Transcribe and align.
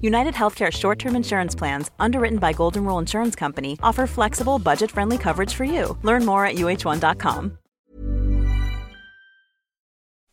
United 0.00 0.34
Healthcare 0.34 0.72
short 0.72 0.98
term 0.98 1.16
insurance 1.16 1.54
plans, 1.54 1.90
underwritten 1.98 2.38
by 2.38 2.52
Golden 2.52 2.84
Rule 2.84 2.98
Insurance 2.98 3.34
Company, 3.34 3.78
offer 3.82 4.06
flexible, 4.06 4.58
budget 4.58 4.90
friendly 4.90 5.18
coverage 5.18 5.54
for 5.54 5.64
you. 5.64 5.96
Learn 6.02 6.24
more 6.24 6.44
at 6.44 6.56
uh1.com. 6.56 7.58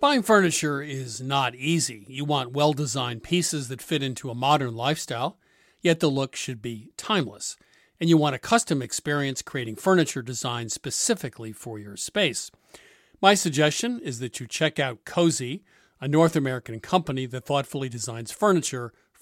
Buying 0.04 0.22
furniture 0.22 0.82
is 0.82 1.22
not 1.22 1.56
easy. 1.56 2.06
You 2.10 2.26
want 2.26 2.52
well 2.52 2.74
designed 2.74 3.24
pieces 3.24 3.70
that 3.70 3.82
fit 3.82 4.04
into 4.04 4.30
a 4.30 4.36
modern 4.36 4.76
lifestyle, 4.76 5.38
yet 5.82 6.02
the 6.02 6.10
look 6.10 6.36
should 6.36 6.62
be 6.62 6.90
timeless. 6.98 7.56
And 8.02 8.10
you 8.10 8.18
want 8.18 8.36
a 8.36 8.40
custom 8.40 8.82
experience 8.82 9.42
creating 9.42 9.78
furniture 9.78 10.22
designed 10.22 10.74
specifically 10.74 11.54
for 11.54 11.80
your 11.80 11.96
space. 11.96 12.52
My 13.22 13.34
suggestion 13.34 14.02
is 14.02 14.20
that 14.20 14.42
you 14.42 14.46
check 14.46 14.78
out 14.78 15.06
Cozey, 15.06 15.62
a 16.02 16.10
North 16.10 16.36
American 16.36 16.82
company 16.82 17.26
that 17.28 17.46
thoughtfully 17.46 17.88
designs 17.88 18.34
furniture 18.34 18.92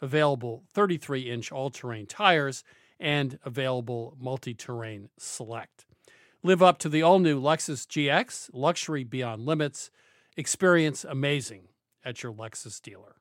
available 0.00 0.64
33 0.72 1.30
inch 1.30 1.52
all 1.52 1.70
terrain 1.70 2.06
tires, 2.06 2.64
and 2.98 3.38
available 3.44 4.16
multi 4.20 4.54
terrain 4.54 5.08
select. 5.18 5.84
Live 6.42 6.62
up 6.62 6.78
to 6.78 6.88
the 6.88 7.02
all 7.02 7.18
new 7.18 7.40
Lexus 7.40 7.86
GX, 7.86 8.50
luxury 8.52 9.04
beyond 9.04 9.44
limits. 9.44 9.90
Experience 10.36 11.04
amazing 11.04 11.68
at 12.04 12.22
your 12.22 12.32
Lexus 12.32 12.80
dealer. 12.80 13.16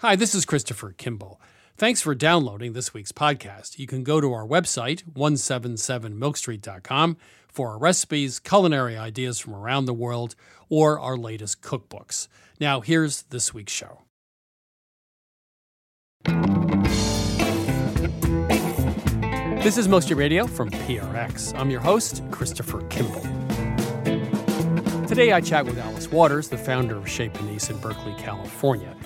Hi, 0.00 0.16
this 0.16 0.34
is 0.34 0.44
Christopher 0.44 0.92
Kimball. 0.92 1.40
Thanks 1.76 2.00
for 2.00 2.14
downloading 2.14 2.72
this 2.72 2.94
week's 2.94 3.10
podcast. 3.10 3.80
You 3.80 3.88
can 3.88 4.04
go 4.04 4.20
to 4.20 4.32
our 4.32 4.46
website, 4.46 5.02
177milkstreet.com, 5.12 7.16
for 7.48 7.70
our 7.70 7.78
recipes, 7.78 8.38
culinary 8.38 8.96
ideas 8.96 9.40
from 9.40 9.54
around 9.54 9.86
the 9.86 9.94
world, 9.94 10.36
or 10.68 11.00
our 11.00 11.16
latest 11.16 11.62
cookbooks. 11.62 12.28
Now, 12.60 12.80
here's 12.80 13.22
this 13.22 13.52
week's 13.52 13.72
show. 13.72 14.02
This 19.64 19.76
is 19.76 19.88
Milk 19.88 20.02
Street 20.02 20.16
Radio 20.16 20.46
from 20.46 20.70
PRX. 20.70 21.54
I'm 21.58 21.68
your 21.70 21.80
host, 21.80 22.22
Christopher 22.30 22.80
Kimball. 22.88 23.20
Today 25.06 25.32
I 25.32 25.42
chat 25.42 25.66
with 25.66 25.76
Alice 25.78 26.10
Waters, 26.10 26.48
the 26.48 26.56
founder 26.56 26.96
of 26.96 27.06
Chez 27.06 27.28
Panisse 27.28 27.68
in 27.68 27.76
Berkeley, 27.78 28.14
California. 28.14 28.96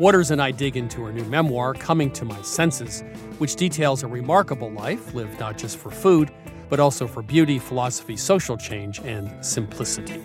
Waters 0.00 0.32
and 0.32 0.42
I 0.42 0.50
dig 0.50 0.76
into 0.76 1.04
her 1.04 1.12
new 1.12 1.24
memoir, 1.26 1.74
Coming 1.74 2.10
to 2.12 2.24
My 2.24 2.42
Senses, 2.42 3.04
which 3.38 3.54
details 3.54 4.02
a 4.02 4.08
remarkable 4.08 4.72
life 4.72 5.14
lived 5.14 5.38
not 5.38 5.56
just 5.56 5.78
for 5.78 5.92
food, 5.92 6.32
but 6.68 6.80
also 6.80 7.06
for 7.06 7.22
beauty, 7.22 7.60
philosophy, 7.60 8.16
social 8.16 8.56
change, 8.56 8.98
and 9.00 9.44
simplicity. 9.44 10.20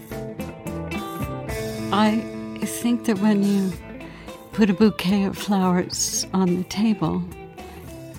I 1.91 2.17
think 2.63 3.05
that 3.05 3.19
when 3.19 3.43
you 3.43 3.71
put 4.59 4.69
a 4.69 4.73
bouquet 4.73 5.23
of 5.23 5.37
flowers 5.37 6.27
on 6.33 6.57
the 6.57 6.65
table 6.65 7.23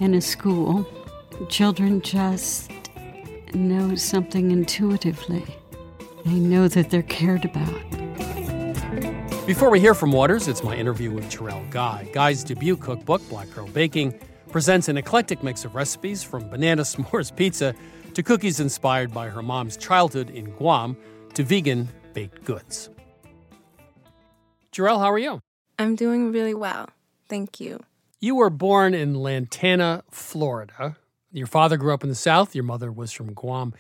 in 0.01 0.15
a 0.15 0.23
school, 0.23 0.89
children 1.51 2.01
just 2.01 2.73
know 3.53 3.95
something 3.95 4.51
intuitively. 4.51 5.45
They 6.25 6.39
know 6.39 6.67
that 6.67 6.89
they're 6.89 7.03
cared 7.03 7.45
about. 7.45 7.69
Before 9.47 9.69
we 9.69 9.81
hear 9.81 9.93
from 9.93 10.13
Waters, 10.13 10.49
it's 10.49 10.65
my 10.65 10.75
interview 10.75 11.11
with 11.11 11.25
Jerrelle 11.25 11.71
Guy. 11.71 12.09
Guy's 12.15 12.43
debut 12.43 12.79
cookbook, 12.79 13.21
Black 13.29 13.51
Girl 13.51 13.69
Baking, 13.69 14.19
presents 14.49 14.89
an 14.89 14.97
eclectic 14.97 15.43
mix 15.43 15.67
of 15.67 15.75
recipes 15.75 16.23
from 16.23 16.49
banana 16.49 16.83
s'mores 16.85 17.37
pizza 17.37 17.75
to 18.15 18.23
cookies 18.23 18.61
inspired 18.61 19.13
by 19.13 19.29
her 19.29 19.43
mom's 19.43 19.77
childhood 19.77 20.31
in 20.31 20.47
Guam 20.53 20.97
to 21.35 21.43
vegan 21.43 21.87
baked 22.15 22.47
goods. 22.47 22.89
Jerrelle, 24.73 25.01
how 25.01 25.13
are 25.13 25.19
you? 25.19 25.43
I'm 25.81 25.97
doing 25.97 26.31
really 26.31 26.53
well. 26.53 26.91
Thank 27.27 27.59
you. 27.59 27.81
You 28.21 28.35
were 28.35 28.51
born 28.51 28.93
in 28.93 29.15
Lantana, 29.15 30.05
Florida. 30.11 30.99
Your 31.33 31.47
father 31.47 31.79
grew 31.79 31.95
up 31.95 32.03
in 32.03 32.11
the 32.11 32.15
South. 32.15 32.55
Your 32.55 32.65
mother 32.65 32.93
was 32.93 33.13
from 33.13 33.33
Guam. 33.33 33.73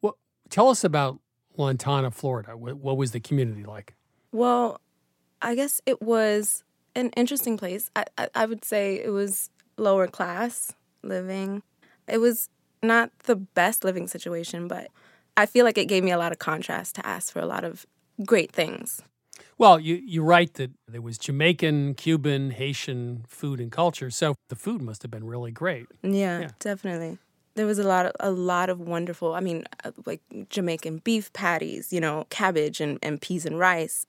What, 0.00 0.16
tell 0.50 0.68
us 0.68 0.84
about 0.84 1.18
Lantana, 1.56 2.10
Florida. 2.10 2.58
What, 2.58 2.74
what 2.74 2.98
was 2.98 3.12
the 3.12 3.20
community 3.20 3.64
like? 3.64 3.94
Well, 4.32 4.82
I 5.40 5.54
guess 5.54 5.80
it 5.86 6.02
was 6.02 6.62
an 6.94 7.08
interesting 7.16 7.56
place. 7.56 7.90
I, 7.96 8.04
I, 8.18 8.28
I 8.34 8.44
would 8.44 8.62
say 8.62 9.02
it 9.02 9.08
was 9.08 9.48
lower 9.78 10.06
class 10.08 10.74
living. 11.02 11.62
It 12.06 12.18
was 12.18 12.50
not 12.82 13.10
the 13.20 13.36
best 13.36 13.82
living 13.82 14.08
situation, 14.08 14.68
but 14.68 14.88
I 15.38 15.46
feel 15.46 15.64
like 15.64 15.78
it 15.78 15.86
gave 15.86 16.04
me 16.04 16.10
a 16.10 16.18
lot 16.18 16.32
of 16.32 16.38
contrast 16.38 16.96
to 16.96 17.06
ask 17.06 17.32
for 17.32 17.40
a 17.40 17.46
lot 17.46 17.64
of 17.64 17.86
great 18.26 18.52
things. 18.52 19.00
Well, 19.58 19.80
you, 19.80 20.02
you 20.04 20.22
write 20.22 20.54
that 20.54 20.72
there 20.86 21.00
was 21.00 21.16
Jamaican, 21.16 21.94
Cuban, 21.94 22.50
Haitian 22.50 23.24
food 23.26 23.58
and 23.58 23.72
culture, 23.72 24.10
so 24.10 24.34
the 24.48 24.56
food 24.56 24.82
must 24.82 25.02
have 25.02 25.10
been 25.10 25.24
really 25.24 25.50
great. 25.50 25.86
Yeah, 26.02 26.40
yeah. 26.40 26.50
definitely. 26.60 27.18
There 27.54 27.64
was 27.64 27.78
a 27.78 27.84
lot 27.84 28.04
of 28.04 28.12
a 28.20 28.30
lot 28.30 28.68
of 28.68 28.80
wonderful. 28.80 29.34
I 29.34 29.40
mean, 29.40 29.64
uh, 29.82 29.92
like 30.04 30.20
Jamaican 30.50 30.98
beef 30.98 31.32
patties, 31.32 31.90
you 31.90 32.00
know, 32.00 32.26
cabbage 32.28 32.82
and, 32.82 32.98
and 33.02 33.18
peas 33.18 33.46
and 33.46 33.58
rice, 33.58 34.04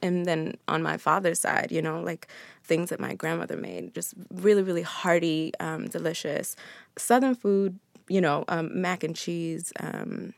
and 0.00 0.24
then 0.24 0.56
on 0.66 0.82
my 0.82 0.96
father's 0.96 1.40
side, 1.40 1.70
you 1.70 1.82
know, 1.82 2.00
like 2.00 2.26
things 2.64 2.88
that 2.88 2.98
my 2.98 3.14
grandmother 3.14 3.56
made, 3.58 3.94
just 3.94 4.14
really 4.32 4.62
really 4.62 4.80
hearty, 4.80 5.52
um, 5.60 5.88
delicious 5.88 6.56
Southern 6.96 7.34
food. 7.34 7.78
You 8.08 8.20
know, 8.20 8.44
um, 8.48 8.80
mac 8.80 9.02
and 9.02 9.16
cheese. 9.16 9.72
Um, 9.80 10.32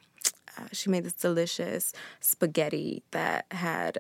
uh, 0.59 0.65
she 0.73 0.91
made 0.91 1.05
this 1.05 1.13
delicious 1.13 1.93
spaghetti 2.21 3.03
that 3.13 3.45
had 3.51 3.99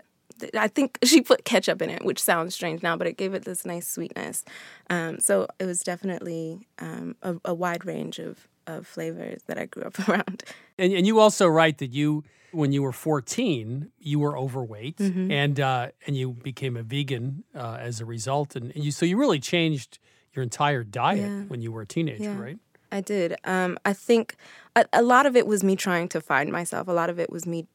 I 0.54 0.68
think 0.68 0.98
she 1.04 1.20
put 1.20 1.44
ketchup 1.44 1.82
in 1.82 1.90
it, 1.90 2.04
which 2.04 2.22
sounds 2.22 2.54
strange 2.54 2.82
now, 2.82 2.96
but 2.96 3.06
it 3.06 3.16
gave 3.16 3.34
it 3.34 3.44
this 3.44 3.64
nice 3.64 3.88
sweetness. 3.88 4.44
Um, 4.90 5.20
so 5.20 5.46
it 5.58 5.64
was 5.64 5.80
definitely 5.80 6.66
um, 6.78 7.16
a, 7.22 7.36
a, 7.44 7.54
wide 7.54 7.84
range 7.84 8.18
of, 8.18 8.48
of 8.66 8.86
flavors 8.86 9.42
that 9.46 9.58
I 9.58 9.66
grew 9.66 9.84
up 9.84 9.98
around. 10.08 10.44
And, 10.78 10.92
and 10.92 11.06
you 11.06 11.18
also 11.18 11.46
write 11.46 11.78
that 11.78 11.92
you, 11.92 12.24
when 12.52 12.72
you 12.72 12.82
were 12.82 12.92
14, 12.92 13.90
you 13.98 14.18
were 14.18 14.36
overweight 14.36 14.96
mm-hmm. 14.96 15.30
and 15.30 15.60
uh, 15.60 15.88
and 16.06 16.16
you 16.16 16.32
became 16.32 16.76
a 16.76 16.82
vegan 16.82 17.44
uh, 17.54 17.76
as 17.80 18.00
a 18.00 18.04
result. 18.04 18.56
And, 18.56 18.72
and, 18.72 18.84
you 18.84 18.90
so 18.90 19.04
you 19.04 19.18
really 19.18 19.38
changed 19.38 19.98
your 20.32 20.42
entire 20.42 20.84
diet 20.84 21.20
yeah. 21.20 21.42
when 21.42 21.60
you 21.60 21.72
were 21.72 21.82
a 21.82 21.86
teenager, 21.86 22.24
yeah. 22.24 22.38
right? 22.38 22.58
I 22.90 23.00
did. 23.00 23.36
Um, 23.44 23.78
I 23.84 23.92
think 23.92 24.36
a, 24.74 24.86
a 24.92 25.02
lot 25.02 25.26
of 25.26 25.36
it 25.36 25.46
was 25.46 25.62
me 25.62 25.76
trying 25.76 26.08
to 26.08 26.20
find 26.20 26.50
myself. 26.50 26.88
A 26.88 26.92
lot 26.92 27.10
of 27.10 27.18
it 27.18 27.30
was 27.30 27.46
me 27.46 27.66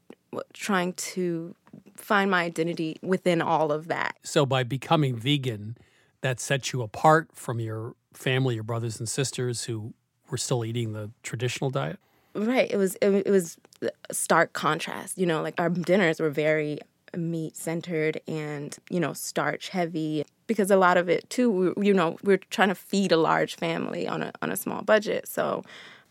trying 0.53 0.93
to 0.93 1.55
find 1.95 2.29
my 2.31 2.43
identity 2.43 2.97
within 3.01 3.41
all 3.41 3.71
of 3.71 3.87
that. 3.87 4.17
So 4.23 4.45
by 4.45 4.63
becoming 4.63 5.15
vegan, 5.15 5.77
that 6.21 6.39
sets 6.39 6.73
you 6.73 6.81
apart 6.81 7.29
from 7.33 7.59
your 7.59 7.95
family, 8.13 8.55
your 8.55 8.63
brothers 8.63 8.99
and 8.99 9.09
sisters 9.09 9.65
who 9.65 9.93
were 10.29 10.37
still 10.37 10.63
eating 10.65 10.93
the 10.93 11.11
traditional 11.21 11.69
diet. 11.69 11.99
Right. 12.33 12.69
It 12.71 12.77
was 12.77 12.95
it, 12.95 13.09
it 13.09 13.29
was 13.29 13.57
stark 14.11 14.53
contrast. 14.53 15.17
You 15.17 15.25
know, 15.25 15.41
like 15.41 15.53
our 15.59 15.69
dinners 15.69 16.19
were 16.19 16.29
very 16.29 16.79
meat 17.15 17.55
centered 17.55 18.19
and 18.27 18.77
you 18.89 18.99
know 18.99 19.13
starch 19.13 19.69
heavy 19.69 20.25
because 20.47 20.71
a 20.71 20.77
lot 20.77 20.97
of 20.97 21.09
it 21.09 21.29
too 21.29 21.73
you 21.79 21.93
know 21.93 22.17
we're 22.23 22.37
trying 22.37 22.69
to 22.69 22.75
feed 22.75 23.11
a 23.11 23.17
large 23.17 23.55
family 23.55 24.07
on 24.07 24.23
a 24.23 24.31
on 24.41 24.51
a 24.51 24.57
small 24.57 24.81
budget 24.81 25.27
so 25.27 25.63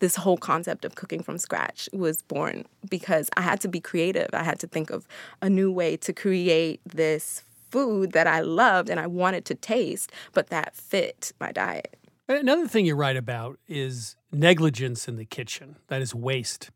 this 0.03 0.17
whole 0.17 0.37
concept 0.37 0.85
of 0.85 0.97
cooking 0.97 1.23
from 1.23 1.39
scratch 1.39 1.89
was 1.93 2.23
born 2.23 2.65
because 2.91 3.31
I 3.37 3.41
had 3.41 3.61
to 3.61 3.69
be 3.69 3.81
creative. 3.81 4.31
I 4.33 4.43
had 4.43 4.59
to 4.59 4.67
think 4.67 4.91
of 4.91 5.07
a 5.41 5.49
new 5.49 5.71
way 5.71 5.97
to 5.99 6.13
create 6.13 6.81
this 6.85 7.45
food 7.71 8.11
that 8.11 8.27
I 8.27 8.41
loved 8.41 8.91
and 8.91 8.99
I 8.99 9.07
wanted 9.07 9.45
to 9.45 9.55
taste, 9.55 10.11
but 10.33 10.49
that 10.49 10.75
fit 10.75 11.33
my 11.39 11.53
diet. 11.53 11.97
Another 12.29 12.67
thing 12.67 12.85
you 12.85 12.97
write 12.97 13.17
about 13.17 13.61
is 13.69 14.17
negligence 14.33 15.07
in 15.07 15.15
the 15.15 15.25
kitchen, 15.25 15.77
that 15.87 16.03
is 16.03 16.13
waste. 16.17 16.71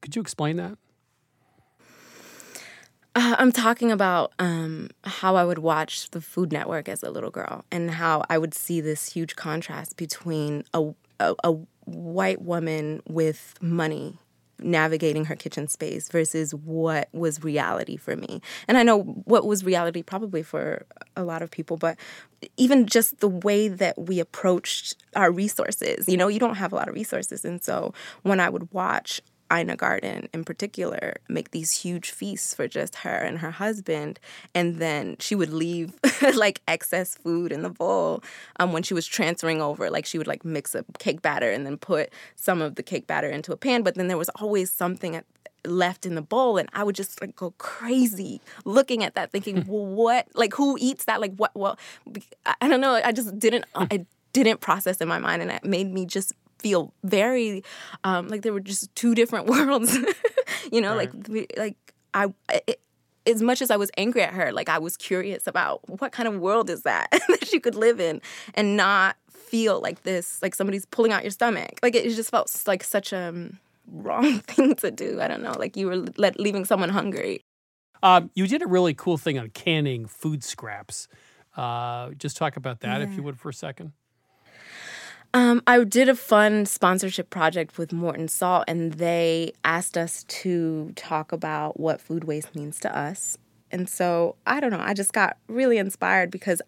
Could 0.00 0.16
you 0.16 0.20
explain 0.20 0.56
that? 0.56 0.76
Uh, 3.14 3.36
I'm 3.38 3.52
talking 3.52 3.92
about 3.92 4.32
um, 4.40 4.90
how 5.04 5.36
I 5.36 5.44
would 5.44 5.58
watch 5.58 6.10
the 6.10 6.20
Food 6.20 6.50
Network 6.50 6.88
as 6.88 7.04
a 7.04 7.10
little 7.10 7.30
girl 7.30 7.64
and 7.70 7.92
how 7.92 8.24
I 8.28 8.36
would 8.36 8.52
see 8.52 8.80
this 8.80 9.12
huge 9.12 9.36
contrast 9.36 9.96
between 9.96 10.64
a, 10.74 10.92
a, 11.20 11.34
a 11.44 11.54
white 11.84 12.42
woman 12.42 13.02
with 13.06 13.54
money 13.60 14.18
navigating 14.64 15.24
her 15.24 15.36
kitchen 15.36 15.68
space 15.68 16.08
versus 16.08 16.54
what 16.54 17.08
was 17.12 17.42
reality 17.42 17.96
for 17.96 18.16
me. 18.16 18.40
And 18.68 18.78
I 18.78 18.82
know 18.82 19.02
what 19.02 19.46
was 19.46 19.64
reality 19.64 20.02
probably 20.02 20.42
for 20.42 20.86
a 21.16 21.24
lot 21.24 21.42
of 21.42 21.50
people, 21.50 21.76
but 21.76 21.98
even 22.56 22.86
just 22.86 23.18
the 23.20 23.28
way 23.28 23.68
that 23.68 23.98
we 23.98 24.20
approached 24.20 24.96
our 25.16 25.30
resources, 25.30 26.08
you 26.08 26.16
know, 26.16 26.28
you 26.28 26.38
don't 26.38 26.56
have 26.56 26.72
a 26.72 26.76
lot 26.76 26.88
of 26.88 26.94
resources. 26.94 27.44
And 27.44 27.62
so 27.62 27.92
when 28.22 28.40
I 28.40 28.48
would 28.48 28.72
watch 28.72 29.20
Ina 29.52 29.76
Garten 29.76 30.28
in 30.32 30.44
particular 30.44 31.16
make 31.28 31.50
these 31.50 31.72
huge 31.72 32.10
feasts 32.10 32.54
for 32.54 32.66
just 32.66 32.96
her 32.96 33.16
and 33.16 33.38
her 33.38 33.50
husband. 33.50 34.18
And 34.54 34.78
then 34.78 35.16
she 35.18 35.34
would 35.34 35.50
leave 35.50 35.92
like 36.34 36.60
excess 36.66 37.14
food 37.16 37.52
in 37.52 37.62
the 37.62 37.70
bowl 37.70 38.22
um, 38.58 38.72
when 38.72 38.82
she 38.82 38.94
was 38.94 39.06
transferring 39.06 39.60
over. 39.60 39.90
Like 39.90 40.06
she 40.06 40.18
would 40.18 40.26
like 40.26 40.44
mix 40.44 40.74
a 40.74 40.84
cake 40.98 41.22
batter 41.22 41.50
and 41.50 41.66
then 41.66 41.76
put 41.76 42.12
some 42.36 42.62
of 42.62 42.76
the 42.76 42.82
cake 42.82 43.06
batter 43.06 43.28
into 43.28 43.52
a 43.52 43.56
pan. 43.56 43.82
But 43.82 43.94
then 43.96 44.08
there 44.08 44.18
was 44.18 44.30
always 44.30 44.70
something 44.70 45.16
at, 45.16 45.24
left 45.64 46.06
in 46.06 46.14
the 46.14 46.22
bowl 46.22 46.56
and 46.58 46.68
I 46.72 46.82
would 46.82 46.96
just 46.96 47.20
like 47.20 47.36
go 47.36 47.52
crazy 47.58 48.40
looking 48.64 49.04
at 49.04 49.14
that 49.14 49.30
thinking 49.30 49.64
well 49.68 49.86
what 49.86 50.26
like 50.34 50.54
who 50.54 50.76
eats 50.80 51.04
that 51.04 51.20
like 51.20 51.34
what 51.36 51.52
well 51.54 51.78
I 52.60 52.66
don't 52.66 52.80
know 52.80 52.94
I 52.94 53.12
just 53.12 53.38
didn't 53.38 53.66
I 53.74 54.06
didn't 54.32 54.60
process 54.60 55.00
in 55.00 55.08
my 55.08 55.18
mind 55.18 55.42
and 55.42 55.50
it 55.52 55.64
made 55.64 55.92
me 55.92 56.06
just 56.06 56.32
feel 56.62 56.94
very 57.04 57.64
um, 58.04 58.28
like 58.28 58.42
there 58.42 58.52
were 58.52 58.60
just 58.60 58.94
two 58.94 59.14
different 59.14 59.46
worlds. 59.54 59.96
you 60.70 60.80
know, 60.80 60.96
right. 60.96 61.12
like 61.28 61.56
like 61.56 61.94
I. 62.14 62.32
It, 62.66 62.80
as 63.24 63.40
much 63.40 63.62
as 63.62 63.70
I 63.70 63.76
was 63.76 63.88
angry 63.96 64.22
at 64.22 64.32
her, 64.32 64.52
like 64.52 64.68
I 64.68 64.78
was 64.78 64.96
curious 64.96 65.46
about 65.46 65.88
what 65.88 66.10
kind 66.10 66.28
of 66.28 66.40
world 66.40 66.68
is 66.68 66.82
that 66.82 67.08
that 67.28 67.46
she 67.46 67.60
could 67.60 67.76
live 67.76 68.00
in 68.00 68.20
and 68.54 68.76
not 68.76 69.16
feel 69.30 69.80
like 69.80 70.02
this, 70.02 70.40
like 70.42 70.54
somebody's 70.54 70.86
pulling 70.86 71.12
out 71.12 71.22
your 71.22 71.30
stomach. 71.30 71.78
Like 71.82 71.94
it 71.94 72.08
just 72.14 72.30
felt 72.30 72.50
like 72.66 72.82
such 72.82 73.12
a 73.12 73.28
um, 73.28 73.58
wrong 73.86 74.38
thing 74.46 74.74
to 74.76 74.90
do. 74.90 75.20
I 75.20 75.28
don't 75.28 75.42
know, 75.42 75.54
like 75.58 75.76
you 75.76 75.86
were 75.86 76.04
let, 76.16 76.40
leaving 76.40 76.64
someone 76.64 76.88
hungry. 76.88 77.44
Um, 78.02 78.30
you 78.34 78.48
did 78.48 78.62
a 78.62 78.66
really 78.66 78.94
cool 78.94 79.16
thing 79.16 79.38
on 79.38 79.50
canning 79.50 80.06
food 80.06 80.42
scraps. 80.42 81.06
Uh, 81.56 82.10
just 82.10 82.36
talk 82.36 82.56
about 82.56 82.80
that, 82.80 83.00
yeah. 83.00 83.06
if 83.06 83.14
you 83.14 83.22
would, 83.22 83.38
for 83.38 83.50
a 83.50 83.54
second. 83.54 83.92
Um, 85.34 85.62
I 85.66 85.82
did 85.84 86.10
a 86.10 86.14
fun 86.14 86.66
sponsorship 86.66 87.30
project 87.30 87.78
with 87.78 87.92
Morton 87.92 88.28
Salt, 88.28 88.64
and 88.68 88.92
they 88.94 89.52
asked 89.64 89.96
us 89.96 90.24
to 90.24 90.92
talk 90.94 91.32
about 91.32 91.80
what 91.80 92.02
food 92.02 92.24
waste 92.24 92.54
means 92.54 92.78
to 92.80 92.96
us. 92.96 93.38
And 93.70 93.88
so, 93.88 94.36
I 94.46 94.60
don't 94.60 94.70
know, 94.70 94.82
I 94.82 94.92
just 94.92 95.14
got 95.14 95.38
really 95.48 95.78
inspired 95.78 96.30
because 96.30 96.60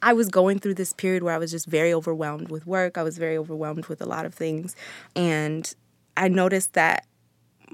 I 0.00 0.12
was 0.12 0.28
going 0.28 0.60
through 0.60 0.74
this 0.74 0.92
period 0.92 1.24
where 1.24 1.34
I 1.34 1.38
was 1.38 1.50
just 1.50 1.66
very 1.66 1.92
overwhelmed 1.92 2.50
with 2.50 2.64
work. 2.64 2.96
I 2.96 3.02
was 3.02 3.18
very 3.18 3.36
overwhelmed 3.36 3.86
with 3.86 4.00
a 4.00 4.06
lot 4.06 4.24
of 4.24 4.32
things. 4.32 4.76
And 5.16 5.74
I 6.16 6.28
noticed 6.28 6.74
that 6.74 7.06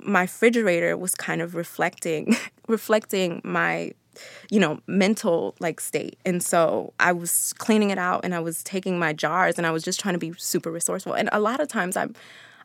my 0.03 0.23
refrigerator 0.23 0.97
was 0.97 1.15
kind 1.15 1.43
of 1.43 1.55
reflecting 1.55 2.37
reflecting 2.69 3.41
my 3.45 3.93
you 4.51 4.61
know, 4.61 4.81
mental 4.87 5.55
like 5.61 5.81
state. 5.81 6.19
And 6.25 6.43
so 6.43 6.93
I 7.01 7.13
was 7.13 7.53
cleaning 7.59 7.91
it 7.91 7.99
out 7.99 8.25
and 8.25 8.35
I 8.35 8.41
was 8.41 8.63
taking 8.63 8.99
my 8.99 9.13
jars 9.13 9.59
and 9.59 9.67
I 9.67 9.71
was 9.71 9.83
just 9.83 10.01
trying 10.01 10.15
to 10.15 10.19
be 10.19 10.33
super 10.37 10.71
resourceful. 10.71 11.15
And 11.15 11.29
a 11.33 11.41
lot 11.41 11.61
of 11.61 11.69
times 11.69 11.97
I'm 11.97 12.15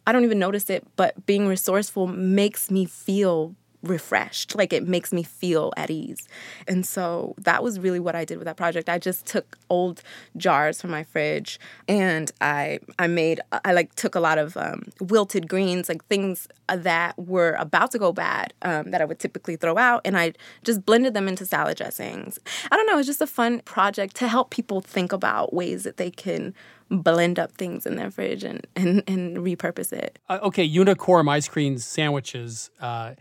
I 0.05 0.11
don't 0.11 0.25
even 0.25 0.39
notice 0.39 0.69
it, 0.69 0.85
but 0.95 1.25
being 1.25 1.47
resourceful 1.47 2.07
makes 2.07 2.69
me 2.69 2.85
feel 2.85 3.55
refreshed. 3.83 4.55
Like 4.55 4.73
it 4.73 4.87
makes 4.87 5.11
me 5.11 5.23
feel 5.23 5.73
at 5.77 5.89
ease. 5.89 6.27
And 6.67 6.85
so 6.85 7.35
that 7.37 7.61
was 7.61 7.79
really 7.79 7.99
what 7.99 8.15
I 8.15 8.25
did 8.25 8.37
with 8.37 8.45
that 8.45 8.57
project. 8.57 8.89
I 8.89 8.97
just 8.97 9.25
took 9.25 9.57
old 9.69 10.01
jars 10.37 10.81
from 10.81 10.91
my 10.91 11.03
fridge 11.03 11.59
and 11.87 12.31
I 12.41 12.79
I 12.97 13.07
made 13.07 13.41
I 13.65 13.73
like 13.73 13.93
took 13.95 14.15
a 14.15 14.19
lot 14.19 14.37
of 14.37 14.55
um, 14.57 14.83
wilted 14.99 15.47
greens, 15.49 15.89
like 15.89 16.05
things 16.05 16.47
that 16.67 17.17
were 17.17 17.55
about 17.59 17.91
to 17.91 17.99
go 17.99 18.13
bad 18.13 18.53
um, 18.61 18.91
that 18.91 19.01
I 19.01 19.05
would 19.05 19.19
typically 19.19 19.55
throw 19.55 19.77
out, 19.77 20.01
and 20.05 20.17
I 20.17 20.33
just 20.63 20.85
blended 20.85 21.13
them 21.13 21.27
into 21.27 21.45
salad 21.45 21.77
dressings. 21.77 22.39
I 22.71 22.75
don't 22.77 22.87
know. 22.87 22.97
It's 22.97 23.07
just 23.07 23.21
a 23.21 23.27
fun 23.27 23.59
project 23.61 24.15
to 24.17 24.27
help 24.27 24.49
people 24.49 24.81
think 24.81 25.11
about 25.11 25.53
ways 25.53 25.83
that 25.83 25.97
they 25.97 26.09
can 26.09 26.53
blend 26.89 27.39
up 27.39 27.51
things 27.53 27.85
in 27.85 27.95
their 27.95 28.11
fridge 28.11 28.43
and 28.43 28.65
and, 28.75 29.03
and 29.07 29.37
repurpose 29.37 29.91
it. 29.91 30.19
Uh, 30.29 30.39
okay, 30.43 30.63
unicorn 30.63 31.27
ice 31.27 31.47
cream 31.47 31.77
sandwiches. 31.77 32.69
Uh, 32.79 33.13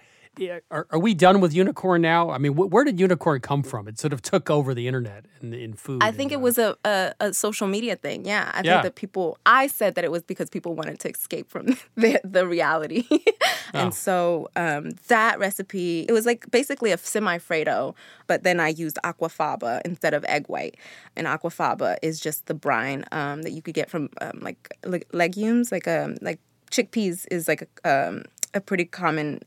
are, 0.70 0.86
are 0.90 0.98
we 0.98 1.14
done 1.14 1.40
with 1.40 1.52
unicorn 1.52 2.00
now? 2.02 2.30
I 2.30 2.38
mean, 2.38 2.54
wh- 2.54 2.72
where 2.72 2.84
did 2.84 2.98
unicorn 2.98 3.40
come 3.40 3.62
from? 3.62 3.86
It 3.86 3.98
sort 3.98 4.12
of 4.12 4.22
took 4.22 4.48
over 4.48 4.74
the 4.74 4.86
internet 4.86 5.26
in, 5.40 5.52
in 5.52 5.74
food. 5.74 6.02
I 6.02 6.10
think 6.10 6.32
and, 6.32 6.40
it 6.40 6.42
uh, 6.42 6.46
was 6.46 6.58
a, 6.58 6.76
a, 6.84 7.14
a, 7.20 7.34
social 7.34 7.66
media 7.66 7.96
thing. 7.96 8.24
Yeah, 8.24 8.50
I 8.54 8.62
yeah. 8.62 8.74
think 8.74 8.82
that 8.84 8.94
people. 8.94 9.38
I 9.44 9.66
said 9.66 9.94
that 9.94 10.04
it 10.04 10.10
was 10.10 10.22
because 10.22 10.48
people 10.48 10.74
wanted 10.74 11.00
to 11.00 11.10
escape 11.10 11.50
from 11.50 11.66
the, 11.96 12.20
the 12.24 12.46
reality, 12.46 13.06
and 13.74 13.88
oh. 13.88 13.90
so 13.90 14.48
um, 14.56 14.90
that 15.08 15.38
recipe 15.38 16.06
it 16.08 16.12
was 16.12 16.24
like 16.24 16.50
basically 16.50 16.92
a 16.92 16.96
semifreddo, 16.96 17.94
but 18.26 18.42
then 18.42 18.58
I 18.58 18.68
used 18.68 18.98
aquafaba 19.04 19.80
instead 19.84 20.14
of 20.14 20.24
egg 20.24 20.46
white. 20.48 20.76
And 21.14 21.26
aquafaba 21.26 21.96
is 22.02 22.18
just 22.20 22.46
the 22.46 22.54
brine 22.54 23.04
um, 23.12 23.42
that 23.42 23.52
you 23.52 23.60
could 23.60 23.74
get 23.74 23.90
from 23.90 24.08
um, 24.20 24.38
like 24.40 24.74
legumes, 25.12 25.70
like 25.70 25.86
um 25.86 26.16
like 26.22 26.40
chickpeas 26.70 27.26
is 27.30 27.46
like 27.48 27.68
a, 27.84 28.08
um, 28.08 28.24
a 28.54 28.60
pretty 28.60 28.84
common 28.84 29.40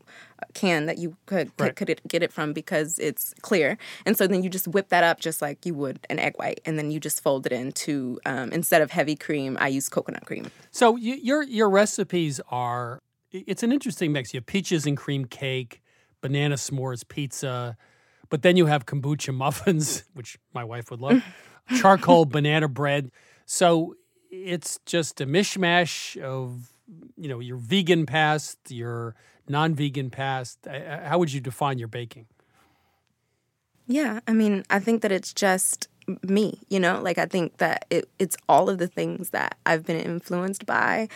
can 0.53 0.85
that 0.85 0.97
you 0.97 1.15
could 1.25 1.51
right. 1.59 1.75
could, 1.75 2.01
get 2.07 2.23
it 2.23 2.31
from 2.31 2.53
because 2.53 2.99
it's 2.99 3.33
clear. 3.41 3.77
And 4.05 4.17
so 4.17 4.27
then 4.27 4.43
you 4.43 4.49
just 4.49 4.67
whip 4.67 4.89
that 4.89 5.03
up 5.03 5.19
just 5.19 5.41
like 5.41 5.65
you 5.65 5.73
would 5.75 5.99
an 6.09 6.19
egg 6.19 6.35
white, 6.37 6.61
and 6.65 6.77
then 6.77 6.91
you 6.91 6.99
just 6.99 7.21
fold 7.21 7.45
it 7.45 7.51
into 7.51 8.19
um, 8.25 8.51
instead 8.51 8.81
of 8.81 8.91
heavy 8.91 9.15
cream, 9.15 9.57
I 9.59 9.69
use 9.69 9.89
coconut 9.89 10.25
cream. 10.25 10.51
So 10.71 10.95
you, 10.95 11.15
your 11.15 11.43
your 11.43 11.69
recipes 11.69 12.41
are 12.49 13.01
it's 13.31 13.63
an 13.63 13.71
interesting 13.71 14.11
mix. 14.11 14.33
You 14.33 14.39
have 14.39 14.45
peaches 14.45 14.85
and 14.85 14.95
cream 14.95 15.25
cake, 15.25 15.81
banana 16.21 16.55
s'mores 16.55 17.07
pizza, 17.07 17.77
but 18.29 18.41
then 18.41 18.57
you 18.57 18.65
have 18.65 18.85
kombucha 18.85 19.33
muffins, 19.35 20.03
which 20.13 20.37
my 20.53 20.63
wife 20.63 20.91
would 20.91 21.01
love, 21.01 21.23
charcoal 21.77 22.25
banana 22.25 22.67
bread. 22.67 23.11
So 23.45 23.95
it's 24.31 24.79
just 24.85 25.21
a 25.21 25.25
mishmash 25.25 26.19
of 26.21 26.73
you 27.17 27.27
know 27.29 27.39
your 27.39 27.57
vegan 27.57 28.05
past, 28.05 28.57
your 28.69 29.15
non-vegan 29.47 30.09
past. 30.09 30.59
Uh, 30.67 30.71
uh, 30.71 31.09
how 31.09 31.19
would 31.19 31.31
you 31.31 31.41
define 31.41 31.77
your 31.77 31.87
baking? 31.87 32.27
Yeah, 33.87 34.19
I 34.27 34.33
mean, 34.33 34.63
I 34.69 34.79
think 34.79 35.01
that 35.01 35.11
it's 35.11 35.33
just 35.33 35.87
me, 36.23 36.59
you 36.69 36.79
know? 36.79 37.01
Like 37.01 37.17
I 37.17 37.25
think 37.25 37.57
that 37.57 37.85
it, 37.89 38.09
it's 38.19 38.37
all 38.49 38.69
of 38.69 38.77
the 38.77 38.87
things 38.87 39.29
that 39.29 39.57
I've 39.65 39.85
been 39.85 39.99
influenced 39.99 40.65
by. 40.65 41.07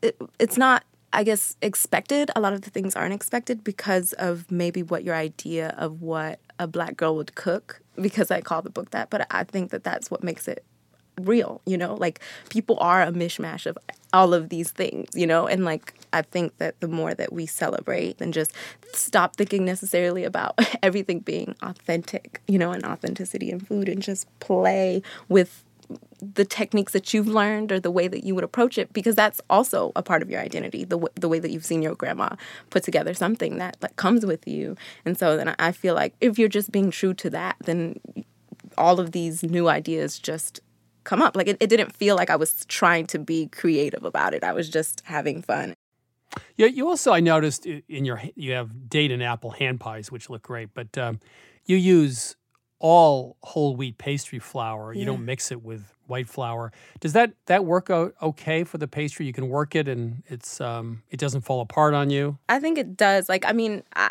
It, 0.00 0.16
it's 0.38 0.56
not 0.56 0.84
I 1.12 1.24
guess, 1.24 1.56
expected. 1.60 2.30
A 2.34 2.40
lot 2.40 2.54
of 2.54 2.62
the 2.62 2.70
things 2.70 2.96
aren't 2.96 3.12
expected 3.12 3.62
because 3.62 4.14
of 4.14 4.50
maybe 4.50 4.82
what 4.82 5.04
your 5.04 5.14
idea 5.14 5.74
of 5.76 6.00
what 6.00 6.40
a 6.58 6.66
black 6.66 6.96
girl 6.96 7.16
would 7.16 7.34
cook, 7.34 7.82
because 8.00 8.30
I 8.30 8.40
call 8.40 8.62
the 8.62 8.70
book 8.70 8.92
that. 8.92 9.10
But 9.10 9.26
I 9.30 9.44
think 9.44 9.70
that 9.72 9.84
that's 9.84 10.10
what 10.10 10.22
makes 10.24 10.48
it 10.48 10.64
real, 11.22 11.60
you 11.66 11.76
know? 11.76 11.94
Like, 11.94 12.20
people 12.48 12.78
are 12.80 13.02
a 13.02 13.12
mishmash 13.12 13.66
of 13.66 13.78
all 14.12 14.34
of 14.34 14.48
these 14.48 14.70
things, 14.70 15.08
you 15.14 15.26
know? 15.26 15.46
And 15.46 15.64
like, 15.64 15.94
I 16.12 16.22
think 16.22 16.58
that 16.58 16.78
the 16.80 16.88
more 16.88 17.14
that 17.14 17.32
we 17.32 17.46
celebrate 17.46 18.20
and 18.20 18.34
just 18.34 18.52
stop 18.92 19.36
thinking 19.36 19.64
necessarily 19.64 20.24
about 20.24 20.58
everything 20.82 21.20
being 21.20 21.54
authentic, 21.62 22.40
you 22.46 22.58
know, 22.58 22.72
and 22.72 22.84
authenticity 22.84 23.50
in 23.50 23.60
food 23.60 23.88
and 23.88 24.02
just 24.02 24.26
play 24.40 25.02
with 25.28 25.64
the 26.20 26.44
techniques 26.44 26.92
that 26.92 27.12
you've 27.12 27.26
learned 27.26 27.72
or 27.72 27.80
the 27.80 27.90
way 27.90 28.06
that 28.08 28.24
you 28.24 28.34
would 28.34 28.44
approach 28.44 28.78
it 28.78 28.92
because 28.92 29.16
that's 29.16 29.40
also 29.50 29.92
a 29.96 30.02
part 30.02 30.22
of 30.22 30.30
your 30.30 30.40
identity 30.40 30.84
the, 30.84 30.96
w- 30.96 31.12
the 31.16 31.28
way 31.28 31.38
that 31.38 31.50
you've 31.50 31.64
seen 31.64 31.82
your 31.82 31.94
grandma 31.94 32.30
put 32.70 32.84
together 32.84 33.12
something 33.12 33.58
that, 33.58 33.76
that 33.80 33.96
comes 33.96 34.24
with 34.24 34.46
you 34.46 34.76
and 35.04 35.18
so 35.18 35.36
then 35.36 35.54
i 35.58 35.72
feel 35.72 35.94
like 35.94 36.14
if 36.20 36.38
you're 36.38 36.48
just 36.48 36.70
being 36.70 36.90
true 36.90 37.12
to 37.12 37.28
that 37.28 37.56
then 37.64 37.98
all 38.78 39.00
of 39.00 39.12
these 39.12 39.42
new 39.42 39.68
ideas 39.68 40.18
just 40.18 40.60
come 41.04 41.22
up 41.22 41.36
like 41.36 41.48
it, 41.48 41.56
it 41.60 41.68
didn't 41.68 41.94
feel 41.94 42.16
like 42.16 42.30
i 42.30 42.36
was 42.36 42.64
trying 42.66 43.06
to 43.06 43.18
be 43.18 43.46
creative 43.48 44.04
about 44.04 44.34
it 44.34 44.42
i 44.44 44.52
was 44.52 44.68
just 44.68 45.02
having 45.04 45.42
fun 45.42 45.74
Yeah, 46.56 46.68
you 46.68 46.88
also 46.88 47.12
I 47.12 47.20
noticed 47.20 47.66
in 47.66 48.04
your 48.04 48.22
you 48.36 48.52
have 48.52 48.88
date 48.88 49.12
and 49.12 49.22
apple 49.22 49.50
hand 49.50 49.80
pies, 49.80 50.10
which 50.10 50.30
look 50.30 50.42
great, 50.42 50.70
but 50.72 50.96
um, 50.96 51.20
you 51.66 51.76
use 51.76 52.36
all 52.78 53.36
whole 53.42 53.76
wheat 53.76 53.96
pastry 53.96 54.40
flour. 54.40 54.92
You 54.92 55.04
don't 55.04 55.24
mix 55.24 55.52
it 55.52 55.62
with 55.62 55.94
white 56.06 56.28
flour. 56.28 56.72
Does 57.00 57.12
that 57.12 57.32
that 57.46 57.64
work 57.64 57.90
out 57.90 58.14
okay 58.20 58.64
for 58.64 58.78
the 58.78 58.88
pastry? 58.88 59.24
You 59.24 59.32
can 59.32 59.48
work 59.48 59.74
it 59.76 59.88
and 59.88 60.22
it's 60.26 60.60
um, 60.60 61.02
it 61.10 61.20
doesn't 61.20 61.42
fall 61.42 61.60
apart 61.60 61.94
on 61.94 62.10
you. 62.10 62.38
I 62.48 62.58
think 62.58 62.78
it 62.78 62.96
does. 62.96 63.28
Like, 63.28 63.44
I 63.46 63.52
mean, 63.52 63.82
I, 63.94 64.10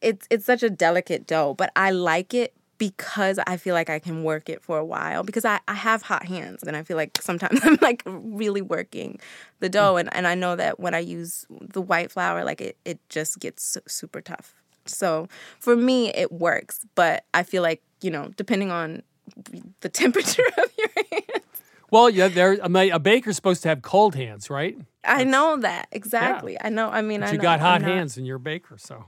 it's 0.00 0.26
it's 0.30 0.46
such 0.46 0.62
a 0.62 0.70
delicate 0.70 1.26
dough, 1.26 1.54
but 1.54 1.70
I 1.76 1.90
like 1.90 2.32
it 2.32 2.54
because 2.78 3.38
I 3.46 3.56
feel 3.56 3.74
like 3.74 3.90
I 3.90 3.98
can 3.98 4.22
work 4.22 4.48
it 4.48 4.62
for 4.62 4.78
a 4.78 4.84
while 4.84 5.22
because 5.22 5.44
I, 5.44 5.60
I 5.68 5.74
have 5.74 6.02
hot 6.02 6.24
hands 6.24 6.62
and 6.62 6.76
I 6.76 6.82
feel 6.82 6.96
like 6.96 7.18
sometimes 7.20 7.60
I'm 7.64 7.78
like 7.80 8.02
really 8.06 8.62
working 8.62 9.18
the 9.60 9.68
dough 9.68 9.94
mm. 9.94 10.00
and, 10.00 10.14
and 10.14 10.26
I 10.26 10.34
know 10.34 10.56
that 10.56 10.78
when 10.80 10.94
I 10.94 10.98
use 10.98 11.46
the 11.50 11.82
white 11.82 12.10
flour 12.10 12.44
like 12.44 12.60
it, 12.60 12.76
it 12.84 12.98
just 13.08 13.38
gets 13.40 13.76
super 13.86 14.20
tough. 14.20 14.54
So 14.84 15.28
for 15.58 15.76
me 15.76 16.08
it 16.08 16.32
works, 16.32 16.84
but 16.94 17.24
I 17.34 17.42
feel 17.42 17.62
like, 17.62 17.82
you 18.00 18.10
know, 18.10 18.30
depending 18.36 18.70
on 18.70 19.02
the 19.80 19.88
temperature 19.88 20.46
of 20.58 20.70
your 20.78 20.88
hands. 21.10 21.42
Well, 21.90 22.10
yeah, 22.10 22.28
there 22.28 22.58
a, 22.60 22.98
baker's 22.98 23.36
supposed 23.36 23.62
to 23.62 23.68
have 23.68 23.80
cold 23.80 24.16
hands, 24.16 24.50
right? 24.50 24.76
I 25.04 25.22
know 25.22 25.56
that. 25.58 25.86
Exactly. 25.92 26.58
I 26.60 26.68
know 26.68 26.88
I 26.88 27.00
mean 27.00 27.20
But 27.20 27.28
I 27.28 27.32
you 27.32 27.38
know 27.38 27.42
got 27.42 27.60
hot 27.60 27.82
hands 27.82 28.16
and 28.16 28.26
you're 28.26 28.36
a 28.36 28.40
baker, 28.40 28.76
so 28.76 29.04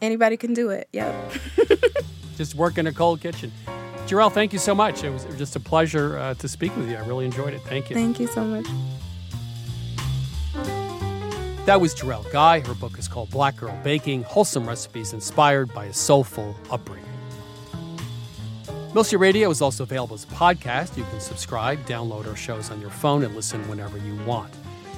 Anybody 0.00 0.36
can 0.36 0.54
do 0.54 0.70
it. 0.70 0.88
Yep. 0.92 1.32
just 2.42 2.56
work 2.56 2.78
in 2.78 2.86
a 2.86 2.92
cold 2.92 3.20
kitchen. 3.20 3.52
Jerrelle, 4.06 4.32
thank 4.32 4.52
you 4.52 4.58
so 4.58 4.74
much. 4.74 5.04
It 5.04 5.10
was 5.10 5.24
just 5.38 5.54
a 5.54 5.60
pleasure 5.60 6.18
uh, 6.18 6.34
to 6.34 6.48
speak 6.48 6.76
with 6.76 6.90
you. 6.90 6.96
I 6.96 7.06
really 7.06 7.24
enjoyed 7.24 7.54
it. 7.54 7.60
Thank 7.62 7.88
you. 7.88 7.94
Thank 7.94 8.18
you 8.18 8.26
so 8.26 8.44
much. 8.44 8.66
That 11.66 11.80
was 11.80 11.94
Jerrelle 11.94 12.28
Guy. 12.32 12.58
Her 12.60 12.74
book 12.74 12.98
is 12.98 13.06
called 13.06 13.30
Black 13.30 13.56
Girl 13.56 13.78
Baking 13.84 14.24
Wholesome 14.24 14.66
Recipes 14.66 15.12
Inspired 15.12 15.72
by 15.72 15.84
a 15.84 15.92
Soulful 15.92 16.56
Upbringing. 16.70 17.04
Milk 18.92 19.06
Street 19.06 19.20
Radio 19.20 19.48
is 19.48 19.62
also 19.62 19.84
available 19.84 20.14
as 20.14 20.24
a 20.24 20.28
podcast. 20.28 20.96
You 20.96 21.04
can 21.04 21.20
subscribe, 21.20 21.78
download 21.86 22.26
our 22.26 22.36
shows 22.36 22.70
on 22.70 22.80
your 22.80 22.90
phone, 22.90 23.22
and 23.22 23.34
listen 23.36 23.66
whenever 23.68 23.96
you 23.98 24.16
want. 24.26 24.52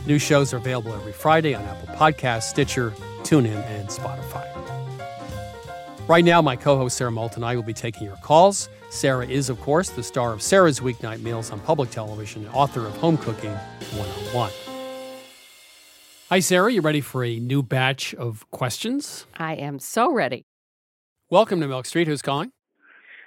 New 0.07 0.19
shows 0.19 0.55
are 0.55 0.57
available 0.57 0.95
every 0.95 1.13
Friday 1.13 1.55
on 1.55 1.63
Apple 1.65 1.95
Podcasts, 1.95 2.45
Stitcher, 2.45 2.91
TuneIn, 3.23 3.63
and 3.67 3.89
Spotify. 3.89 4.54
Right 6.07 6.25
now, 6.25 6.43
my 6.43 6.55
co 6.55 6.77
host 6.77 6.99
Sarah 6.99 7.11
Moulton 7.11 7.37
and 7.37 7.47
I 7.47 7.57
will 7.57 7.63
be 7.63 7.73
taking 7.73 8.07
your 8.07 8.17
calls. 8.17 8.69
Sarah 8.91 9.27
is, 9.27 9.49
of 9.49 9.59
course, 9.63 9.89
the 9.89 10.03
star 10.03 10.35
of 10.35 10.43
Sarah's 10.43 10.81
Weeknight 10.81 11.23
Meals 11.23 11.51
on 11.51 11.61
public 11.61 11.89
television 11.91 12.45
and 12.45 12.55
author 12.55 12.87
of 12.87 12.95
Home 12.99 13.17
Cooking 13.17 13.53
101. 13.53 14.51
Hi, 16.29 16.41
Sarah. 16.41 16.71
You 16.71 16.83
ready 16.83 17.01
for 17.01 17.25
a 17.25 17.39
new 17.39 17.63
batch 17.63 18.13
of 18.15 18.45
questions? 18.51 19.25
I 19.39 19.55
am 19.55 19.79
so 19.79 20.13
ready. 20.13 20.45
Welcome 21.31 21.63
to 21.63 21.69
Milk 21.69 21.87
Street. 21.87 22.07
Who's 22.07 22.21
calling? 22.21 22.53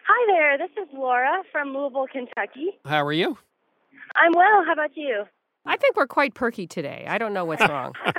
Hi 0.07 0.33
there, 0.33 0.57
this 0.59 0.71
is 0.77 0.87
Laura 0.93 1.41
from 1.51 1.73
Louisville, 1.73 2.05
Kentucky. 2.11 2.77
How 2.85 3.03
are 3.03 3.11
you? 3.11 3.39
I'm 4.15 4.33
well, 4.35 4.63
how 4.65 4.73
about 4.73 4.95
you? 4.95 5.23
I 5.65 5.77
think 5.77 5.95
we're 5.97 6.05
quite 6.05 6.35
perky 6.35 6.67
today. 6.67 7.05
I 7.09 7.17
don't 7.17 7.33
know 7.33 7.45
what's 7.45 7.67
wrong. 7.67 7.93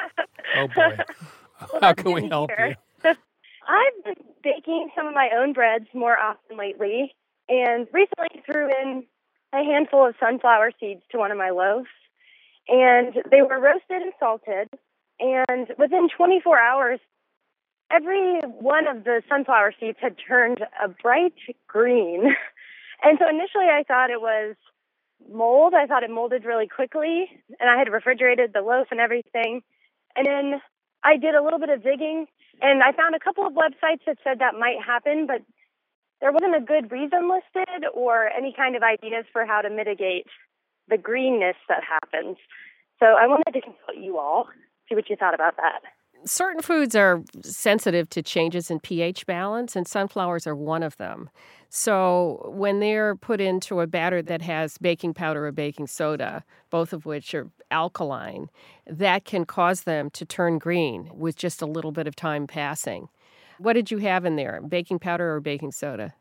Oh, 0.56 0.66
boy. 0.66 0.96
How 1.82 1.92
can 1.92 2.12
we 2.12 2.26
help 2.26 2.50
you? 2.58 2.74
I've 3.68 4.04
been 4.04 4.24
baking 4.42 4.90
some 4.96 5.06
of 5.06 5.14
my 5.14 5.28
own 5.36 5.52
breads 5.52 5.86
more 5.94 6.18
often 6.18 6.56
lately, 6.56 7.14
and 7.48 7.86
recently 7.92 8.42
threw 8.46 8.68
in 8.68 9.04
a 9.52 9.62
handful 9.62 10.06
of 10.06 10.14
sunflower 10.18 10.72
seeds 10.80 11.02
to 11.12 11.18
one 11.18 11.30
of 11.30 11.38
my 11.38 11.50
loaves. 11.50 11.88
And 12.66 13.14
they 13.30 13.42
were 13.42 13.60
roasted 13.60 14.02
and 14.02 14.12
salted, 14.18 14.68
and 15.20 15.68
within 15.78 16.08
24 16.14 16.58
hours, 16.58 17.00
every 17.90 18.40
one 18.40 18.86
of 18.86 19.04
the 19.04 19.22
sunflower 19.28 19.74
seeds 19.78 19.98
had 20.00 20.16
turned 20.26 20.58
a 20.82 20.88
bright 20.88 21.34
green. 21.66 22.34
And 23.00 23.16
so 23.20 23.28
initially 23.28 23.66
I 23.70 23.84
thought 23.86 24.10
it 24.10 24.20
was 24.20 24.56
mold. 25.32 25.72
I 25.72 25.86
thought 25.86 26.02
it 26.02 26.10
molded 26.10 26.44
really 26.44 26.66
quickly, 26.66 27.30
and 27.60 27.70
I 27.70 27.78
had 27.78 27.88
refrigerated 27.88 28.50
the 28.52 28.60
loaf 28.60 28.88
and 28.90 28.98
everything. 28.98 29.62
And 30.16 30.26
then 30.26 30.60
I 31.04 31.16
did 31.16 31.36
a 31.36 31.42
little 31.42 31.60
bit 31.60 31.68
of 31.68 31.84
digging, 31.84 32.26
and 32.60 32.82
I 32.82 32.92
found 32.92 33.14
a 33.14 33.18
couple 33.18 33.46
of 33.46 33.52
websites 33.52 34.04
that 34.06 34.18
said 34.24 34.38
that 34.40 34.54
might 34.54 34.78
happen, 34.84 35.26
but 35.26 35.42
there 36.20 36.32
wasn't 36.32 36.56
a 36.56 36.60
good 36.60 36.90
reason 36.90 37.30
listed 37.30 37.84
or 37.94 38.28
any 38.30 38.52
kind 38.56 38.76
of 38.76 38.82
ideas 38.82 39.24
for 39.32 39.46
how 39.46 39.60
to 39.60 39.70
mitigate 39.70 40.26
the 40.88 40.98
greenness 40.98 41.56
that 41.68 41.82
happens. 41.84 42.36
So 42.98 43.06
I 43.06 43.26
wanted 43.26 43.52
to 43.52 43.60
consult 43.60 43.96
you 43.96 44.18
all, 44.18 44.48
see 44.88 44.94
what 44.94 45.08
you 45.08 45.16
thought 45.16 45.34
about 45.34 45.56
that. 45.56 45.80
Certain 46.24 46.62
foods 46.62 46.96
are 46.96 47.22
sensitive 47.42 48.08
to 48.10 48.22
changes 48.22 48.70
in 48.70 48.80
pH 48.80 49.24
balance, 49.26 49.76
and 49.76 49.86
sunflowers 49.86 50.46
are 50.46 50.56
one 50.56 50.82
of 50.82 50.96
them. 50.96 51.30
So, 51.70 52.50
when 52.54 52.80
they're 52.80 53.14
put 53.14 53.40
into 53.40 53.80
a 53.80 53.86
batter 53.86 54.22
that 54.22 54.42
has 54.42 54.78
baking 54.78 55.14
powder 55.14 55.46
or 55.46 55.52
baking 55.52 55.86
soda, 55.86 56.44
both 56.70 56.92
of 56.92 57.06
which 57.06 57.34
are 57.34 57.50
alkaline, 57.70 58.48
that 58.86 59.24
can 59.24 59.44
cause 59.44 59.82
them 59.82 60.10
to 60.10 60.24
turn 60.24 60.58
green 60.58 61.10
with 61.12 61.36
just 61.36 61.60
a 61.60 61.66
little 61.66 61.92
bit 61.92 62.06
of 62.06 62.16
time 62.16 62.46
passing. 62.46 63.08
What 63.58 63.74
did 63.74 63.90
you 63.90 63.98
have 63.98 64.24
in 64.24 64.36
there? 64.36 64.60
Baking 64.66 64.98
powder 64.98 65.34
or 65.34 65.40
baking 65.40 65.72
soda? 65.72 66.14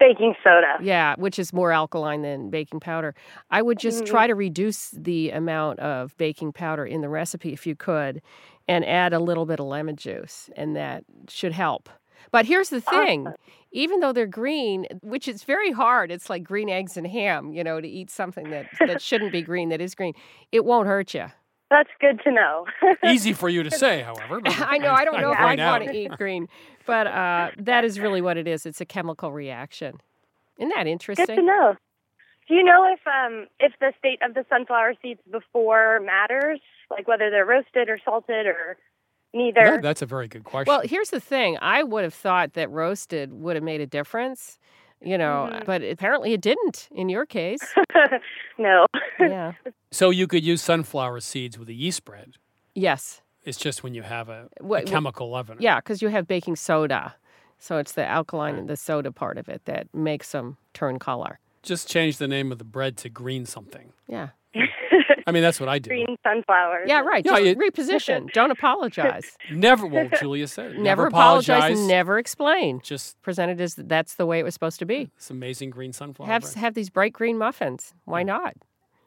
Baking 0.00 0.34
soda. 0.44 0.76
Yeah, 0.80 1.14
which 1.18 1.38
is 1.38 1.52
more 1.52 1.72
alkaline 1.72 2.22
than 2.22 2.50
baking 2.50 2.80
powder. 2.80 3.14
I 3.50 3.62
would 3.62 3.78
just 3.78 4.04
mm-hmm. 4.04 4.10
try 4.10 4.26
to 4.28 4.34
reduce 4.34 4.90
the 4.90 5.30
amount 5.30 5.80
of 5.80 6.16
baking 6.18 6.52
powder 6.52 6.86
in 6.86 7.00
the 7.00 7.08
recipe 7.08 7.52
if 7.52 7.66
you 7.66 7.74
could 7.74 8.22
and 8.68 8.84
add 8.84 9.12
a 9.12 9.18
little 9.18 9.46
bit 9.46 9.58
of 9.58 9.66
lemon 9.66 9.96
juice, 9.96 10.50
and 10.56 10.76
that 10.76 11.04
should 11.28 11.52
help. 11.52 11.88
But 12.30 12.44
here's 12.44 12.68
the 12.68 12.80
thing 12.80 13.28
even 13.72 14.00
though 14.00 14.12
they're 14.12 14.26
green, 14.26 14.86
which 15.02 15.28
is 15.28 15.44
very 15.44 15.72
hard, 15.72 16.10
it's 16.10 16.30
like 16.30 16.42
green 16.42 16.68
eggs 16.68 16.96
and 16.96 17.06
ham, 17.06 17.52
you 17.52 17.62
know, 17.62 17.80
to 17.80 17.88
eat 17.88 18.10
something 18.10 18.50
that, 18.50 18.66
that 18.80 19.02
shouldn't 19.02 19.32
be 19.32 19.42
green 19.42 19.68
that 19.68 19.80
is 19.80 19.94
green, 19.94 20.14
it 20.52 20.64
won't 20.64 20.86
hurt 20.86 21.14
you. 21.14 21.26
That's 21.70 21.90
good 22.00 22.20
to 22.24 22.32
know. 22.32 22.64
Easy 23.04 23.34
for 23.34 23.48
you 23.48 23.62
to 23.62 23.70
say, 23.70 24.00
however. 24.00 24.40
I 24.46 24.78
know, 24.78 24.92
I 24.92 25.04
don't 25.04 25.20
know 25.20 25.32
if 25.32 25.38
I'd 25.38 25.58
want 25.58 25.84
to 25.84 25.94
eat 25.94 26.10
green, 26.12 26.48
but 26.86 27.06
uh, 27.06 27.50
that 27.58 27.84
is 27.84 28.00
really 28.00 28.22
what 28.22 28.38
it 28.38 28.48
is. 28.48 28.64
It's 28.64 28.80
a 28.80 28.86
chemical 28.86 29.32
reaction. 29.32 30.00
Isn't 30.58 30.72
that 30.74 30.86
interesting? 30.86 31.26
Good 31.26 31.32
interesting? 31.32 31.46
to 31.46 31.60
know. 31.60 31.76
Do 32.48 32.54
you 32.54 32.64
know 32.64 32.90
if 32.90 33.00
um 33.06 33.46
if 33.60 33.74
the 33.78 33.92
state 33.98 34.20
of 34.22 34.32
the 34.32 34.46
sunflower 34.48 34.94
seeds 35.02 35.20
before 35.30 36.00
matters, 36.00 36.60
like 36.90 37.06
whether 37.08 37.30
they're 37.30 37.44
roasted 37.46 37.88
or 37.88 37.98
salted 38.04 38.46
or 38.46 38.76
neither? 39.34 39.60
That- 39.72 39.82
that's 39.82 40.02
a 40.02 40.06
very 40.06 40.28
good 40.28 40.44
question. 40.44 40.70
Well, 40.72 40.82
here's 40.84 41.10
the 41.10 41.20
thing. 41.20 41.58
I 41.60 41.82
would 41.82 42.04
have 42.04 42.14
thought 42.14 42.54
that 42.54 42.70
roasted 42.70 43.32
would 43.32 43.56
have 43.56 43.62
made 43.64 43.80
a 43.80 43.86
difference, 43.86 44.58
you 45.00 45.18
know, 45.18 45.48
Mm-hmm. 45.52 45.64
but 45.66 45.82
apparently 45.82 46.32
it 46.32 46.40
didn't 46.40 46.88
in 46.90 47.08
your 47.08 47.26
case. 47.26 47.60
no. 48.58 48.86
yeah. 49.20 49.52
so 49.90 50.10
you 50.10 50.26
could 50.26 50.44
use 50.44 50.62
sunflower 50.62 51.20
seeds 51.20 51.58
with 51.58 51.68
a 51.68 51.74
yeast 51.74 52.04
bread. 52.04 52.34
Yes. 52.74 53.22
It's 53.44 53.58
just 53.58 53.82
when 53.82 53.94
you 53.94 54.02
have 54.02 54.28
a, 54.28 54.48
a 54.60 54.64
What- 54.64 54.86
chemical 54.86 55.30
leavener. 55.30 55.56
Yeah, 55.60 55.76
because 55.76 56.02
you 56.02 56.08
have 56.08 56.26
baking 56.26 56.56
soda. 56.56 57.14
So 57.60 57.78
it's 57.78 57.92
the 57.92 58.06
alkaline 58.06 58.54
and 58.54 58.68
the 58.68 58.76
soda 58.76 59.10
part 59.10 59.36
of 59.36 59.48
it 59.48 59.62
that 59.64 59.88
makes 59.92 60.30
them 60.30 60.58
turn 60.74 60.98
color. 61.00 61.40
Just 61.62 61.88
change 61.88 62.18
the 62.18 62.28
name 62.28 62.52
of 62.52 62.58
the 62.58 62.64
bread 62.64 62.96
to 62.98 63.08
green 63.08 63.46
something. 63.46 63.92
Yeah. 64.06 64.28
I 65.26 65.30
mean, 65.30 65.42
that's 65.42 65.60
what 65.60 65.68
I 65.68 65.78
do. 65.78 65.90
Green 65.90 66.16
sunflowers. 66.22 66.86
Yeah, 66.88 67.00
right. 67.00 67.24
Yeah, 67.24 67.32
Just 67.32 67.44
it- 67.44 67.58
reposition. 67.58 68.32
Don't 68.32 68.50
apologize. 68.50 69.36
Never, 69.52 69.86
well, 69.86 70.08
Julia 70.18 70.48
said, 70.48 70.72
it. 70.72 70.78
never 70.78 71.06
apologize, 71.06 71.78
never 71.86 72.18
explain. 72.18 72.80
Just 72.82 73.20
Present 73.20 73.50
it 73.50 73.60
as 73.60 73.74
that's 73.74 74.14
the 74.14 74.24
way 74.24 74.38
it 74.38 74.42
was 74.44 74.54
supposed 74.54 74.78
to 74.78 74.86
be. 74.86 75.10
this 75.16 75.30
amazing 75.30 75.68
green 75.70 75.92
sunflower 75.92 76.28
Have 76.28 76.54
have 76.54 76.72
these 76.74 76.88
bright 76.88 77.12
green 77.12 77.36
muffins. 77.36 77.92
Why 78.06 78.22
not? 78.22 78.54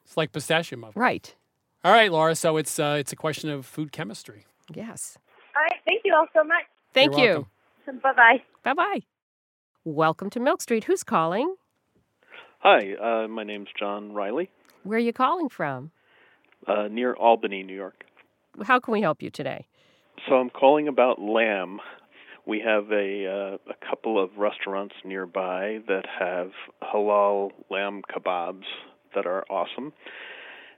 It's 0.06 0.16
like 0.16 0.32
pistachio 0.32 0.78
muffin. 0.78 1.02
Right. 1.02 1.34
All 1.84 1.92
right, 1.92 2.12
Laura. 2.12 2.36
So 2.36 2.58
it's 2.58 2.78
uh, 2.78 2.98
it's 3.00 3.12
a 3.12 3.16
question 3.16 3.50
of 3.50 3.66
food 3.66 3.92
chemistry. 3.92 4.46
Yes. 4.72 5.18
All 5.56 5.64
right. 5.64 5.80
Thank 5.86 6.02
you 6.06 6.14
all 6.16 6.28
so 6.36 6.44
much. 6.44 6.64
Thank 6.94 7.18
You're 7.18 7.48
you. 7.88 8.00
Bye 8.04 8.14
bye. 8.14 8.42
Bye 8.64 8.74
bye. 8.74 9.00
Welcome 9.84 10.30
to 10.32 10.40
Milk 10.40 10.62
Street. 10.62 10.84
Who's 10.84 11.04
calling? 11.04 11.56
Hi, 12.64 12.94
uh, 12.94 13.28
my 13.28 13.44
name's 13.44 13.70
John 13.78 14.14
Riley, 14.14 14.50
Where 14.84 14.98
are 14.98 15.02
you 15.02 15.14
calling 15.14 15.50
from? 15.50 15.92
uh, 16.68 16.88
near 16.92 17.14
Albany, 17.16 17.64
New 17.64 17.76
York. 17.76 18.04
How 18.64 18.80
can 18.80 18.92
we 18.92 19.02
help 19.02 19.22
you 19.24 19.32
today? 19.32 19.66
So 20.30 20.36
I'm 20.36 20.52
calling 20.52 20.88
about 20.88 21.20
lamb. 21.20 21.80
We 22.46 22.60
have 22.60 22.92
a 22.92 23.58
uh, 23.66 23.72
a 23.72 23.90
couple 23.90 24.22
of 24.24 24.38
restaurants 24.38 24.94
nearby 25.04 25.80
that 25.88 26.06
have 26.20 26.52
halal 26.84 27.52
lamb 27.72 28.02
kebabs 28.14 28.66
that 29.16 29.26
are 29.26 29.44
awesome. 29.50 29.94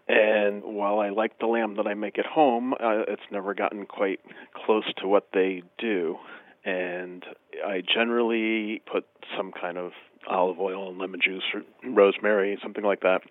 And 0.08 0.64
while 0.64 1.00
I 1.00 1.10
like 1.10 1.40
the 1.40 1.48
lamb 1.48 1.76
that 1.78 1.88
I 1.88 1.94
make 1.94 2.18
at 2.20 2.26
home, 2.26 2.74
uh, 2.74 3.04
it's 3.08 3.22
never 3.32 3.54
gotten 3.54 3.86
quite 3.86 4.20
close 4.66 4.84
to 5.02 5.08
what 5.08 5.30
they 5.34 5.64
do. 5.78 6.18
And 6.66 7.24
I 7.66 7.82
generally 7.82 8.82
put 8.92 9.06
some 9.38 9.52
kind 9.52 9.78
of 9.78 9.92
olive 10.28 10.60
oil 10.60 10.90
and 10.90 10.98
lemon 10.98 11.20
juice 11.24 11.44
or 11.54 11.62
rosemary, 11.84 12.58
something 12.62 12.84
like 12.84 13.02
that, 13.02 13.22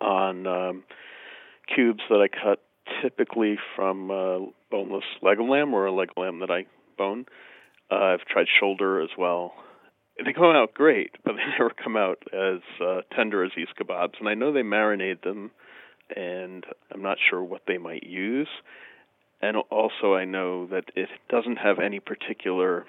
on 0.00 0.46
um, 0.46 0.84
cubes 1.74 2.00
that 2.08 2.20
I 2.20 2.28
cut 2.28 2.60
typically 3.02 3.56
from 3.76 4.10
uh, 4.10 4.38
boneless 4.70 5.04
leg 5.22 5.40
of 5.40 5.46
lamb 5.46 5.74
or 5.74 5.86
a 5.86 5.92
leg 5.92 6.08
of 6.16 6.20
lamb 6.20 6.40
that 6.40 6.50
I 6.50 6.66
bone. 6.98 7.26
Uh, 7.90 7.96
I've 7.96 8.26
tried 8.26 8.46
shoulder 8.58 9.00
as 9.00 9.10
well. 9.18 9.52
They 10.24 10.32
come 10.32 10.44
out 10.44 10.74
great, 10.74 11.12
but 11.24 11.34
they 11.36 11.42
never 11.58 11.70
come 11.70 11.96
out 11.96 12.22
as 12.32 12.60
uh, 12.84 13.00
tender 13.14 13.44
as 13.44 13.52
these 13.56 13.68
kebabs. 13.78 14.18
And 14.18 14.28
I 14.28 14.34
know 14.34 14.52
they 14.52 14.62
marinate 14.62 15.22
them, 15.22 15.50
and 16.14 16.64
I'm 16.92 17.02
not 17.02 17.18
sure 17.28 17.42
what 17.42 17.62
they 17.66 17.78
might 17.78 18.04
use. 18.04 18.48
And 19.42 19.56
also, 19.70 20.14
I 20.14 20.24
know 20.24 20.66
that 20.66 20.84
it 20.94 21.08
doesn't 21.28 21.56
have 21.56 21.78
any 21.78 21.98
particular 21.98 22.84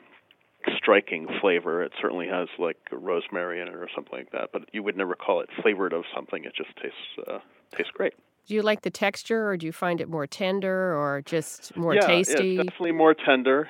striking 0.78 1.28
flavor. 1.40 1.84
It 1.84 1.94
certainly 2.02 2.28
has 2.28 2.48
like 2.60 2.78
rosemary 2.92 3.62
in 3.62 3.68
it 3.68 3.74
or 3.74 3.88
something 3.96 4.14
like 4.14 4.32
that, 4.32 4.50
but 4.52 4.64
you 4.74 4.84
would 4.84 4.98
never 4.98 5.16
call 5.16 5.42
it 5.42 5.50
flavored 5.62 5.94
of 5.94 6.04
something. 6.14 6.44
It 6.44 6.54
just 6.56 6.76
tastes 6.76 7.28
uh, 7.28 7.40
tastes 7.76 7.92
great. 7.94 8.14
Do 8.48 8.56
you 8.56 8.62
like 8.62 8.82
the 8.82 8.90
texture 8.90 9.48
or 9.48 9.56
do 9.56 9.66
you 9.66 9.72
find 9.72 10.02
it 10.02 10.10
more 10.10 10.28
tender 10.28 10.96
or 10.96 11.22
just 11.22 11.76
more 11.78 11.94
yeah, 11.94 12.02
tasty? 12.02 12.34
Yeah, 12.34 12.64
definitely 12.64 12.92
more 12.92 13.14
tender. 13.14 13.70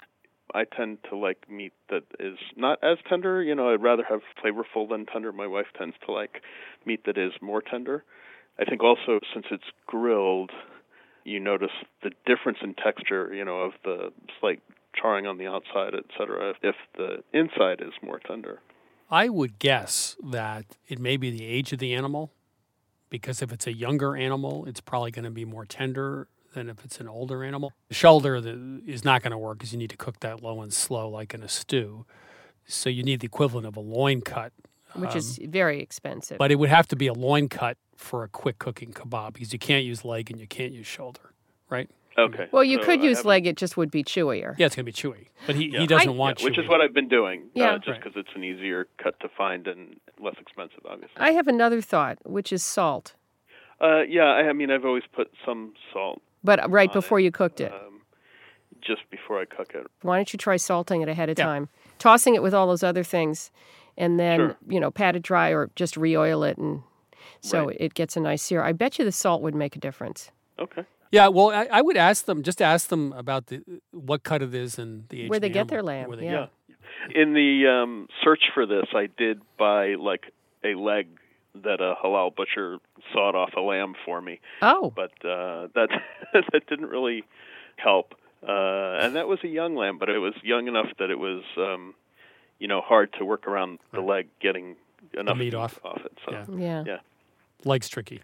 I 0.53 0.65
tend 0.65 0.97
to 1.09 1.15
like 1.15 1.49
meat 1.49 1.73
that 1.89 2.03
is 2.19 2.37
not 2.55 2.79
as 2.83 2.97
tender. 3.07 3.41
You 3.43 3.55
know, 3.55 3.73
I'd 3.73 3.81
rather 3.81 4.03
have 4.03 4.21
flavorful 4.43 4.89
than 4.89 5.05
tender. 5.05 5.31
My 5.31 5.47
wife 5.47 5.67
tends 5.77 5.95
to 6.05 6.11
like 6.11 6.41
meat 6.85 7.05
that 7.05 7.17
is 7.17 7.31
more 7.41 7.61
tender. 7.61 8.03
I 8.59 8.65
think 8.65 8.83
also 8.83 9.19
since 9.33 9.45
it's 9.51 9.71
grilled, 9.87 10.51
you 11.23 11.39
notice 11.39 11.71
the 12.03 12.11
difference 12.25 12.59
in 12.61 12.73
texture. 12.75 13.33
You 13.33 13.45
know, 13.45 13.61
of 13.61 13.71
the 13.83 14.11
slight 14.39 14.61
charring 14.95 15.27
on 15.27 15.37
the 15.37 15.47
outside, 15.47 15.93
etc. 15.95 16.53
If 16.61 16.75
the 16.97 17.23
inside 17.33 17.81
is 17.81 17.93
more 18.01 18.19
tender. 18.19 18.59
I 19.09 19.27
would 19.27 19.59
guess 19.59 20.15
that 20.23 20.65
it 20.87 20.97
may 20.97 21.17
be 21.17 21.31
the 21.31 21.45
age 21.45 21.73
of 21.73 21.79
the 21.79 21.93
animal, 21.93 22.31
because 23.09 23.41
if 23.41 23.51
it's 23.51 23.67
a 23.67 23.73
younger 23.73 24.15
animal, 24.15 24.65
it's 24.65 24.79
probably 24.79 25.11
going 25.11 25.25
to 25.25 25.31
be 25.31 25.43
more 25.43 25.65
tender 25.65 26.29
than 26.53 26.69
if 26.69 26.83
it's 26.85 26.99
an 26.99 27.07
older 27.07 27.43
animal. 27.43 27.73
The 27.89 27.93
shoulder 27.93 28.35
is 28.87 29.03
not 29.03 29.21
going 29.21 29.31
to 29.31 29.37
work 29.37 29.57
because 29.57 29.73
you 29.73 29.79
need 29.79 29.89
to 29.89 29.97
cook 29.97 30.19
that 30.21 30.41
low 30.41 30.61
and 30.61 30.73
slow 30.73 31.09
like 31.09 31.33
in 31.33 31.43
a 31.43 31.49
stew. 31.49 32.05
So 32.65 32.89
you 32.89 33.03
need 33.03 33.19
the 33.19 33.25
equivalent 33.25 33.67
of 33.67 33.75
a 33.75 33.81
loin 33.81 34.21
cut. 34.21 34.53
which 34.93 35.11
um, 35.11 35.17
is 35.17 35.39
very 35.43 35.81
expensive. 35.81 36.37
But 36.37 36.51
it 36.51 36.55
would 36.55 36.69
have 36.69 36.87
to 36.87 36.95
be 36.95 37.07
a 37.07 37.13
loin 37.13 37.49
cut 37.49 37.77
for 38.01 38.23
a 38.23 38.27
quick 38.27 38.59
cooking 38.59 38.91
kebab 38.91 39.33
because 39.33 39.53
you 39.53 39.59
can't 39.59 39.85
use 39.85 40.03
leg 40.03 40.31
and 40.31 40.39
you 40.39 40.47
can't 40.47 40.73
use 40.73 40.87
shoulder, 40.87 41.33
right? 41.69 41.89
Okay. 42.17 42.47
well, 42.51 42.63
you 42.63 42.77
so 42.79 42.85
could 42.85 42.99
I 42.99 43.03
use 43.03 43.17
haven't- 43.19 43.29
leg; 43.29 43.47
it 43.47 43.55
just 43.57 43.77
would 43.77 43.89
be 43.89 44.03
chewier. 44.03 44.53
Yeah, 44.57 44.65
it's 44.65 44.75
going 44.75 44.85
to 44.85 44.91
be 44.91 44.93
chewy. 44.93 45.27
But 45.47 45.55
he, 45.55 45.67
Yeah. 45.67 45.79
he 45.79 45.87
doesn't 45.87 46.09
I- 46.09 46.11
want 46.11 46.39
Yeah, 46.39 46.45
which 46.45 46.55
chewy. 46.55 46.63
is 46.63 46.69
what 46.69 46.81
I've 46.81 46.93
been 46.93 47.07
doing. 47.07 47.43
Yeah. 47.53 47.71
Uh, 47.71 47.77
just 47.77 47.87
Right. 47.87 48.03
because 48.03 48.13
it's 48.17 48.35
an 48.35 48.43
easier 48.43 48.87
cut 48.97 49.17
to 49.21 49.29
find 49.29 49.65
and 49.67 49.97
less 50.19 50.35
expensive, 50.39 50.81
obviously. 50.85 51.15
I 51.17 51.31
have 51.31 51.47
another 51.47 51.79
thought, 51.79 52.17
which 52.25 52.51
is 52.51 52.63
salt. 52.63 53.13
Uh, 53.79 54.01
yeah, 54.07 54.25
I, 54.25 54.49
I 54.49 54.53
mean, 54.53 54.69
I've 54.71 54.83
always 54.85 55.03
put 55.13 55.31
some 55.45 55.73
salt 55.93 56.21
But 56.43 56.69
right 56.69 56.91
before 56.91 57.19
it, 57.19 57.23
you 57.23 57.31
cooked 57.31 57.61
it, 57.61 57.71
um, 57.71 58.01
just 58.81 59.09
before 59.09 59.39
I 59.39 59.45
cook 59.45 59.71
it. 59.73 59.87
why 60.01 60.17
don't 60.17 60.31
you 60.33 60.37
try 60.37 60.57
salting 60.57 61.01
it 61.01 61.07
ahead 61.09 61.29
of 61.29 61.39
Yeah. 61.39 61.45
time, 61.45 61.69
tossing 61.97 62.35
it 62.35 62.43
with 62.43 62.53
all 62.53 62.67
those 62.67 62.83
other 62.83 63.03
things, 63.03 63.51
and 63.97 64.19
then 64.19 64.37
Sure. 64.39 64.57
you 64.67 64.79
know 64.81 64.91
pat 64.91 65.15
it 65.15 65.23
dry 65.23 65.49
or 65.51 65.71
just 65.75 65.95
re-oil 65.97 66.43
it, 66.43 66.57
and 66.57 66.83
so 67.41 67.67
Right. 67.67 67.77
it 67.79 67.93
gets 67.93 68.15
a 68.17 68.19
nice 68.19 68.41
sear. 68.41 68.61
I 68.63 68.71
bet 68.73 68.97
you 68.99 69.05
the 69.05 69.11
salt 69.11 69.41
would 69.41 69.55
make 69.55 69.75
a 69.75 69.79
difference. 69.79 70.31
Okay. 70.59 70.83
Yeah, 71.11 71.27
well, 71.27 71.49
I, 71.49 71.67
I 71.71 71.81
would 71.81 71.97
ask 71.97 72.25
them, 72.25 72.41
just 72.41 72.61
ask 72.61 72.87
them 72.87 73.11
about 73.13 73.47
the 73.47 73.61
what 73.91 74.23
cut 74.23 74.41
it 74.41 74.53
is 74.55 74.79
and 74.79 75.07
the 75.09 75.23
age 75.23 75.29
Where 75.29 75.39
they 75.39 75.49
the 75.49 75.53
get 75.53 75.67
their 75.67 75.83
lamb, 75.83 76.09
they 76.17 76.23
yeah. 76.25 76.31
get 76.31 76.77
it. 77.09 77.17
In 77.17 77.33
the 77.33 77.67
um, 77.67 78.07
search 78.23 78.43
for 78.53 78.65
this, 78.65 78.85
I 78.95 79.07
did 79.17 79.41
buy 79.57 79.95
like 79.95 80.31
a 80.63 80.75
leg 80.75 81.07
that 81.63 81.81
a 81.81 81.95
halal 82.01 82.33
butcher 82.33 82.77
sawed 83.11 83.35
off 83.35 83.51
a 83.57 83.59
lamb 83.61 83.93
for 84.05 84.21
me, 84.21 84.39
Oh, 84.61 84.93
but 84.95 85.11
uh, 85.25 85.67
that 85.75 85.89
that 86.33 86.67
didn't 86.69 86.87
really 86.87 87.25
help. 87.75 88.13
Uh, 88.47 88.99
and 89.01 89.15
that 89.17 89.27
was 89.27 89.39
a 89.43 89.47
young 89.47 89.75
lamb, 89.75 89.97
but 89.99 90.09
it 90.09 90.19
was 90.19 90.33
young 90.43 90.67
enough 90.67 90.87
that 90.97 91.09
it 91.09 91.19
was, 91.19 91.43
um, 91.57 91.93
you 92.57 92.67
know, 92.67 92.79
hard 92.81 93.11
to 93.19 93.25
work 93.25 93.47
around 93.47 93.79
the 93.93 93.99
leg 94.01 94.27
getting 94.39 94.75
enough 95.17 95.37
meat 95.37 95.53
off. 95.53 95.79
off 95.83 96.01
it. 96.05 96.17
So 96.25 96.31
Yeah. 96.31 96.45
yeah. 96.57 96.83
yeah. 96.85 96.97
Leg's 97.65 97.89
tricky. 97.89 98.21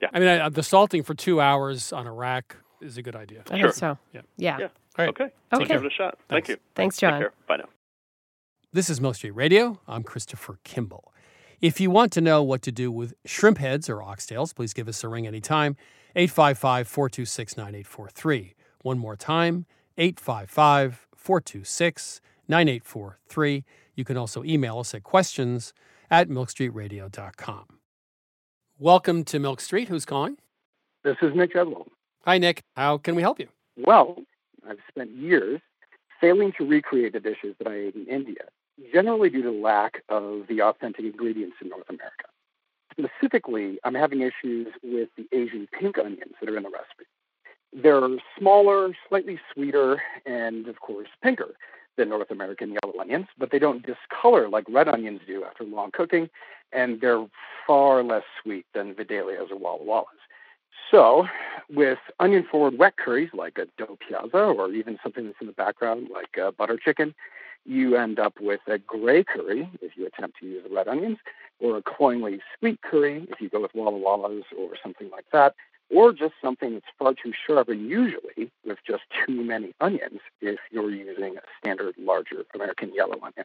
Yeah. 0.00 0.08
I 0.12 0.18
mean, 0.18 0.28
I, 0.28 0.48
the 0.48 0.62
salting 0.62 1.02
for 1.02 1.14
two 1.14 1.40
hours 1.40 1.92
on 1.92 2.06
a 2.06 2.12
rack 2.12 2.56
is 2.80 2.96
a 2.96 3.02
good 3.02 3.16
idea. 3.16 3.42
I 3.50 3.58
Sure. 3.58 3.68
think 3.68 3.74
so. 3.74 3.98
Yeah. 4.14 4.20
Yeah. 4.36 4.56
Yeah. 4.58 4.64
All 4.66 4.70
right. 4.98 5.08
Okay. 5.10 5.28
Okay. 5.52 5.64
Give 5.66 5.84
it 5.84 5.86
a 5.86 5.90
shot. 5.90 6.18
Thank 6.28 6.48
you. 6.48 6.56
Thanks, 6.74 6.96
Take 6.96 7.10
John. 7.10 7.20
care. 7.20 7.32
Bye 7.46 7.58
now. 7.58 7.68
This 8.72 8.88
is 8.88 9.00
Milk 9.00 9.16
Street 9.16 9.32
Radio. 9.32 9.80
I'm 9.88 10.02
Christopher 10.02 10.58
Kimball. 10.64 11.12
If 11.60 11.80
you 11.80 11.90
want 11.90 12.12
to 12.12 12.20
know 12.22 12.42
what 12.42 12.62
to 12.62 12.72
do 12.72 12.90
with 12.90 13.12
shrimp 13.26 13.58
heads 13.58 13.90
or 13.90 13.98
oxtails, 13.98 14.54
please 14.54 14.72
give 14.72 14.88
us 14.88 15.04
a 15.04 15.08
ring 15.08 15.26
anytime. 15.26 15.76
855 16.16 16.88
426 16.88 17.56
9843. 17.56 18.54
One 18.82 18.98
more 18.98 19.16
time 19.16 19.66
855 19.98 21.06
426 21.14 22.20
9843. 22.48 23.64
You 23.94 24.04
can 24.04 24.16
also 24.16 24.42
email 24.44 24.78
us 24.78 24.94
at 24.94 25.02
questions 25.02 25.74
at 26.10 26.28
milkstreetradio.com. 26.28 27.64
Welcome 28.78 29.24
to 29.24 29.38
Milk 29.38 29.60
Street. 29.60 29.88
Who's 29.88 30.04
calling? 30.04 30.38
This 31.04 31.16
is 31.22 31.34
Nick 31.34 31.54
Edlow. 31.54 31.86
Hi, 32.24 32.38
Nick. 32.38 32.62
How 32.76 32.98
can 32.98 33.14
we 33.14 33.22
help 33.22 33.38
you? 33.38 33.48
Well, 33.76 34.16
I've 34.68 34.78
spent 34.88 35.10
years 35.12 35.60
failing 36.20 36.52
to 36.58 36.66
recreate 36.66 37.12
the 37.12 37.20
dishes 37.20 37.54
that 37.58 37.68
I 37.68 37.74
ate 37.74 37.94
in 37.94 38.06
India, 38.06 38.44
generally 38.92 39.30
due 39.30 39.42
to 39.42 39.50
lack 39.50 40.02
of 40.08 40.46
the 40.48 40.62
authentic 40.62 41.04
ingredients 41.04 41.56
in 41.62 41.68
North 41.68 41.88
America. 41.88 42.26
Specifically, 42.92 43.78
I'm 43.84 43.94
having 43.94 44.20
issues 44.20 44.66
with 44.82 45.08
the 45.16 45.26
Asian 45.32 45.68
pink 45.78 45.96
onions 45.98 46.34
that 46.40 46.50
are 46.50 46.56
in 46.56 46.64
the 46.64 46.70
recipe. 46.70 47.04
They're 47.72 48.18
smaller, 48.38 48.94
slightly 49.08 49.38
sweeter, 49.54 50.02
and 50.26 50.66
of 50.66 50.80
course 50.80 51.08
pinker 51.22 51.54
than 52.00 52.08
North 52.08 52.30
American 52.30 52.70
yellow 52.82 52.98
onions, 52.98 53.26
but 53.38 53.50
they 53.50 53.58
don't 53.58 53.84
discolor 53.84 54.48
like 54.48 54.64
red 54.68 54.88
onions 54.88 55.20
do 55.26 55.44
after 55.44 55.64
long 55.64 55.90
cooking, 55.92 56.30
and 56.72 57.00
they're 57.00 57.26
far 57.66 58.02
less 58.02 58.22
sweet 58.42 58.64
than 58.74 58.94
Vidalias 58.94 59.50
or 59.50 59.56
Walla 59.56 59.84
Wallas. 59.84 60.08
So, 60.90 61.26
with 61.68 61.98
onion 62.18 62.46
forward 62.50 62.78
wet 62.78 62.96
curries 62.96 63.30
like 63.34 63.58
a 63.58 63.66
dopiaza 63.80 64.56
or 64.56 64.72
even 64.72 64.98
something 65.02 65.26
that's 65.26 65.40
in 65.40 65.46
the 65.46 65.52
background 65.52 66.08
like 66.12 66.38
uh, 66.38 66.50
butter 66.52 66.78
chicken, 66.82 67.14
you 67.66 67.96
end 67.96 68.18
up 68.18 68.40
with 68.40 68.60
a 68.66 68.78
gray 68.78 69.22
curry 69.22 69.68
if 69.82 69.92
you 69.96 70.06
attempt 70.06 70.38
to 70.40 70.46
use 70.46 70.64
red 70.74 70.88
onions, 70.88 71.18
or 71.60 71.76
a 71.76 71.82
cloyingly 71.82 72.40
sweet 72.58 72.80
curry 72.80 73.28
if 73.28 73.40
you 73.42 73.50
go 73.50 73.60
with 73.60 73.74
Walla 73.74 73.98
Wallas 73.98 74.44
or 74.56 74.70
something 74.82 75.10
like 75.10 75.26
that, 75.32 75.54
or 75.90 76.12
just 76.12 76.34
something 76.42 76.74
that's 76.74 76.86
far 76.98 77.14
too 77.14 77.32
sharp 77.46 77.68
and 77.68 77.88
usually 77.88 78.50
with 78.64 78.78
just 78.86 79.02
too 79.26 79.42
many 79.42 79.74
onions 79.80 80.20
if 80.40 80.58
you're 80.70 80.90
using 80.90 81.36
a 81.36 81.40
standard 81.58 81.94
larger 81.98 82.44
American 82.54 82.94
yellow 82.94 83.18
onion. 83.22 83.44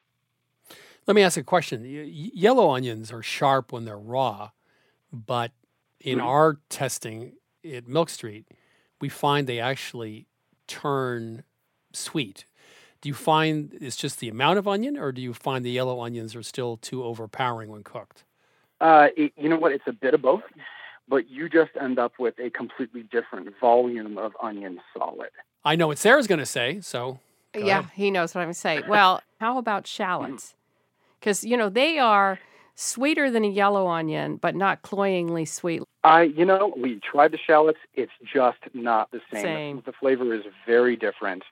Let 1.07 1.15
me 1.15 1.21
ask 1.21 1.37
a 1.37 1.43
question. 1.43 1.83
Yellow 1.85 2.71
onions 2.71 3.11
are 3.11 3.21
sharp 3.21 3.71
when 3.71 3.85
they're 3.85 3.97
raw, 3.97 4.51
but 5.11 5.51
in 5.99 6.19
Mhm. 6.19 6.25
our 6.25 6.57
testing 6.69 7.33
at 7.63 7.87
Milk 7.87 8.09
Street, 8.09 8.47
we 9.01 9.09
find 9.09 9.47
they 9.47 9.59
actually 9.59 10.27
turn 10.67 11.43
sweet. 11.93 12.45
Do 13.01 13.09
you 13.09 13.13
find 13.13 13.77
it's 13.79 13.95
just 13.95 14.19
the 14.19 14.29
amount 14.29 14.57
of 14.57 14.67
onion, 14.67 14.97
or 14.97 15.11
do 15.11 15.21
you 15.21 15.33
find 15.33 15.63
the 15.63 15.69
yellow 15.69 16.01
onions 16.01 16.35
are 16.35 16.41
still 16.41 16.77
too 16.77 17.03
overpowering 17.03 17.69
when 17.69 17.83
cooked? 17.83 18.23
Uh, 18.81 19.09
it, 19.15 19.31
you 19.37 19.47
know 19.47 19.57
what? 19.57 19.71
It's 19.71 19.87
a 19.87 19.93
bit 19.93 20.13
of 20.15 20.21
both, 20.23 20.43
but 21.07 21.29
you 21.29 21.49
just 21.49 21.71
end 21.79 21.99
up 21.99 22.13
with 22.19 22.39
a 22.39 22.49
completely 22.49 23.03
different 23.03 23.49
volume 23.59 24.17
of 24.17 24.33
onion 24.41 24.79
solid. 24.97 25.29
I 25.63 25.75
know 25.75 25.87
what 25.87 25.97
Sarah's 25.97 26.27
going 26.27 26.39
to 26.39 26.45
say, 26.45 26.79
so 26.81 27.19
go 27.53 27.59
yeah, 27.65 27.79
ahead. 27.79 27.91
he 27.95 28.11
knows 28.11 28.35
what 28.35 28.41
I'm 28.41 28.53
saying. 28.53 28.83
Well, 28.87 29.21
how 29.39 29.57
about 29.57 29.87
shallots? 29.87 30.45
Mm. 30.45 30.53
Because 31.19 31.43
you 31.43 31.57
know 31.57 31.69
they 31.69 31.97
are 31.97 32.39
sweeter 32.75 33.31
than 33.31 33.43
a 33.43 33.49
yellow 33.49 33.87
onion, 33.87 34.37
but 34.37 34.55
not 34.55 34.81
cloyingly 34.81 35.45
sweet. 35.45 35.81
I, 36.03 36.23
you 36.23 36.45
know, 36.45 36.73
we 36.77 36.99
tried 36.99 37.31
the 37.31 37.37
shallots. 37.37 37.79
It's 37.95 38.11
just 38.31 38.59
not 38.73 39.09
the 39.11 39.21
same. 39.31 39.43
Same. 39.43 39.83
The 39.85 39.93
flavor 39.93 40.33
is 40.33 40.43
very 40.65 40.95
different. 40.95 41.43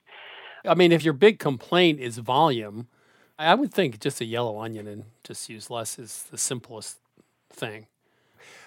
I 0.64 0.74
mean, 0.74 0.92
if 0.92 1.04
your 1.04 1.12
big 1.12 1.38
complaint 1.38 2.00
is 2.00 2.18
volume, 2.18 2.88
I 3.38 3.54
would 3.54 3.74
think 3.74 4.00
just 4.00 4.20
a 4.20 4.24
yellow 4.24 4.60
onion 4.60 4.86
and 4.86 5.04
just 5.24 5.48
use 5.48 5.70
less 5.70 5.98
is 5.98 6.24
the 6.30 6.38
simplest 6.38 6.98
thing. 7.50 7.86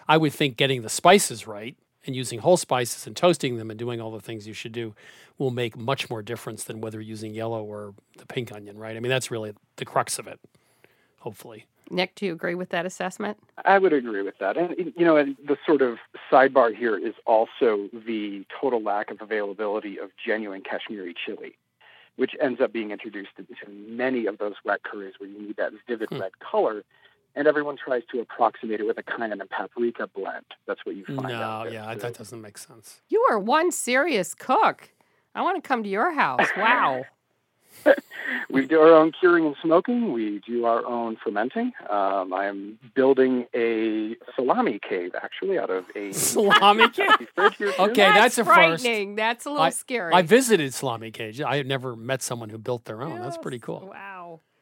I 0.08 0.17
would 0.17 0.34
think 0.34 0.58
getting 0.58 0.82
the 0.82 0.89
spices 0.89 1.48
right 1.48 1.76
and 2.06 2.15
using 2.15 2.39
whole 2.39 2.58
spices 2.58 3.06
and 3.06 3.15
toasting 3.15 3.58
them 3.58 3.70
and 3.70 3.78
doing 3.78 4.00
all 4.00 4.12
the 4.12 4.22
things 4.22 4.48
you 4.48 4.54
should 4.54 4.72
do 4.72 4.96
will 5.38 5.52
make 5.52 5.78
much 5.78 6.10
more 6.10 6.22
difference 6.22 6.63
than 6.63 6.80
whether 6.80 7.02
using 7.02 7.34
yellow 7.34 7.63
or 7.63 7.93
the 8.17 8.26
pink 8.26 8.52
onion, 8.52 8.78
right? 8.78 8.96
I 8.96 9.00
mean, 9.00 9.10
that's 9.10 9.30
really 9.30 9.54
the 9.76 9.86
crux 9.86 10.17
of 10.17 10.28
it, 10.28 10.39
hopefully. 11.20 11.65
Nick, 11.89 12.15
do 12.15 12.26
you 12.26 12.34
agree 12.34 12.56
with 12.56 12.70
that 12.70 12.86
assessment? 12.86 13.38
I 13.63 13.78
would 13.78 13.93
agree 13.93 14.22
with 14.22 14.38
that. 14.39 14.58
And, 14.58 14.93
you 14.98 15.06
know, 15.06 15.15
and 15.17 15.38
the 15.46 15.58
sort 15.65 15.82
of 15.82 15.98
sidebar 16.32 16.76
here 16.76 16.98
is 16.98 17.13
also 17.26 17.89
the 17.93 18.46
total 18.60 18.82
lack 18.82 19.10
of 19.10 19.22
availability 19.22 19.98
of 19.98 20.10
genuine 20.26 20.62
Kashmiri 20.62 21.13
chili, 21.26 21.58
which 22.17 22.32
ends 22.41 22.60
up 22.60 22.74
being 22.74 22.91
introduced 22.91 23.32
into 23.38 23.56
many 23.89 24.26
of 24.26 24.38
those 24.38 24.56
wet 24.65 24.84
curries 24.84 25.13
where 25.17 25.30
you 25.30 25.41
need 25.41 25.56
that 25.58 25.72
vivid 25.88 26.10
Hmm. 26.10 26.22
red 26.22 26.39
color. 26.39 26.84
And 27.38 27.47
everyone 27.47 27.78
tries 27.78 28.02
to 28.12 28.19
approximate 28.19 28.80
it 28.80 28.88
with 28.88 28.97
a 28.97 29.04
cayenne 29.04 29.32
and 29.32 29.50
paprika 29.50 30.08
blend. 30.08 30.45
That's 30.65 30.84
what 30.86 30.95
you 30.95 31.06
find 31.06 31.21
No, 31.23 31.36
out 31.36 31.71
yeah, 31.71 31.93
So- 31.93 32.00
that 32.00 32.17
doesn't 32.17 32.41
make 32.41 32.58
sense. 32.58 33.02
You 33.10 33.23
are 33.30 33.38
one 33.38 33.71
serious 33.71 34.34
cook. 34.34 34.89
I 35.36 35.43
want 35.43 35.62
to 35.63 35.67
come 35.67 35.84
to 35.84 35.89
your 35.89 36.12
house. 36.13 36.47
Wow. 36.58 37.06
We 38.50 38.65
do 38.65 38.80
our 38.80 38.93
own 38.93 39.12
curing 39.17 39.45
and 39.45 39.56
smoking. 39.62 40.12
We 40.13 40.41
do 40.45 40.65
our 40.65 40.86
own 40.86 41.17
fermenting. 41.23 41.73
Um, 41.89 42.34
I'm 42.34 42.80
building 42.95 43.45
a 43.54 44.15
salami 44.36 44.80
cave, 44.88 45.12
actually, 45.21 45.58
out 45.60 45.69
of 45.69 45.86
a 45.95 46.12
Salami 46.13 46.89
cave? 46.89 47.08
fridge 47.36 47.56
here 47.58 47.73
soon. 47.73 47.89
Okay, 47.91 48.12
that's, 48.13 48.38
a 48.38 48.45
first. 48.45 48.56
frightening. 48.84 49.15
That's 49.15 49.45
a 49.45 49.50
little 49.50 49.63
I, 49.63 49.69
scary. 49.69 50.13
I 50.13 50.21
visited 50.23 50.73
Salami 50.73 51.12
Cage. 51.12 51.41
I 51.41 51.58
had 51.58 51.67
never 51.67 51.95
met 51.95 52.21
someone 52.21 52.50
who 52.50 52.58
built 52.58 52.86
their 52.86 53.02
own. 53.02 53.19
That's 53.21 53.38
pretty 53.38 53.60
cool. 53.60 53.89
Wow. 53.93 54.16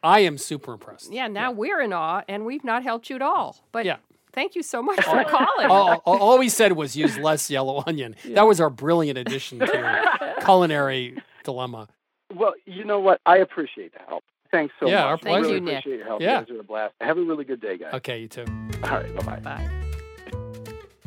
I 0.05 0.19
am 0.19 0.37
super 0.37 0.73
impressed. 0.73 1.11
Yeah, 1.11 1.27
now 1.27 1.51
we're 1.51 1.81
in 1.81 1.91
awe, 1.91 2.21
and 2.27 2.45
we've 2.45 2.63
not 2.63 2.83
helped 2.83 3.09
you 3.09 3.15
at 3.15 3.21
all. 3.21 3.57
But 3.71 3.85
Yeah. 3.85 3.97
thank 4.33 4.55
you 4.55 4.61
so 4.63 4.81
much 4.83 4.97
for 5.03 5.23
calling. 5.25 5.67
all, 5.67 6.01
all- 6.05 6.17
all 6.19 6.37
we 6.39 6.47
said 6.49 6.73
was 6.73 6.95
use 6.95 7.17
less 7.17 7.49
yellow 7.49 7.83
onion. 7.87 8.15
That 8.25 8.43
was 8.43 8.61
our 8.61 8.69
brilliant 8.69 9.17
addition 9.17 9.59
to 9.59 10.35
culinary 10.45 11.17
dilemma. 11.43 11.87
Well, 12.33 12.53
you 12.65 12.83
know 12.83 12.99
what? 12.99 13.19
I 13.25 13.37
appreciate 13.37 13.93
the 13.93 13.99
help. 14.07 14.23
Thanks 14.51 14.73
so 14.79 14.87
Yeah, 14.87 14.95
much. 14.97 15.03
our 15.05 15.13
I 15.13 15.17
pleasure. 15.17 15.41
really 15.41 15.53
Thank 15.53 15.59
you, 15.59 15.65
Nick. 15.65 15.79
appreciate 15.79 15.97
your 15.97 16.05
help. 16.07 16.21
Yeah. 16.21 16.39
You 16.41 16.45
guys 16.45 16.55
are 16.55 16.59
a 16.59 16.63
blast. 16.63 16.93
Have 17.01 17.17
a 17.17 17.21
really 17.23 17.43
good 17.43 17.59
day, 17.61 17.77
guys. 17.77 17.93
Okay, 17.95 18.19
you 18.21 18.27
too. 18.27 18.45
All 18.83 18.89
right, 18.91 19.15
bye-bye. 19.15 19.39
Bye. 19.39 19.69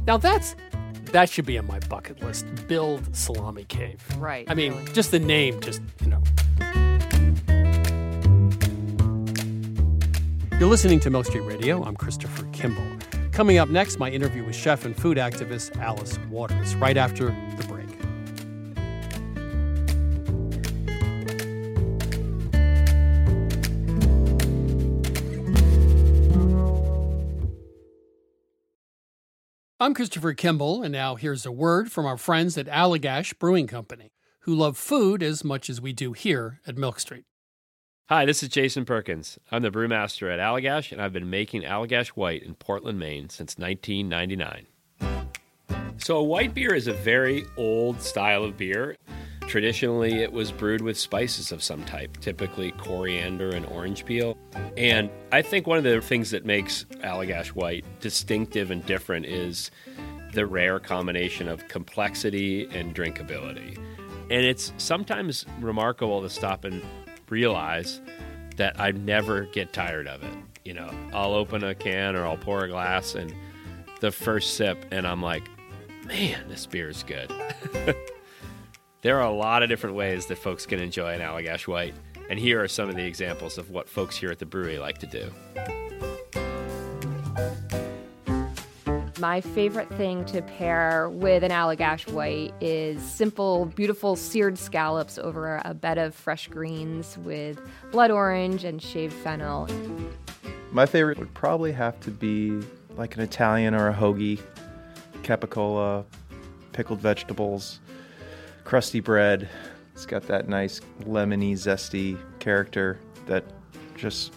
Now 0.07 0.17
that's 0.17 0.57
that 1.13 1.31
should 1.31 1.47
be 1.47 1.57
on 1.59 1.67
my 1.67 1.79
bucket 1.81 2.23
list. 2.23 2.47
Build 2.67 3.15
salami 3.17 3.65
cave. 3.65 4.03
Right. 4.19 4.47
I 4.51 4.55
mean, 4.55 4.73
really. 4.75 4.93
just 4.93 5.11
the 5.11 5.19
name, 5.19 5.61
just 5.61 5.81
you 6.03 6.09
know. 6.09 6.23
You're 10.59 10.69
listening 10.69 10.99
to 11.01 11.11
Milk 11.11 11.27
Street 11.27 11.43
Radio. 11.43 11.85
I'm 11.85 11.95
Christopher 11.95 12.45
Kimball. 12.51 12.85
Coming 13.31 13.59
up 13.59 13.69
next, 13.69 14.01
my 14.01 14.11
interview 14.11 14.45
with 14.45 14.57
chef 14.57 14.85
and 14.85 14.97
food 14.97 15.17
activist 15.17 15.77
Alice 15.77 16.19
Waters. 16.31 16.75
Right 16.75 16.97
after 16.97 17.27
the 17.27 17.65
break. 17.69 17.87
I'm 29.79 29.95
Christopher 29.95 30.35
Kimball, 30.35 30.83
and 30.83 30.91
now 30.91 31.15
here's 31.15 31.47
a 31.47 31.53
word 31.53 31.93
from 31.93 32.05
our 32.05 32.17
friends 32.17 32.59
at 32.59 32.67
Allagash 32.67 33.39
Brewing 33.39 33.69
Company, 33.69 34.11
who 34.41 34.57
love 34.57 34.77
food 34.77 35.23
as 35.23 35.45
much 35.45 35.71
as 35.71 35.81
we 35.81 35.93
do 35.93 36.15
here 36.15 36.61
at 36.67 36.77
Milk 36.77 36.99
Street. 36.99 37.28
Hi, 38.11 38.25
this 38.25 38.43
is 38.43 38.49
Jason 38.49 38.87
Perkins. 38.87 39.39
I'm 39.53 39.61
the 39.61 39.71
brewmaster 39.71 40.33
at 40.33 40.39
Allagash, 40.39 40.93
and 40.93 41.03
I've 41.03 41.13
been 41.13 41.29
making 41.29 41.61
Allagash 41.61 42.09
White 42.09 42.43
in 42.43 42.55
Portland, 42.55 42.99
Maine 42.99 43.29
since 43.29 43.59
1999. 43.59 44.67
So, 45.99 46.17
a 46.17 46.25
white 46.25 46.55
beer 46.55 46.73
is 46.73 46.87
a 46.87 46.95
very 46.95 47.45
old 47.59 48.01
style 48.01 48.45
of 48.45 48.57
beer. 48.57 48.97
Traditionally, 49.43 50.23
it 50.23 50.33
was 50.33 50.51
brewed 50.53 50.81
with 50.81 50.97
spices 50.97 51.53
of 51.53 51.63
some 51.63 51.85
type, 51.85 52.17
typically 52.23 52.71
coriander 52.73 53.51
and 53.51 53.67
orange 53.67 54.07
peel. 54.07 54.39
And 54.79 55.11
I 55.31 55.43
think 55.43 55.67
one 55.67 55.77
of 55.77 55.85
the 55.85 56.01
things 56.01 56.31
that 56.31 56.47
makes 56.47 56.85
Allagash 57.05 57.49
White 57.49 57.85
distinctive 58.01 58.71
and 58.71 58.87
different 58.87 59.27
is 59.27 59.71
the 60.33 60.47
rare 60.47 60.81
combination 60.81 61.47
of 61.47 61.69
complexity 61.69 62.71
and 62.71 62.95
drinkability. 62.95 63.77
And 64.31 64.47
it's 64.47 64.73
sometimes 64.79 65.45
remarkable 65.61 66.23
to 66.23 66.31
stop 66.31 66.65
and 66.65 66.83
realize 67.31 68.01
that 68.57 68.79
I 68.81 68.91
never 68.91 69.45
get 69.47 69.73
tired 69.73 70.09
of 70.09 70.23
it. 70.23 70.35
You 70.65 70.75
know, 70.75 70.91
I'll 71.13 71.35
open 71.35 71.65
a 71.65 71.75
can 71.75 72.17
or 72.17 72.27
I'll 72.27 72.37
pour 72.37 72.65
a 72.65 72.69
glass 72.69 73.15
and 73.15 73.35
the 74.01 74.11
first 74.11 74.55
sip, 74.55 74.85
and 74.91 75.07
I'm 75.07 75.23
like, 75.23 75.43
man, 76.05 76.49
this 76.49 76.67
beer 76.67 76.89
is 76.89 77.03
good. 77.03 77.33
there 79.03 79.19
are 79.19 79.27
a 79.27 79.33
lot 79.33 79.63
of 79.63 79.69
different 79.69 79.97
ways 79.97 80.27
that 80.27 80.39
folks 80.39 80.67
can 80.67 80.79
enjoy 80.79 81.15
an 81.15 81.21
Allagash 81.21 81.67
White, 81.67 81.95
and 82.31 82.39
here 82.39 82.63
are 82.63 82.69
some 82.69 82.89
of 82.89 82.97
the 82.97 83.05
examples 83.05 83.59
of 83.59 83.71
what 83.71 83.89
folks 83.89 84.17
here 84.17 84.31
at 84.31 84.39
the 84.39 84.47
brewery 84.47 84.79
like 84.79 84.99
to 84.99 85.07
do. 85.07 85.33
My 89.19 89.41
favorite 89.41 89.89
thing 89.95 90.25
to 90.27 90.43
pair 90.43 91.11
with 91.11 91.43
an 91.43 91.51
Allagash 91.51 92.09
white 92.13 92.55
is 92.61 93.03
simple, 93.03 93.67
beautiful 93.67 94.15
seared 94.15 94.57
scallops 94.57 95.19
over 95.19 95.61
a 95.65 95.75
bed 95.75 95.99
of 95.99 96.15
fresh 96.15 96.47
greens 96.47 97.19
with 97.19 97.61
blood 97.91 98.13
orange 98.13 98.63
and 98.63 98.81
shaved 98.81 99.15
fennel. 99.15 99.69
My 100.71 100.87
favorite 100.87 101.19
would 101.19 101.35
probably 101.35 101.73
have 101.73 101.99
to 102.01 102.13
be 102.13 102.61
like 102.97 103.17
an 103.17 103.23
Italian 103.23 103.75
or 103.75 103.89
a 103.89 103.95
hoagie, 103.95 104.41
capicola, 105.25 106.05
pickled 106.73 107.01
vegetables, 107.01 107.81
crusty 108.63 109.01
bread. 109.01 109.49
It's 109.95 110.07
got 110.07 110.29
that 110.29 110.49
nice 110.49 110.81
lemony, 111.03 111.55
zesty 111.55 112.17
character 112.39 113.01
that 113.27 113.43
just 113.97 114.33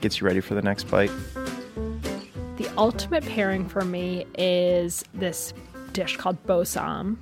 gets 0.00 0.20
you 0.20 0.26
ready 0.28 0.40
for 0.40 0.54
the 0.54 0.62
next 0.62 0.84
bite. 0.84 1.10
The 2.58 2.68
ultimate 2.76 3.24
pairing 3.24 3.68
for 3.68 3.84
me 3.84 4.26
is 4.36 5.04
this 5.14 5.54
dish 5.92 6.16
called 6.16 6.44
bossam, 6.44 7.16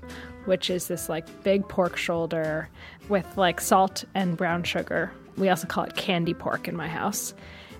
which 0.46 0.70
is 0.70 0.88
this 0.88 1.10
like 1.10 1.26
big 1.42 1.68
pork 1.68 1.98
shoulder 1.98 2.70
with 3.10 3.36
like 3.36 3.60
salt 3.60 4.04
and 4.14 4.34
brown 4.34 4.62
sugar. 4.62 5.12
We 5.36 5.50
also 5.50 5.66
call 5.66 5.84
it 5.84 5.94
candy 5.94 6.32
pork 6.32 6.68
in 6.68 6.74
my 6.74 6.88
house, 6.88 7.34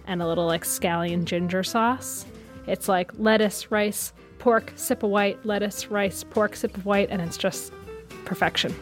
and 0.07 0.21
a 0.21 0.27
little 0.27 0.45
like 0.45 0.65
scallion 0.65 1.25
ginger 1.25 1.63
sauce. 1.63 2.27
It's 2.67 2.89
like 2.89 3.11
lettuce, 3.17 3.71
rice, 3.71 4.13
pork, 4.39 4.75
sip 4.77 5.03
of 5.03 5.09
white, 5.09 5.47
lettuce, 5.47 5.91
rice, 5.91 6.25
pork, 6.25 6.57
sip 6.57 6.77
of 6.77 6.85
white, 6.85 7.09
and 7.11 7.23
it's 7.23 7.39
just 7.39 7.73
perfection. 8.27 8.75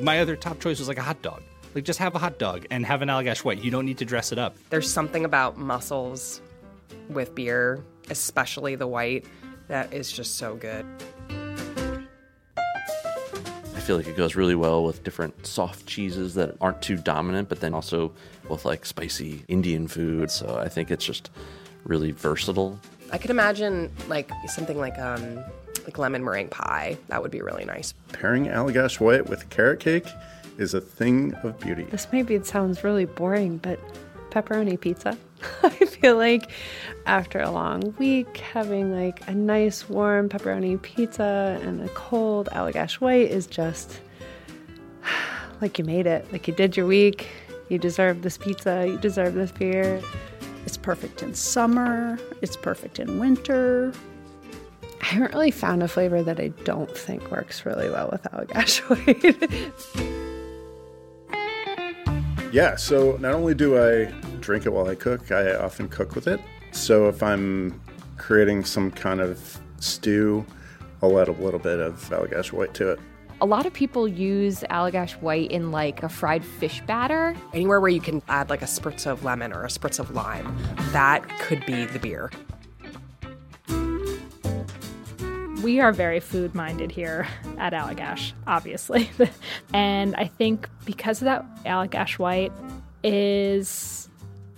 My 0.00 0.20
other 0.20 0.36
top 0.36 0.58
choice 0.58 0.78
was 0.78 0.88
like 0.88 0.96
a 0.96 1.02
hot 1.02 1.20
dog. 1.20 1.42
Like 1.74 1.84
just 1.84 1.98
have 1.98 2.14
a 2.14 2.18
hot 2.18 2.38
dog 2.38 2.64
and 2.70 2.86
have 2.86 3.02
an 3.02 3.10
Allagash 3.10 3.44
white. 3.44 3.62
You 3.62 3.70
don't 3.70 3.84
need 3.84 3.98
to 3.98 4.06
dress 4.06 4.32
it 4.32 4.38
up. 4.38 4.56
There's 4.70 4.90
something 4.90 5.26
about 5.26 5.58
mussels 5.58 6.40
with 7.10 7.34
beer, 7.34 7.84
especially 8.10 8.74
the 8.74 8.86
white, 8.86 9.26
that 9.68 9.92
is 9.92 10.10
just 10.10 10.36
so 10.36 10.54
good. 10.54 10.86
I 13.74 13.80
feel 13.80 13.96
like 13.96 14.08
it 14.08 14.16
goes 14.16 14.34
really 14.34 14.54
well 14.54 14.84
with 14.84 15.04
different 15.04 15.46
soft 15.46 15.86
cheeses 15.86 16.34
that 16.34 16.56
aren't 16.60 16.82
too 16.82 16.96
dominant, 16.96 17.48
but 17.48 17.60
then 17.60 17.72
also 17.72 18.12
with 18.48 18.64
like 18.64 18.84
spicy 18.84 19.44
Indian 19.48 19.86
food. 19.86 20.30
So 20.30 20.58
I 20.58 20.68
think 20.68 20.90
it's 20.90 21.04
just 21.04 21.30
really 21.84 22.10
versatile. 22.10 22.80
I 23.12 23.18
could 23.18 23.30
imagine 23.30 23.92
like 24.08 24.30
something 24.48 24.78
like 24.78 24.98
um 24.98 25.38
like 25.84 25.98
lemon 25.98 26.24
meringue 26.24 26.48
pie. 26.48 26.98
That 27.08 27.22
would 27.22 27.30
be 27.30 27.40
really 27.40 27.64
nice. 27.64 27.94
Pairing 28.12 28.46
Allagash 28.46 28.98
White 28.98 29.28
with 29.28 29.48
carrot 29.50 29.78
cake 29.78 30.08
is 30.58 30.74
a 30.74 30.80
thing 30.80 31.32
of 31.44 31.58
beauty. 31.60 31.84
This 31.84 32.08
maybe 32.12 32.42
sounds 32.42 32.82
really 32.82 33.04
boring, 33.04 33.58
but 33.58 33.78
pepperoni 34.30 34.80
pizza. 34.80 35.16
I 35.62 35.70
feel 35.70 36.16
like 36.16 36.50
after 37.06 37.40
a 37.40 37.50
long 37.50 37.94
week, 37.98 38.38
having 38.38 38.92
like 38.92 39.26
a 39.28 39.34
nice 39.34 39.88
warm 39.88 40.28
pepperoni 40.28 40.80
pizza 40.80 41.58
and 41.62 41.80
a 41.82 41.88
cold 41.90 42.48
Allagash 42.52 42.94
White 42.94 43.30
is 43.30 43.46
just 43.46 44.00
like 45.60 45.78
you 45.78 45.84
made 45.84 46.06
it. 46.06 46.30
Like 46.32 46.48
you 46.48 46.54
did 46.54 46.76
your 46.76 46.86
week. 46.86 47.28
You 47.68 47.78
deserve 47.78 48.22
this 48.22 48.38
pizza. 48.38 48.86
You 48.86 48.98
deserve 48.98 49.34
this 49.34 49.50
beer. 49.50 50.00
It's 50.64 50.76
perfect 50.76 51.22
in 51.22 51.34
summer. 51.34 52.18
It's 52.42 52.56
perfect 52.56 52.98
in 52.98 53.18
winter. 53.18 53.92
I 55.00 55.04
haven't 55.04 55.32
really 55.34 55.50
found 55.52 55.82
a 55.82 55.88
flavor 55.88 56.22
that 56.22 56.40
I 56.40 56.48
don't 56.64 56.96
think 56.96 57.30
works 57.30 57.64
really 57.64 57.88
well 57.88 58.08
with 58.10 58.22
Allagash 58.24 58.80
White. 58.88 59.72
Yeah, 62.52 62.76
so 62.76 63.16
not 63.20 63.34
only 63.34 63.54
do 63.54 63.78
I 63.78 64.12
drink 64.46 64.64
it 64.64 64.72
while 64.72 64.86
I 64.88 64.94
cook, 64.94 65.32
I 65.32 65.56
often 65.56 65.88
cook 65.88 66.14
with 66.14 66.28
it. 66.28 66.40
So 66.70 67.08
if 67.08 67.20
I'm 67.20 67.80
creating 68.16 68.64
some 68.64 68.92
kind 68.92 69.20
of 69.20 69.60
stew, 69.80 70.46
I'll 71.02 71.18
add 71.18 71.26
a 71.26 71.32
little 71.32 71.58
bit 71.58 71.80
of 71.80 71.96
Allagash 72.10 72.52
white 72.52 72.72
to 72.74 72.92
it. 72.92 73.00
A 73.40 73.46
lot 73.46 73.66
of 73.66 73.72
people 73.72 74.06
use 74.06 74.60
Allagash 74.70 75.12
white 75.20 75.50
in 75.50 75.72
like 75.72 76.04
a 76.04 76.08
fried 76.08 76.44
fish 76.44 76.80
batter. 76.86 77.34
Anywhere 77.52 77.80
where 77.80 77.90
you 77.90 78.00
can 78.00 78.22
add 78.28 78.48
like 78.48 78.62
a 78.62 78.66
spritz 78.66 79.04
of 79.04 79.24
lemon 79.24 79.52
or 79.52 79.64
a 79.64 79.68
spritz 79.68 79.98
of 79.98 80.12
lime, 80.12 80.56
that 80.92 81.28
could 81.40 81.66
be 81.66 81.84
the 81.84 81.98
beer. 81.98 82.30
We 85.62 85.80
are 85.80 85.92
very 85.92 86.20
food 86.20 86.54
minded 86.54 86.92
here 86.92 87.26
at 87.58 87.72
Allagash, 87.72 88.32
obviously. 88.46 89.10
and 89.74 90.14
I 90.14 90.26
think 90.26 90.68
because 90.84 91.20
of 91.20 91.24
that, 91.24 91.44
Allagash 91.64 92.18
White 92.20 92.52
is 93.02 93.95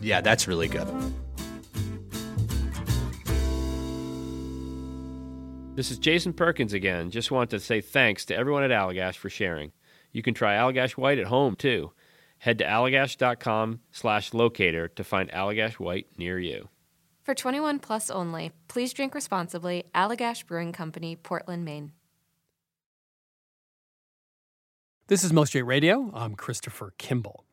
yeah, 0.00 0.20
that's 0.20 0.48
really 0.48 0.68
good. 0.68 0.86
This 5.76 5.90
is 5.90 5.98
Jason 5.98 6.32
Perkins 6.32 6.72
again. 6.72 7.10
Just 7.10 7.30
want 7.30 7.50
to 7.50 7.60
say 7.60 7.80
thanks 7.80 8.26
to 8.26 8.36
everyone 8.36 8.64
at 8.64 8.70
Allagash 8.70 9.16
for 9.16 9.30
sharing. 9.30 9.72
You 10.12 10.22
can 10.22 10.34
try 10.34 10.56
Allagash 10.56 10.92
White 10.92 11.18
at 11.18 11.26
home 11.26 11.56
too. 11.56 11.92
Head 12.38 12.58
to 12.58 12.64
allagash.com 12.64 13.80
slash 13.92 14.34
locator 14.34 14.88
to 14.88 15.04
find 15.04 15.30
Allagash 15.30 15.74
White 15.74 16.06
near 16.18 16.38
you. 16.38 16.68
For 17.22 17.34
21 17.34 17.78
plus 17.78 18.10
only, 18.10 18.52
please 18.66 18.92
drink 18.92 19.14
responsibly. 19.14 19.84
Allagash 19.94 20.46
Brewing 20.46 20.72
Company, 20.72 21.16
Portland, 21.16 21.64
Maine. 21.64 21.92
This 25.06 25.24
is 25.24 25.32
Milk 25.32 25.48
Street 25.48 25.62
Radio. 25.62 26.10
I'm 26.14 26.34
Christopher 26.34 26.94
Kimball. 26.96 27.44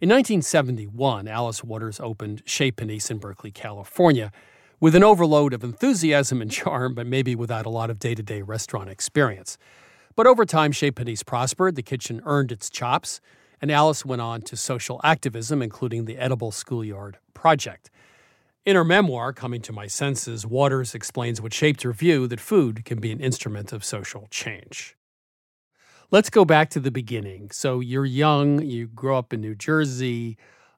In 0.00 0.08
1971, 0.08 1.28
Alice 1.28 1.62
Waters 1.62 2.00
opened 2.00 2.42
Chez 2.46 2.72
Panisse 2.72 3.10
in 3.10 3.18
Berkeley, 3.18 3.50
California, 3.50 4.32
with 4.80 4.94
an 4.94 5.04
overload 5.04 5.52
of 5.52 5.62
enthusiasm 5.62 6.40
and 6.40 6.50
charm, 6.50 6.94
but 6.94 7.06
maybe 7.06 7.36
without 7.36 7.66
a 7.66 7.68
lot 7.68 7.90
of 7.90 7.98
day 7.98 8.14
to 8.14 8.22
day 8.22 8.40
restaurant 8.40 8.88
experience. 8.88 9.58
But 10.16 10.26
over 10.26 10.46
time, 10.46 10.72
Chez 10.72 10.92
Panisse 10.92 11.22
prospered, 11.22 11.76
the 11.76 11.82
kitchen 11.82 12.22
earned 12.24 12.50
its 12.50 12.70
chops, 12.70 13.20
and 13.60 13.70
Alice 13.70 14.02
went 14.02 14.22
on 14.22 14.40
to 14.40 14.56
social 14.56 15.02
activism, 15.04 15.60
including 15.60 16.06
the 16.06 16.16
Edible 16.16 16.50
Schoolyard 16.50 17.18
Project. 17.34 17.90
In 18.64 18.76
her 18.76 18.84
memoir, 18.84 19.34
Coming 19.34 19.60
to 19.60 19.72
My 19.74 19.86
Senses, 19.86 20.46
Waters 20.46 20.94
explains 20.94 21.42
what 21.42 21.52
shaped 21.52 21.82
her 21.82 21.92
view 21.92 22.26
that 22.28 22.40
food 22.40 22.86
can 22.86 23.00
be 23.00 23.12
an 23.12 23.20
instrument 23.20 23.70
of 23.70 23.84
social 23.84 24.28
change. 24.30 24.96
Let's 26.12 26.30
go 26.30 26.44
back 26.44 26.70
to 26.70 26.80
the 26.80 26.90
beginning. 26.90 27.50
So 27.52 27.80
you're 27.80 28.04
young, 28.04 28.62
you 28.62 28.88
grow 28.88 29.16
up 29.16 29.32
in 29.32 29.40
New 29.40 29.54
Jersey, 29.54 30.36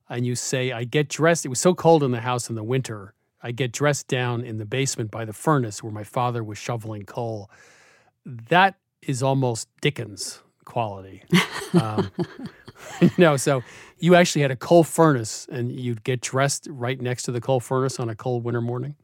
and 0.09 0.27
you 0.27 0.35
say, 0.35 0.73
I 0.73 0.85
get 0.85 1.09
dressed. 1.09 1.47
It 1.47 1.49
was 1.49 1.61
so 1.61 1.75
cold 1.75 2.03
in 2.03 2.11
the 2.11 2.21
house 2.21 2.51
in 2.51 2.55
the 2.55 2.63
winter. 2.63 3.15
I 3.43 3.51
get 3.51 3.73
dressed 3.73 4.09
down 4.09 4.43
in 4.45 4.59
the 4.59 4.67
basement 4.67 5.11
by 5.11 5.25
the 5.25 5.33
furnace 5.33 5.83
where 5.83 5.93
my 5.93 6.05
father 6.05 6.45
was 6.45 6.59
shoveling 6.59 7.05
coal. 7.05 7.51
That 8.27 8.77
is 9.01 9.23
almost 9.23 9.69
Dickens 9.81 10.43
quality. 10.65 11.25
Um, 11.75 12.11
you 13.01 13.11
know, 13.19 13.37
so 13.37 13.63
you 13.99 14.15
actually 14.15 14.43
had 14.43 14.51
a 14.51 14.57
coal 14.57 14.85
furnace 14.85 15.49
and 15.51 15.73
you'd 15.73 16.05
get 16.05 16.21
dressed 16.21 16.69
right 16.71 17.01
next 17.01 17.23
to 17.25 17.33
the 17.33 17.41
coal 17.41 17.59
furnace 17.59 17.99
on 17.99 18.09
a 18.09 18.15
cold 18.15 18.45
winter 18.45 18.61
morning? 18.61 18.95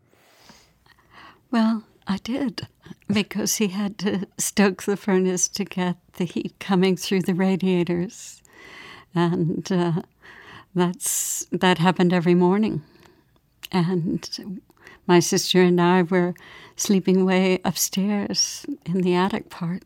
Well, 1.50 1.82
I 2.10 2.16
did 2.16 2.66
because 3.06 3.56
he 3.56 3.68
had 3.68 3.98
to 3.98 4.26
stoke 4.38 4.84
the 4.84 4.96
furnace 4.96 5.46
to 5.50 5.64
get 5.64 5.96
the 6.14 6.24
heat 6.24 6.54
coming 6.58 6.96
through 6.96 7.22
the 7.22 7.34
radiators, 7.34 8.42
and 9.14 9.70
uh, 9.70 10.02
that's 10.74 11.46
that 11.52 11.76
happened 11.76 12.14
every 12.14 12.34
morning. 12.34 12.82
And 13.70 14.26
my 15.06 15.20
sister 15.20 15.60
and 15.60 15.78
I 15.78 16.02
were 16.02 16.32
sleeping 16.76 17.26
way 17.26 17.60
upstairs 17.62 18.64
in 18.86 19.02
the 19.02 19.14
attic 19.14 19.50
part 19.50 19.82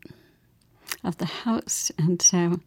of 1.03 1.17
the 1.17 1.25
house, 1.25 1.91
and 1.97 2.21
so 2.21 2.61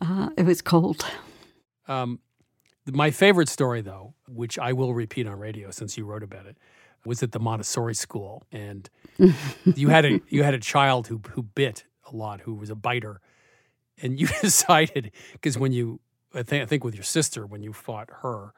uh, 0.00 0.30
it 0.38 0.46
was 0.46 0.62
cold. 0.62 1.04
Um, 1.86 2.20
my 2.86 3.10
favorite 3.10 3.50
story, 3.50 3.82
though, 3.82 4.14
which 4.26 4.58
I 4.58 4.72
will 4.72 4.94
repeat 4.94 5.26
on 5.26 5.38
radio 5.38 5.70
since 5.70 5.98
you 5.98 6.06
wrote 6.06 6.22
about 6.22 6.46
it, 6.46 6.56
was 7.06 7.22
at 7.22 7.32
the 7.32 7.40
Montessori 7.40 7.94
school, 7.94 8.44
and 8.52 8.88
you 9.64 9.88
had 9.88 10.04
a 10.04 10.20
you 10.28 10.42
had 10.42 10.54
a 10.54 10.58
child 10.60 11.06
who 11.06 11.20
who 11.30 11.42
bit 11.42 11.84
a 12.10 12.14
lot, 12.14 12.40
who 12.42 12.54
was 12.54 12.70
a 12.70 12.74
biter, 12.74 13.20
and 14.02 14.20
you 14.20 14.26
decided 14.42 15.12
because 15.32 15.58
when 15.58 15.72
you 15.72 16.00
I 16.34 16.42
think 16.42 16.62
I 16.62 16.66
think 16.66 16.84
with 16.84 16.94
your 16.94 17.04
sister 17.04 17.46
when 17.46 17.62
you 17.62 17.72
fought 17.72 18.10
her, 18.22 18.52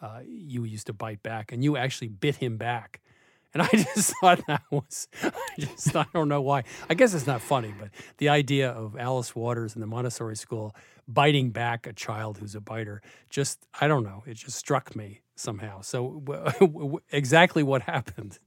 uh, 0.00 0.20
you 0.26 0.64
used 0.64 0.86
to 0.86 0.92
bite 0.92 1.22
back, 1.22 1.52
and 1.52 1.64
you 1.64 1.76
actually 1.76 2.08
bit 2.08 2.36
him 2.36 2.56
back. 2.56 3.00
And 3.52 3.62
I 3.62 3.68
just 3.72 4.12
thought 4.20 4.44
that 4.48 4.62
was, 4.70 5.06
I 5.22 5.30
just, 5.58 5.94
I 5.94 6.06
don't 6.12 6.28
know 6.28 6.42
why. 6.42 6.64
I 6.90 6.94
guess 6.94 7.14
it's 7.14 7.26
not 7.26 7.40
funny, 7.40 7.72
but 7.78 7.90
the 8.18 8.28
idea 8.28 8.68
of 8.68 8.96
Alice 8.96 9.36
Waters 9.36 9.76
in 9.76 9.80
the 9.80 9.86
Montessori 9.86 10.36
school 10.36 10.74
biting 11.06 11.50
back 11.50 11.86
a 11.86 11.92
child 11.92 12.38
who's 12.38 12.54
a 12.54 12.60
biter, 12.60 13.02
just, 13.28 13.66
I 13.80 13.88
don't 13.88 14.04
know, 14.04 14.22
it 14.26 14.34
just 14.34 14.56
struck 14.56 14.94
me 14.96 15.20
somehow. 15.36 15.80
So, 15.80 17.00
exactly 17.12 17.62
what 17.62 17.82
happened? 17.82 18.38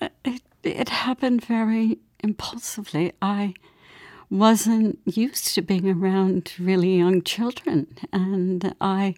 Uh, 0.00 0.08
it, 0.24 0.42
it 0.62 0.88
happened 0.88 1.44
very 1.44 1.98
impulsively. 2.22 3.12
I 3.20 3.54
wasn't 4.30 4.98
used 5.04 5.54
to 5.54 5.62
being 5.62 5.88
around 5.88 6.52
really 6.58 6.96
young 6.96 7.22
children, 7.22 7.96
and 8.12 8.74
I 8.80 9.14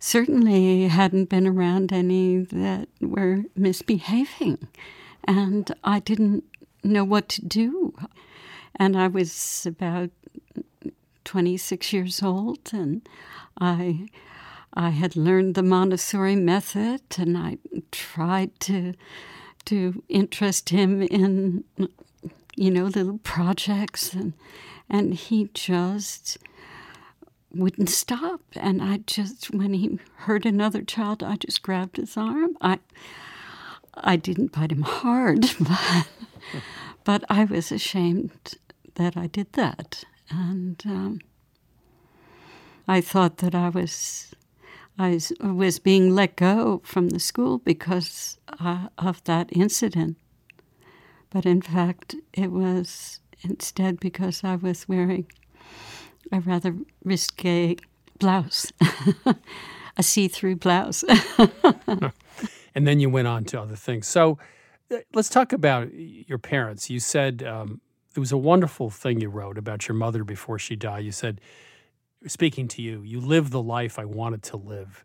certainly 0.00 0.88
hadn't 0.88 1.28
been 1.28 1.46
around 1.46 1.92
any 1.92 2.38
that 2.38 2.88
were 3.00 3.44
misbehaving. 3.56 4.68
And 5.24 5.70
I 5.84 6.00
didn't 6.00 6.44
know 6.84 7.04
what 7.04 7.28
to 7.30 7.44
do. 7.44 7.94
And 8.76 8.96
I 8.96 9.08
was 9.08 9.66
about 9.66 10.10
26 11.28 11.92
years 11.92 12.22
old, 12.22 12.70
and 12.72 13.06
I. 13.60 14.08
I 14.74 14.90
had 14.90 15.16
learned 15.16 15.54
the 15.54 15.62
Montessori 15.62 16.36
method, 16.36 17.00
and 17.18 17.36
I 17.38 17.56
tried 17.90 18.60
to 18.60 18.92
to 19.64 20.02
interest 20.08 20.68
him 20.68 21.02
in, 21.02 21.64
you 22.54 22.70
know, 22.70 22.84
little 22.84 23.18
projects, 23.18 24.12
and 24.12 24.34
and 24.88 25.14
he 25.14 25.48
just 25.54 26.38
wouldn't 27.52 27.90
stop. 27.90 28.40
And 28.54 28.82
I 28.82 28.98
just, 28.98 29.50
when 29.50 29.74
he 29.74 29.98
heard 30.26 30.46
another 30.46 30.82
child, 30.82 31.22
I 31.22 31.36
just 31.36 31.62
grabbed 31.62 31.96
his 31.96 32.16
arm. 32.16 32.56
I, 32.60 32.78
I 33.94 34.16
didn't 34.16 34.52
bite 34.52 34.72
him 34.72 34.82
hard, 34.82 35.46
but, 35.60 36.08
but 37.04 37.24
I 37.28 37.44
was 37.44 37.72
ashamed 37.72 38.54
that 38.94 39.16
I 39.16 39.26
did 39.26 39.52
that. 39.54 40.04
And 40.30 40.82
um, 40.86 41.20
I 42.86 43.00
thought 43.00 43.38
that 43.38 43.54
I 43.54 43.68
was, 43.68 44.34
I 44.98 45.20
was 45.40 45.78
being 45.78 46.14
let 46.14 46.36
go 46.36 46.80
from 46.84 47.10
the 47.10 47.20
school 47.20 47.58
because 47.58 48.38
uh, 48.60 48.88
of 48.98 49.22
that 49.24 49.48
incident. 49.52 50.16
But 51.30 51.44
in 51.44 51.60
fact, 51.60 52.14
it 52.32 52.50
was 52.50 53.20
instead 53.42 54.00
because 54.00 54.42
I 54.42 54.56
was 54.56 54.88
wearing 54.88 55.26
a 56.32 56.40
rather 56.40 56.74
risque 57.04 57.76
blouse, 58.18 58.72
a 59.96 60.02
see 60.02 60.28
through 60.28 60.56
blouse. 60.56 61.04
and 62.74 62.86
then 62.86 63.00
you 63.00 63.10
went 63.10 63.28
on 63.28 63.44
to 63.46 63.60
other 63.60 63.76
things. 63.76 64.06
So 64.06 64.38
uh, 64.90 64.96
let's 65.14 65.28
talk 65.28 65.52
about 65.52 65.92
your 65.92 66.38
parents. 66.38 66.90
You 66.90 67.00
said 67.00 67.42
um, 67.42 67.80
it 68.18 68.20
was 68.20 68.32
a 68.32 68.36
wonderful 68.36 68.90
thing 68.90 69.20
you 69.20 69.28
wrote 69.28 69.56
about 69.56 69.86
your 69.86 69.94
mother 69.94 70.24
before 70.24 70.58
she 70.58 70.74
died. 70.74 71.04
You 71.04 71.12
said, 71.12 71.40
speaking 72.26 72.66
to 72.66 72.82
you, 72.82 73.02
you 73.02 73.20
lived 73.20 73.52
the 73.52 73.62
life 73.62 73.96
I 73.96 74.06
wanted 74.06 74.42
to 74.42 74.56
live. 74.56 75.04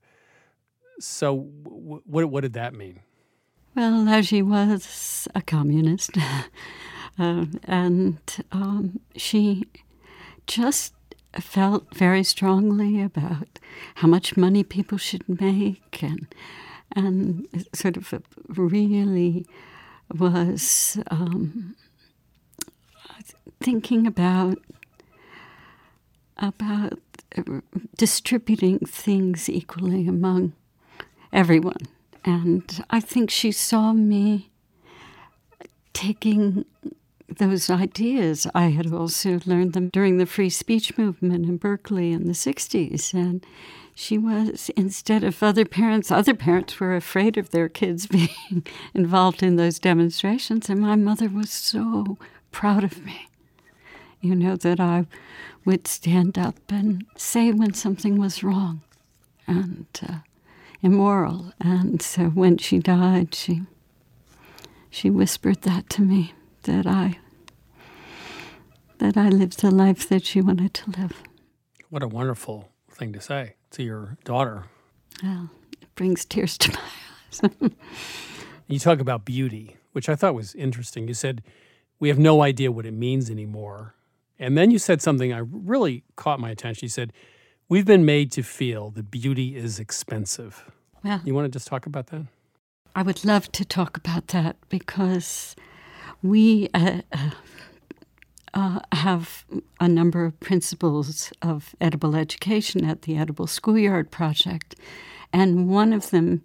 So, 1.00 1.36
what, 1.36 2.26
what 2.26 2.42
did 2.42 2.54
that 2.54 2.74
mean? 2.74 3.02
Well, 3.76 4.24
she 4.24 4.42
was 4.42 5.28
a 5.36 5.44
communist, 5.44 6.18
uh, 7.20 7.46
and 7.66 8.18
um, 8.52 9.00
she 9.16 9.68
just 10.48 10.96
felt 11.40 11.94
very 11.94 12.24
strongly 12.24 13.00
about 13.00 13.60
how 13.94 14.08
much 14.08 14.36
money 14.36 14.64
people 14.64 14.98
should 14.98 15.30
make 15.40 16.02
and 16.02 16.34
and 16.96 17.48
sort 17.74 17.96
of 17.96 18.24
really 18.48 19.46
was 20.12 20.98
um, 21.12 21.76
thinking 23.64 24.06
about 24.06 24.60
about 26.38 27.00
uh, 27.38 27.62
distributing 27.98 28.80
things 28.80 29.50
equally 29.50 30.08
among 30.08 30.54
everyone. 31.32 31.88
And 32.26 32.84
I 32.90 33.00
think 33.00 33.30
she 33.30 33.52
saw 33.52 33.94
me 33.94 34.50
taking 35.94 36.66
those 37.38 37.70
ideas. 37.70 38.48
I 38.54 38.66
had 38.68 38.92
also 38.92 39.40
learned 39.46 39.74
them 39.74 39.90
during 39.90 40.18
the 40.18 40.26
free 40.26 40.50
speech 40.50 40.98
movement 40.98 41.46
in 41.46 41.58
Berkeley 41.58 42.12
in 42.12 42.28
the 42.28 42.34
60s. 42.34 43.14
And 43.14 43.46
she 43.96 44.18
was, 44.18 44.70
instead 44.76 45.24
of 45.24 45.42
other 45.42 45.66
parents, 45.66 46.12
other 46.12 46.34
parents 46.34 46.80
were 46.80 46.96
afraid 46.96 47.38
of 47.38 47.52
their 47.52 47.70
kids 47.70 48.08
being 48.18 48.66
involved 48.94 49.44
in 49.44 49.56
those 49.56 49.80
demonstrations. 49.80 50.70
And 50.70 50.80
my 50.80 50.96
mother 50.96 51.30
was 51.30 51.52
so 51.52 52.18
proud 52.52 52.84
of 52.84 53.04
me, 53.04 53.28
you 54.24 54.36
know, 54.36 54.56
that 54.56 54.80
I 54.80 55.06
would 55.66 55.86
stand 55.86 56.38
up 56.38 56.56
and 56.70 57.06
say 57.18 57.52
when 57.52 57.74
something 57.74 58.18
was 58.18 58.42
wrong 58.42 58.82
and 59.46 59.86
uh, 60.08 60.20
immoral. 60.82 61.52
And 61.60 62.02
so 62.02 62.26
when 62.30 62.58
she 62.58 62.80
died, 62.80 63.36
she 63.36 63.64
she 64.90 65.10
whispered 65.10 65.64
that 65.64 65.90
to 65.90 66.02
me 66.02 66.34
that 66.64 66.88
I 66.88 67.20
that 69.00 69.18
I 69.18 69.28
lived 69.28 69.60
the 69.60 69.72
life 69.72 70.08
that 70.08 70.26
she 70.26 70.40
wanted 70.40 70.74
to 70.76 70.92
live. 70.92 71.22
What 71.90 72.02
a 72.02 72.08
wonderful 72.08 72.70
thing 72.90 73.12
to 73.14 73.22
say 73.22 73.56
to 73.72 73.84
your 73.84 74.18
daughter. 74.24 74.66
Well, 75.22 75.50
it 75.82 75.94
brings 75.96 76.24
tears 76.24 76.58
to 76.60 76.72
my 77.42 77.50
eyes. 77.60 77.72
you 78.68 78.80
talk 78.80 79.00
about 79.00 79.26
beauty, 79.26 79.76
which 79.92 80.08
I 80.08 80.16
thought 80.16 80.34
was 80.34 80.56
interesting. 80.56 81.10
You 81.10 81.14
said 81.14 81.44
we 82.00 82.08
have 82.08 82.20
no 82.20 82.42
idea 82.42 82.72
what 82.72 82.86
it 82.86 82.94
means 82.94 83.30
anymore. 83.30 83.96
And 84.40 84.58
then 84.58 84.72
you 84.72 84.80
said 84.80 85.02
something 85.02 85.32
I 85.32 85.40
really 85.40 86.04
caught 86.16 86.40
my 86.40 86.50
attention. 86.50 86.86
You 86.86 86.90
said, 86.90 87.14
We've 87.70 87.86
been 87.86 88.06
made 88.06 88.32
to 88.34 88.44
feel 88.44 88.92
that 88.92 89.10
beauty 89.10 89.56
is 89.56 89.80
expensive. 89.80 90.70
Well, 91.04 91.22
you 91.24 91.34
want 91.34 91.46
to 91.46 91.50
just 91.50 91.68
talk 91.68 91.86
about 91.86 92.08
that? 92.08 92.28
I 92.96 93.02
would 93.02 93.26
love 93.26 93.52
to 93.54 93.66
talk 93.66 93.98
about 93.98 94.28
that 94.28 94.58
because 94.70 95.56
we 96.22 96.70
uh, 96.74 97.02
uh, 98.54 98.80
have 98.92 99.46
a 99.80 99.88
number 99.88 100.26
of 100.26 100.40
principles 100.40 101.32
of 101.42 101.76
edible 101.82 102.16
education 102.16 102.86
at 102.86 103.04
the 103.04 103.18
Edible 103.18 103.48
Schoolyard 103.48 104.12
Project, 104.12 104.76
and 105.32 105.68
one 105.68 105.94
of 105.94 106.12
them 106.12 106.44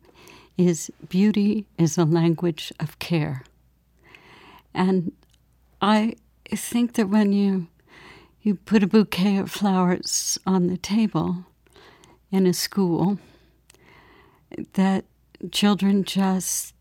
is 0.56 0.90
beauty 1.08 1.66
is 1.76 1.98
a 1.98 2.04
language 2.04 2.72
of 2.80 2.98
care. 2.98 3.44
And 4.74 5.12
I 5.80 6.14
think 6.50 6.94
that 6.94 7.08
when 7.08 7.32
you 7.32 7.68
you 8.48 8.54
put 8.54 8.82
a 8.82 8.86
bouquet 8.86 9.36
of 9.36 9.50
flowers 9.50 10.38
on 10.46 10.68
the 10.68 10.78
table 10.78 11.44
in 12.30 12.46
a 12.46 12.54
school, 12.54 13.18
that 14.72 15.04
children 15.52 16.02
just 16.02 16.74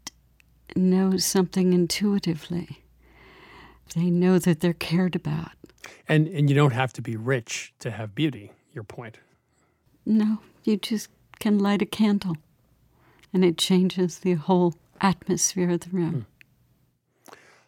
know 0.77 1.17
something 1.17 1.73
intuitively. 1.73 2.83
They 3.93 4.09
know 4.09 4.39
that 4.39 4.61
they're 4.61 4.71
cared 4.71 5.13
about. 5.13 5.51
And 6.07 6.29
and 6.29 6.49
you 6.49 6.55
don't 6.55 6.71
have 6.71 6.93
to 6.93 7.01
be 7.01 7.17
rich 7.17 7.73
to 7.79 7.91
have 7.91 8.15
beauty, 8.15 8.53
your 8.71 8.85
point. 8.85 9.17
No, 10.05 10.37
you 10.63 10.77
just 10.77 11.09
can 11.39 11.59
light 11.59 11.81
a 11.81 11.85
candle 11.85 12.37
and 13.33 13.43
it 13.43 13.57
changes 13.57 14.19
the 14.19 14.35
whole 14.35 14.75
atmosphere 15.01 15.69
of 15.71 15.81
the 15.81 15.89
room. 15.89 16.11
Hmm. 16.11 16.36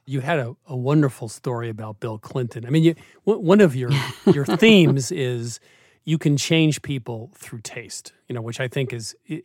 You 0.10 0.22
had 0.22 0.40
a, 0.40 0.56
a 0.66 0.76
wonderful 0.76 1.30
story 1.30 1.70
about 1.70 2.00
Bill 2.00 2.18
Clinton. 2.18 2.66
I 2.66 2.72
mean, 2.72 2.84
you, 2.84 2.96
one 3.26 3.62
of 3.62 3.76
your 3.76 3.92
your 4.26 4.44
themes 4.46 5.12
is 5.12 5.60
you 6.04 6.18
can 6.18 6.36
change 6.36 6.82
people 6.82 7.32
through 7.36 7.62
taste. 7.62 8.14
You 8.28 8.34
know, 8.34 8.42
which 8.42 8.60
I 8.60 8.68
think 8.68 8.92
is 8.92 9.16
you, 9.28 9.44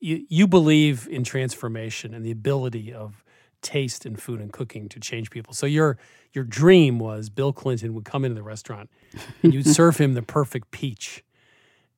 you 0.00 0.48
believe 0.48 1.06
in 1.08 1.22
transformation 1.22 2.12
and 2.12 2.24
the 2.24 2.32
ability 2.32 2.92
of 2.92 3.24
taste 3.62 4.04
in 4.04 4.16
food 4.16 4.40
and 4.40 4.52
cooking 4.52 4.88
to 4.88 4.98
change 4.98 5.30
people. 5.30 5.52
So 5.52 5.66
your 5.66 5.96
your 6.32 6.42
dream 6.42 6.98
was 6.98 7.30
Bill 7.30 7.52
Clinton 7.52 7.94
would 7.94 8.04
come 8.04 8.24
into 8.24 8.34
the 8.34 8.42
restaurant 8.42 8.90
and 9.44 9.54
you'd 9.54 9.66
serve 9.66 9.98
him 9.98 10.14
the 10.14 10.22
perfect 10.22 10.72
peach. 10.72 11.22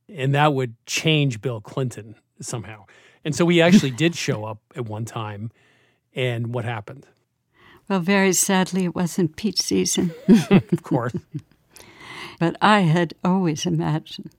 And 0.07 0.35
that 0.35 0.53
would 0.53 0.75
change 0.85 1.41
Bill 1.41 1.63
Clinton 1.63 2.17
somehow. 2.41 2.85
And 3.25 3.35
so 3.35 3.49
he 3.49 3.63
actually 3.63 3.93
did 3.93 4.15
show 4.15 4.45
up 4.45 4.59
at 4.77 4.85
one 4.85 5.07
time. 5.07 5.51
And 6.15 6.53
what 6.53 6.67
happened? 6.67 7.07
Well, 7.89 8.01
very 8.01 8.33
sadly, 8.33 8.85
it 8.85 8.95
wasn't 8.95 9.37
peach 9.37 9.61
season. 9.61 10.13
of 10.51 10.83
course. 10.83 11.15
but 12.39 12.57
I 12.61 12.81
had 12.81 13.15
always 13.25 13.67
imagined, 13.67 14.31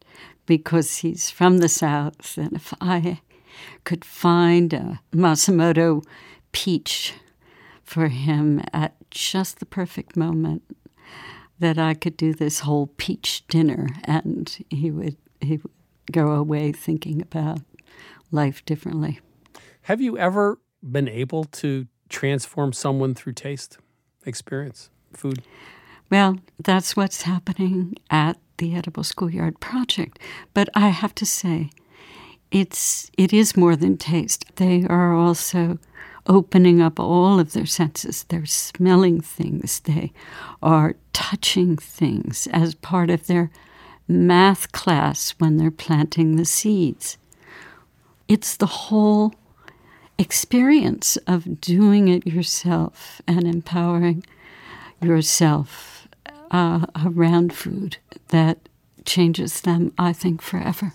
because 0.45 0.97
he's 0.97 1.29
from 1.29 1.59
the 1.59 1.69
South, 1.69 2.37
and 2.37 2.53
if 2.53 2.73
I 2.81 3.21
could 3.83 4.03
find 4.05 4.73
a 4.73 5.01
Masumoto 5.13 6.03
peach 6.51 7.13
for 7.83 8.07
him 8.07 8.61
at 8.73 8.95
just 9.11 9.59
the 9.59 9.65
perfect 9.65 10.15
moment 10.15 10.63
that 11.59 11.77
I 11.77 11.93
could 11.93 12.17
do 12.17 12.33
this 12.33 12.61
whole 12.61 12.87
peach 12.97 13.45
dinner 13.47 13.87
and 14.05 14.65
he 14.69 14.89
would 14.91 15.17
he 15.39 15.57
would 15.57 15.71
go 16.11 16.31
away 16.31 16.71
thinking 16.71 17.21
about 17.21 17.59
life 18.31 18.65
differently. 18.65 19.19
Have 19.83 20.01
you 20.01 20.17
ever 20.17 20.59
been 20.81 21.07
able 21.07 21.43
to 21.45 21.87
transform 22.13 22.71
someone 22.71 23.13
through 23.13 23.33
taste 23.33 23.77
experience, 24.25 24.89
food? 25.13 25.41
Well, 26.09 26.37
that's 26.59 26.95
what's 26.95 27.23
happening 27.23 27.95
at 28.09 28.37
the 28.57 28.75
Edible 28.75 29.03
Schoolyard 29.03 29.59
Project. 29.59 30.19
But 30.53 30.69
I 30.75 30.89
have 30.89 31.15
to 31.15 31.25
say, 31.25 31.71
it's 32.51 33.09
it 33.17 33.33
is 33.33 33.57
more 33.57 33.75
than 33.75 33.97
taste. 33.97 34.45
They 34.55 34.85
are 34.85 35.13
also 35.13 35.79
opening 36.27 36.81
up 36.81 36.99
all 36.99 37.39
of 37.39 37.53
their 37.53 37.65
senses. 37.65 38.25
They're 38.29 38.45
smelling 38.45 39.19
things, 39.19 39.79
they 39.81 40.13
are 40.61 40.95
touching 41.11 41.75
things 41.77 42.47
as 42.53 42.75
part 42.75 43.09
of 43.09 43.27
their 43.27 43.51
math 44.07 44.71
class 44.71 45.31
when 45.39 45.57
they're 45.57 45.71
planting 45.71 46.35
the 46.35 46.45
seeds. 46.45 47.17
It's 48.27 48.55
the 48.55 48.67
whole 48.67 49.33
experience 50.17 51.17
of 51.27 51.59
doing 51.59 52.07
it 52.07 52.25
yourself 52.27 53.21
and 53.27 53.47
empowering 53.47 54.23
yourself 55.01 56.07
uh, 56.51 56.85
around 57.03 57.53
food 57.53 57.97
that 58.29 58.69
changes 59.05 59.61
them, 59.61 59.93
I 59.97 60.13
think, 60.13 60.41
forever. 60.41 60.93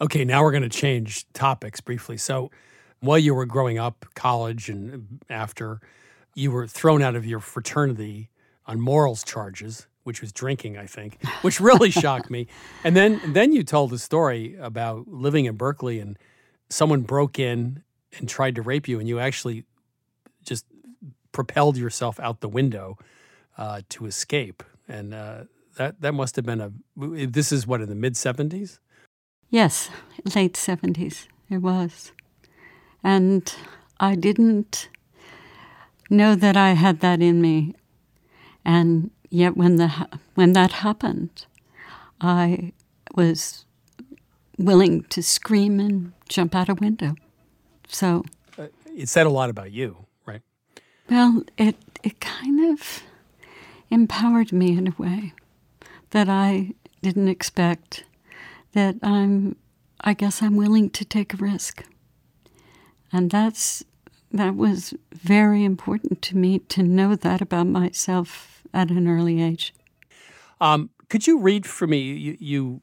Okay, 0.00 0.24
now 0.24 0.42
we're 0.42 0.52
going 0.52 0.62
to 0.62 0.68
change 0.68 1.30
topics 1.32 1.80
briefly. 1.80 2.16
So, 2.16 2.50
while 3.00 3.18
you 3.18 3.34
were 3.34 3.46
growing 3.46 3.78
up, 3.78 4.06
college, 4.14 4.68
and 4.68 5.20
after, 5.30 5.80
you 6.34 6.50
were 6.50 6.66
thrown 6.66 7.00
out 7.00 7.14
of 7.14 7.24
your 7.24 7.40
fraternity 7.40 8.28
on 8.66 8.80
morals 8.80 9.24
charges, 9.24 9.86
which 10.02 10.20
was 10.20 10.32
drinking, 10.32 10.76
I 10.76 10.86
think, 10.86 11.24
which 11.42 11.60
really 11.60 11.90
shocked 12.02 12.30
me. 12.30 12.48
And 12.84 12.96
then, 12.96 13.20
then 13.26 13.52
you 13.52 13.62
told 13.62 13.92
a 13.92 13.98
story 13.98 14.56
about 14.56 15.08
living 15.08 15.46
in 15.46 15.56
Berkeley 15.56 16.00
and 16.00 16.18
someone 16.70 17.02
broke 17.02 17.38
in 17.38 17.82
and 18.18 18.28
tried 18.28 18.54
to 18.54 18.62
rape 18.62 18.88
you, 18.88 18.98
and 18.98 19.08
you 19.08 19.18
actually 19.18 19.64
just 20.44 20.64
propelled 21.32 21.76
yourself 21.76 22.18
out 22.20 22.40
the 22.40 22.48
window 22.48 22.96
uh, 23.56 23.82
to 23.90 24.06
escape. 24.06 24.62
And 24.88 25.14
uh, 25.14 25.44
that 25.76 26.00
that 26.00 26.12
must 26.12 26.36
have 26.36 26.46
been 26.46 26.60
a. 26.60 26.72
This 26.96 27.52
is 27.52 27.66
what 27.66 27.80
in 27.80 27.88
the 27.88 27.94
mid 27.94 28.16
seventies. 28.16 28.80
Yes, 29.50 29.90
late 30.34 30.56
seventies. 30.56 31.28
It 31.50 31.58
was. 31.58 32.12
And 33.02 33.54
I 34.00 34.14
didn't 34.14 34.88
know 36.10 36.34
that 36.34 36.56
I 36.56 36.72
had 36.72 37.00
that 37.00 37.20
in 37.22 37.40
me. 37.40 37.74
And 38.64 39.10
yet, 39.30 39.56
when, 39.56 39.76
the, 39.76 40.08
when 40.34 40.52
that 40.52 40.72
happened, 40.72 41.46
I 42.20 42.72
was 43.14 43.64
willing 44.58 45.04
to 45.04 45.22
scream 45.22 45.80
and 45.80 46.12
jump 46.28 46.54
out 46.54 46.68
a 46.68 46.74
window. 46.74 47.14
So. 47.88 48.24
Uh, 48.58 48.66
it 48.94 49.08
said 49.08 49.26
a 49.26 49.30
lot 49.30 49.50
about 49.50 49.70
you, 49.72 50.06
right? 50.26 50.42
Well, 51.08 51.44
it, 51.56 51.76
it 52.02 52.20
kind 52.20 52.72
of 52.72 53.02
empowered 53.90 54.52
me 54.52 54.76
in 54.76 54.88
a 54.88 54.94
way 54.98 55.32
that 56.10 56.28
I 56.28 56.74
didn't 57.02 57.28
expect. 57.28 58.04
That 58.72 58.96
I'm, 59.02 59.56
I 60.00 60.12
guess 60.12 60.42
I'm 60.42 60.56
willing 60.56 60.90
to 60.90 61.04
take 61.04 61.32
a 61.32 61.38
risk. 61.38 61.84
And 63.10 63.30
that's 63.30 63.84
that 64.30 64.56
was 64.56 64.94
very 65.12 65.64
important 65.64 66.20
to 66.22 66.36
me 66.36 66.58
to 66.58 66.82
know 66.82 67.14
that 67.14 67.40
about 67.40 67.66
myself 67.66 68.62
at 68.74 68.90
an 68.90 69.08
early 69.08 69.42
age. 69.42 69.74
Um, 70.60 70.90
could 71.08 71.26
you 71.26 71.38
read 71.38 71.66
for 71.66 71.86
me? 71.86 72.00
You, 72.00 72.36
you, 72.38 72.82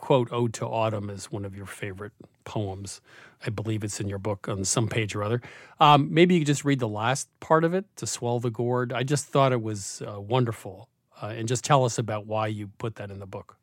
quote 0.00 0.28
"Ode 0.32 0.54
to 0.54 0.66
Autumn" 0.66 1.10
as 1.10 1.30
one 1.30 1.44
of 1.44 1.54
your 1.56 1.66
favorite 1.66 2.12
poems. 2.44 3.00
I 3.46 3.50
believe 3.50 3.84
it's 3.84 4.00
in 4.00 4.08
your 4.08 4.18
book 4.18 4.48
on 4.48 4.64
some 4.64 4.88
page 4.88 5.14
or 5.14 5.22
other. 5.22 5.40
Um, 5.78 6.12
maybe 6.12 6.34
you 6.34 6.40
could 6.40 6.46
just 6.46 6.64
read 6.64 6.80
the 6.80 6.88
last 6.88 7.28
part 7.40 7.62
of 7.62 7.74
it 7.74 7.84
to 7.96 8.06
swell 8.06 8.40
the 8.40 8.50
gourd. 8.50 8.92
I 8.92 9.02
just 9.02 9.26
thought 9.26 9.52
it 9.52 9.62
was 9.62 10.02
uh, 10.06 10.20
wonderful. 10.20 10.88
Uh, 11.20 11.34
and 11.36 11.48
just 11.48 11.64
tell 11.64 11.84
us 11.84 11.98
about 11.98 12.26
why 12.26 12.46
you 12.46 12.68
put 12.78 12.96
that 12.96 13.10
in 13.10 13.18
the 13.18 13.26
book. 13.26 13.56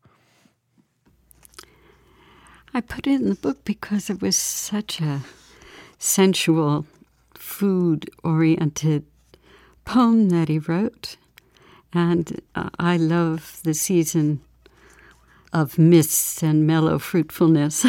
I 2.73 2.81
put 2.81 3.07
it 3.07 3.13
in 3.13 3.29
the 3.29 3.35
book 3.35 3.63
because 3.63 4.09
it 4.09 4.21
was 4.21 4.35
such 4.35 4.99
a 4.99 5.21
sensual, 5.97 6.85
food 7.33 8.09
oriented 8.23 9.05
poem 9.85 10.29
that 10.29 10.49
he 10.49 10.59
wrote. 10.59 11.15
And 11.93 12.41
uh, 12.53 12.69
I 12.77 12.97
love 12.97 13.61
the 13.63 13.73
season 13.73 14.41
of 15.55 15.79
mists 15.79 16.43
and 16.43 16.67
mellow 16.67 16.99
fruitfulness. 16.99 17.85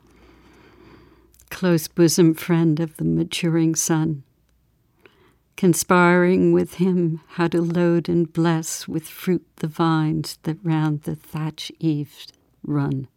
Close 1.50 1.88
bosom 1.88 2.34
friend 2.34 2.78
of 2.80 2.98
the 2.98 3.04
maturing 3.04 3.74
sun, 3.74 4.24
conspiring 5.56 6.52
with 6.52 6.74
him 6.74 7.22
how 7.28 7.48
to 7.48 7.62
load 7.62 8.10
and 8.10 8.30
bless 8.30 8.86
with 8.86 9.08
fruit 9.08 9.42
the 9.56 9.66
vines 9.66 10.38
that 10.42 10.58
round 10.62 11.04
the 11.04 11.16
thatch 11.16 11.72
eaves 11.78 12.26
run, 12.62 13.08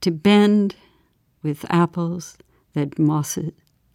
to 0.00 0.12
bend 0.12 0.76
with 1.42 1.66
apples 1.68 2.38
that 2.74 3.00
mossed 3.00 3.50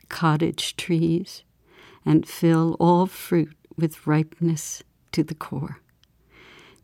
cottage 0.09 0.75
trees, 0.75 1.43
and 2.05 2.27
fill 2.27 2.75
all 2.77 3.05
fruit 3.05 3.55
with 3.77 4.05
ripeness 4.05 4.83
to 5.13 5.23
the 5.23 5.33
core, 5.33 5.79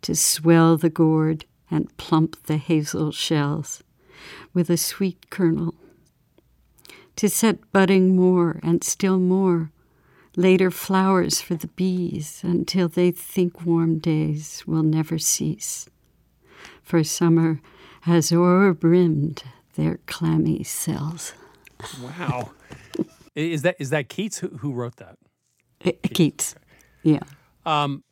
to 0.02 0.16
swell 0.16 0.78
the 0.78 0.90
gourd 0.90 1.44
and 1.70 1.96
plump 1.98 2.44
the 2.44 2.58
hazel 2.58 3.12
shells 3.12 3.84
with 4.54 4.70
a 4.70 4.78
sweet 4.78 5.30
kernel, 5.30 5.76
to 7.16 7.30
set 7.30 7.72
budding 7.72 8.16
more 8.16 8.60
and 8.64 8.84
still 8.84 9.20
more, 9.20 9.72
later 10.36 10.70
flowers 10.70 11.42
for 11.42 11.56
the 11.56 11.68
bees 11.68 12.42
until 12.44 12.88
they 12.88 13.12
think 13.12 13.66
warm 13.66 14.00
days 14.00 14.64
will 14.68 14.84
never 14.84 15.18
cease. 15.18 15.90
For 16.84 17.04
summer 17.04 17.62
has 18.02 18.32
o'erbrimmed 18.32 19.44
their 19.76 20.00
clammy 20.08 20.64
cells. 20.64 21.34
Wow. 22.02 22.52
is 23.36 23.62
that 23.64 23.76
is 23.80 23.90
that 23.90 24.10
Keats 24.10 24.40
who, 24.40 24.50
who 24.50 24.74
wrote 24.74 24.98
that? 24.98 25.18
Keats. 26.14 26.56
Yeah. 27.04 27.20
Um, 27.66 28.04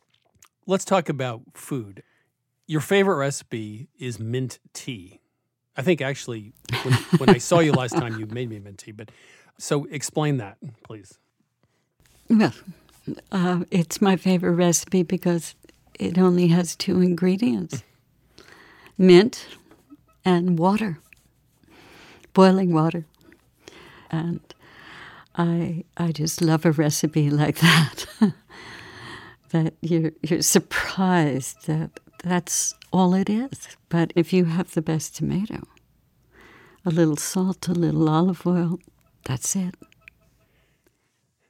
let's 0.66 0.84
talk 0.84 1.08
about 1.08 1.42
food. 1.54 2.02
Your 2.66 2.80
favorite 2.80 3.16
recipe 3.16 3.88
is 3.98 4.18
mint 4.18 4.58
tea. 4.72 5.20
I 5.76 5.82
think 5.82 6.00
actually, 6.00 6.52
when, 6.82 6.94
when 7.18 7.30
I 7.30 7.38
saw 7.38 7.58
you 7.58 7.72
last 7.72 7.96
time, 7.96 8.18
you 8.18 8.26
made 8.26 8.48
me 8.48 8.58
mint 8.58 8.78
tea. 8.78 8.92
But 8.92 9.10
so 9.58 9.84
explain 9.90 10.38
that, 10.38 10.56
please. 10.82 11.18
Well, 12.30 12.54
uh, 13.30 13.64
it's 13.70 14.00
my 14.00 14.16
favorite 14.16 14.52
recipe 14.52 15.02
because 15.02 15.54
it 15.98 16.18
only 16.18 16.48
has 16.48 16.74
two 16.74 17.00
ingredients 17.00 17.82
mint 18.96 19.46
and 20.24 20.58
water, 20.58 20.98
boiling 22.32 22.72
water. 22.72 23.04
And 24.10 24.40
I, 25.36 25.84
I 25.96 26.12
just 26.12 26.40
love 26.40 26.64
a 26.64 26.72
recipe 26.72 27.28
like 27.30 27.58
that. 27.60 28.06
that 29.50 29.74
you're, 29.82 30.12
you're 30.22 30.42
surprised 30.42 31.66
that 31.66 32.00
that's 32.24 32.74
all 32.92 33.14
it 33.14 33.28
is. 33.28 33.76
But 33.88 34.12
if 34.16 34.32
you 34.32 34.46
have 34.46 34.72
the 34.72 34.82
best 34.82 35.16
tomato, 35.16 35.62
a 36.84 36.90
little 36.90 37.16
salt, 37.16 37.68
a 37.68 37.72
little 37.72 38.08
olive 38.08 38.46
oil, 38.46 38.78
that's 39.24 39.54
it. 39.54 39.74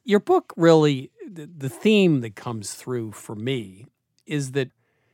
Your 0.04 0.20
book 0.20 0.52
really, 0.56 1.10
the, 1.26 1.46
the 1.46 1.68
theme 1.68 2.20
that 2.20 2.34
comes 2.34 2.74
through 2.74 3.12
for 3.12 3.34
me 3.34 3.86
is 4.26 4.52
that 4.52 4.70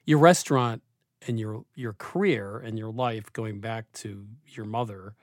your 0.07 0.19
restaurant 0.19 0.83
and 1.27 1.39
your 1.39 1.65
your 1.75 1.93
career 1.93 2.59
and 2.59 2.79
your 2.79 2.91
life 2.91 3.33
going 3.33 3.61
back 3.61 3.93
to 3.93 4.27
your 4.47 4.65
mother 4.65 5.15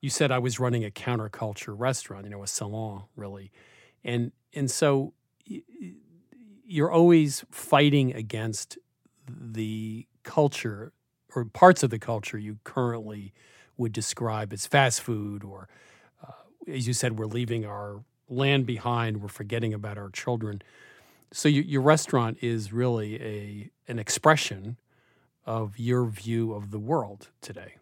you 0.00 0.10
said 0.10 0.32
i 0.32 0.38
was 0.38 0.58
running 0.58 0.84
a 0.84 0.90
counterculture 0.90 1.74
restaurant 1.78 2.24
you 2.24 2.30
know 2.30 2.42
a 2.42 2.46
salon 2.46 3.04
really 3.16 3.52
and 4.02 4.32
and 4.52 4.70
so 4.70 5.12
you're 6.66 6.90
always 6.90 7.44
fighting 7.50 8.12
against 8.14 8.78
the 9.28 10.06
culture 10.22 10.92
or 11.34 11.44
parts 11.44 11.82
of 11.82 11.90
the 11.90 11.98
culture 11.98 12.38
you 12.38 12.58
currently 12.64 13.32
would 13.76 13.92
describe 13.92 14.52
as 14.52 14.66
fast 14.66 15.00
food 15.00 15.44
or 15.44 15.68
uh, 16.26 16.32
as 16.70 16.86
you 16.86 16.92
said 16.92 17.18
we're 17.18 17.26
leaving 17.26 17.64
our 17.64 18.02
land 18.28 18.66
behind 18.66 19.20
we're 19.20 19.28
forgetting 19.28 19.74
about 19.74 19.98
our 19.98 20.10
children 20.10 20.62
so 21.32 21.48
you, 21.48 21.62
your 21.62 21.82
restaurant 21.82 22.38
is 22.40 22.72
really 22.72 23.20
a 23.20 23.70
an 23.88 23.98
expression 23.98 24.76
of 25.44 25.78
your 25.78 26.06
view 26.06 26.54
of 26.54 26.70
the 26.70 26.78
world 26.78 27.28
today. 27.40 27.74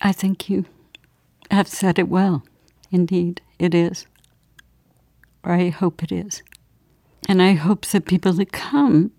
I 0.00 0.12
think 0.12 0.48
you 0.48 0.64
have 1.50 1.68
said 1.68 1.98
it 1.98 2.08
well. 2.08 2.44
Indeed, 2.90 3.42
it 3.58 3.74
is. 3.74 4.06
Or 5.44 5.52
I 5.52 5.68
hope 5.68 6.02
it 6.02 6.12
is. 6.12 6.42
And 7.28 7.42
I 7.42 7.52
hope 7.52 7.84
that 7.86 8.06
people 8.06 8.32
that 8.34 8.52
come 8.52 9.10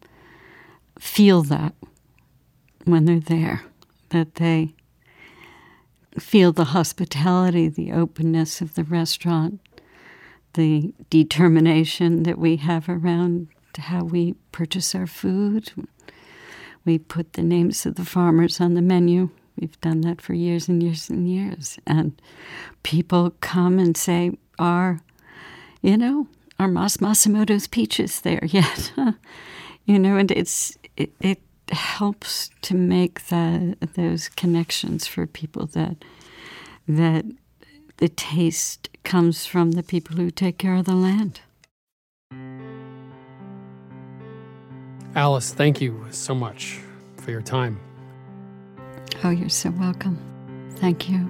feel 1.02 1.42
that 1.42 1.74
when 2.86 3.06
they're 3.06 3.20
there, 3.20 3.64
that 4.10 4.36
they 4.36 4.74
feel 6.20 6.52
the 6.52 6.66
hospitality, 6.66 7.68
the 7.68 7.92
openness 7.92 8.62
of 8.62 8.76
the 8.76 8.84
restaurant, 8.84 9.60
the 10.54 10.94
determination 11.10 12.22
that 12.24 12.38
we 12.38 12.58
have 12.58 12.88
around 12.88 13.48
how 13.78 14.04
we 14.04 14.36
purchase 14.52 14.94
our 14.94 15.08
food, 15.08 15.72
we 16.86 17.00
put 17.00 17.34
the 17.34 17.42
names 17.42 17.86
of 17.86 17.96
the 17.96 18.06
farmers 18.06 18.62
on 18.62 18.76
the 18.76 18.82
menu. 18.82 19.30
We've 19.60 19.80
done 19.82 20.02
that 20.02 20.22
for 20.22 20.34
years 20.34 20.70
and 20.70 20.84
years 20.84 21.10
and 21.10 21.28
years. 21.28 21.80
And 21.88 22.22
people 22.84 23.34
come 23.42 23.80
and 23.80 23.98
say, 23.98 24.38
Are, 24.60 25.00
you 25.82 25.98
know, 25.98 26.28
are 26.60 26.68
Mas 26.68 26.98
Masumoto's 26.98 27.68
peaches 27.68 28.22
there 28.22 28.46
yet? 28.46 28.94
you 29.86 29.98
know, 29.98 30.18
and 30.18 30.32
it's, 30.32 30.78
it, 31.02 31.12
it 31.20 31.42
helps 31.72 32.50
to 32.62 32.76
make 32.76 33.28
that, 33.28 33.78
those 33.96 34.30
connections 34.30 35.08
for 35.08 35.26
people 35.26 35.66
that, 35.68 35.98
that 36.88 37.26
the 37.98 38.10
taste 38.10 38.90
comes 39.04 39.46
from 39.46 39.72
the 39.72 39.84
people 39.84 40.16
who 40.16 40.30
take 40.30 40.58
care 40.58 40.76
of 40.76 40.86
the 40.86 40.96
land. 40.96 41.42
Alice, 45.16 45.54
thank 45.54 45.82
you 45.82 46.06
so 46.12 46.34
much 46.34 46.80
for 47.18 47.32
your 47.32 47.42
time. 47.42 47.80
Oh, 49.24 49.30
you're 49.30 49.50
so 49.50 49.70
welcome. 49.72 50.18
Thank 50.76 51.10
you. 51.10 51.30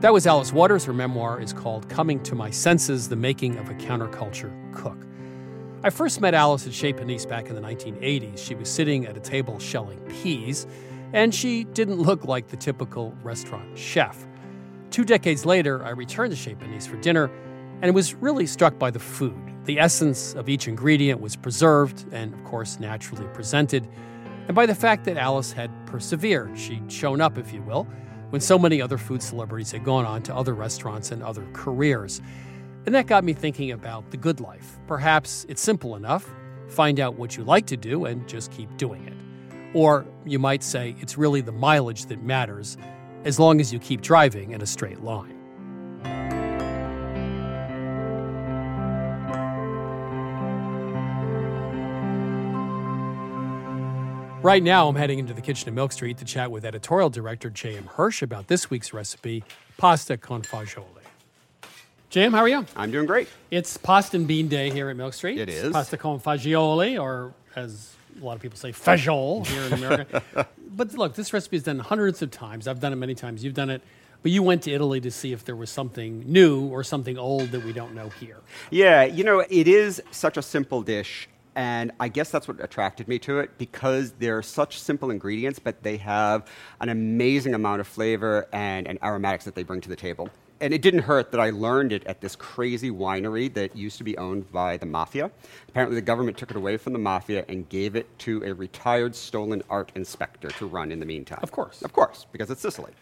That 0.00 0.14
was 0.14 0.26
Alice 0.26 0.52
Waters. 0.52 0.84
Her 0.86 0.94
memoir 0.94 1.42
is 1.42 1.52
called 1.52 1.86
Coming 1.90 2.22
to 2.22 2.34
My 2.34 2.48
Senses 2.48 3.08
The 3.08 3.16
Making 3.16 3.58
of 3.58 3.68
a 3.68 3.74
Counterculture 3.74 4.50
Cook. 4.72 5.06
I 5.82 5.88
first 5.88 6.20
met 6.20 6.34
Alice 6.34 6.66
at 6.66 6.74
Chez 6.74 6.92
Panisse 6.92 7.26
back 7.26 7.48
in 7.48 7.54
the 7.54 7.62
1980s. 7.62 8.36
She 8.36 8.54
was 8.54 8.68
sitting 8.68 9.06
at 9.06 9.16
a 9.16 9.20
table 9.20 9.58
shelling 9.58 9.98
peas, 10.10 10.66
and 11.14 11.34
she 11.34 11.64
didn't 11.64 12.02
look 12.02 12.26
like 12.26 12.48
the 12.48 12.56
typical 12.58 13.14
restaurant 13.22 13.78
chef. 13.78 14.26
Two 14.90 15.06
decades 15.06 15.46
later, 15.46 15.82
I 15.82 15.90
returned 15.90 16.32
to 16.32 16.36
Chez 16.36 16.54
Panisse 16.54 16.86
for 16.86 16.98
dinner 16.98 17.30
and 17.80 17.94
was 17.94 18.12
really 18.12 18.46
struck 18.46 18.78
by 18.78 18.90
the 18.90 18.98
food. 18.98 19.40
The 19.64 19.80
essence 19.80 20.34
of 20.34 20.50
each 20.50 20.68
ingredient 20.68 21.22
was 21.22 21.34
preserved 21.34 22.04
and, 22.12 22.34
of 22.34 22.44
course, 22.44 22.78
naturally 22.78 23.26
presented, 23.32 23.88
and 24.48 24.54
by 24.54 24.66
the 24.66 24.74
fact 24.74 25.06
that 25.06 25.16
Alice 25.16 25.52
had 25.52 25.70
persevered. 25.86 26.58
She'd 26.58 26.92
shown 26.92 27.22
up, 27.22 27.38
if 27.38 27.54
you 27.54 27.62
will, 27.62 27.84
when 28.28 28.42
so 28.42 28.58
many 28.58 28.82
other 28.82 28.98
food 28.98 29.22
celebrities 29.22 29.72
had 29.72 29.84
gone 29.84 30.04
on 30.04 30.22
to 30.24 30.34
other 30.34 30.52
restaurants 30.52 31.10
and 31.10 31.22
other 31.22 31.46
careers. 31.54 32.20
And 32.86 32.94
that 32.94 33.06
got 33.06 33.24
me 33.24 33.32
thinking 33.32 33.72
about 33.72 34.10
the 34.10 34.16
good 34.16 34.40
life. 34.40 34.78
Perhaps 34.86 35.46
it's 35.48 35.60
simple 35.60 35.96
enough 35.96 36.28
find 36.70 37.00
out 37.00 37.16
what 37.16 37.36
you 37.36 37.44
like 37.44 37.66
to 37.66 37.76
do 37.76 38.04
and 38.04 38.26
just 38.28 38.50
keep 38.52 38.74
doing 38.76 39.06
it. 39.06 39.76
Or 39.76 40.06
you 40.24 40.38
might 40.38 40.62
say 40.62 40.94
it's 41.00 41.18
really 41.18 41.40
the 41.40 41.52
mileage 41.52 42.06
that 42.06 42.22
matters 42.22 42.76
as 43.24 43.38
long 43.38 43.60
as 43.60 43.72
you 43.72 43.78
keep 43.78 44.00
driving 44.00 44.52
in 44.52 44.62
a 44.62 44.66
straight 44.66 45.02
line. 45.02 45.36
Right 54.42 54.62
now, 54.62 54.88
I'm 54.88 54.96
heading 54.96 55.18
into 55.18 55.34
the 55.34 55.42
kitchen 55.42 55.68
at 55.68 55.74
Milk 55.74 55.92
Street 55.92 56.16
to 56.16 56.24
chat 56.24 56.50
with 56.50 56.64
editorial 56.64 57.10
director 57.10 57.50
J.M. 57.50 57.84
Hirsch 57.84 58.22
about 58.22 58.46
this 58.46 58.70
week's 58.70 58.94
recipe, 58.94 59.44
pasta 59.76 60.16
con 60.16 60.40
fagioli. 60.40 60.99
Jim, 62.10 62.32
how 62.32 62.40
are 62.40 62.48
you? 62.48 62.66
I'm 62.74 62.90
doing 62.90 63.06
great. 63.06 63.28
It's 63.52 63.76
pasta 63.76 64.16
and 64.16 64.26
bean 64.26 64.48
day 64.48 64.68
here 64.70 64.90
at 64.90 64.96
Milk 64.96 65.14
Street. 65.14 65.38
It 65.38 65.48
is. 65.48 65.72
Pasta 65.72 65.96
con 65.96 66.18
fagioli, 66.18 67.00
or 67.00 67.32
as 67.54 67.94
a 68.20 68.24
lot 68.24 68.34
of 68.34 68.42
people 68.42 68.58
say, 68.58 68.72
fajol 68.72 69.46
here 69.46 69.62
in 69.62 69.72
America. 69.74 70.20
but 70.74 70.92
look, 70.94 71.14
this 71.14 71.32
recipe 71.32 71.58
is 71.58 71.62
done 71.62 71.78
hundreds 71.78 72.20
of 72.20 72.32
times. 72.32 72.66
I've 72.66 72.80
done 72.80 72.92
it 72.92 72.96
many 72.96 73.14
times. 73.14 73.44
You've 73.44 73.54
done 73.54 73.70
it. 73.70 73.80
But 74.22 74.32
you 74.32 74.42
went 74.42 74.62
to 74.64 74.72
Italy 74.72 75.00
to 75.02 75.10
see 75.12 75.32
if 75.32 75.44
there 75.44 75.54
was 75.54 75.70
something 75.70 76.24
new 76.26 76.66
or 76.66 76.82
something 76.82 77.16
old 77.16 77.52
that 77.52 77.64
we 77.64 77.72
don't 77.72 77.94
know 77.94 78.08
here. 78.08 78.38
Yeah, 78.70 79.04
you 79.04 79.22
know, 79.22 79.44
it 79.48 79.68
is 79.68 80.02
such 80.10 80.36
a 80.36 80.42
simple 80.42 80.82
dish. 80.82 81.28
And 81.54 81.92
I 82.00 82.08
guess 82.08 82.30
that's 82.30 82.48
what 82.48 82.62
attracted 82.62 83.06
me 83.06 83.20
to 83.20 83.38
it 83.38 83.56
because 83.56 84.14
they're 84.18 84.42
such 84.42 84.80
simple 84.80 85.12
ingredients, 85.12 85.60
but 85.60 85.84
they 85.84 85.96
have 85.98 86.48
an 86.80 86.88
amazing 86.88 87.54
amount 87.54 87.80
of 87.80 87.86
flavor 87.86 88.48
and, 88.52 88.88
and 88.88 88.98
aromatics 89.00 89.44
that 89.44 89.54
they 89.54 89.62
bring 89.62 89.80
to 89.82 89.88
the 89.88 89.96
table. 89.96 90.28
And 90.60 90.74
it 90.74 90.82
didn't 90.82 91.02
hurt 91.02 91.30
that 91.30 91.40
I 91.40 91.50
learned 91.50 91.92
it 91.92 92.04
at 92.06 92.20
this 92.20 92.36
crazy 92.36 92.90
winery 92.90 93.52
that 93.54 93.74
used 93.74 93.96
to 93.98 94.04
be 94.04 94.16
owned 94.18 94.50
by 94.52 94.76
the 94.76 94.86
mafia. 94.86 95.30
Apparently, 95.68 95.94
the 95.94 96.02
government 96.02 96.36
took 96.36 96.50
it 96.50 96.56
away 96.56 96.76
from 96.76 96.92
the 96.92 96.98
mafia 96.98 97.44
and 97.48 97.68
gave 97.68 97.96
it 97.96 98.06
to 98.20 98.44
a 98.44 98.52
retired 98.52 99.14
stolen 99.14 99.62
art 99.70 99.90
inspector 99.94 100.48
to 100.48 100.66
run 100.66 100.92
in 100.92 101.00
the 101.00 101.06
meantime. 101.06 101.40
Of 101.42 101.50
course. 101.50 101.80
Of 101.82 101.92
course, 101.94 102.26
because 102.30 102.50
it's 102.50 102.60
Sicily. 102.60 102.92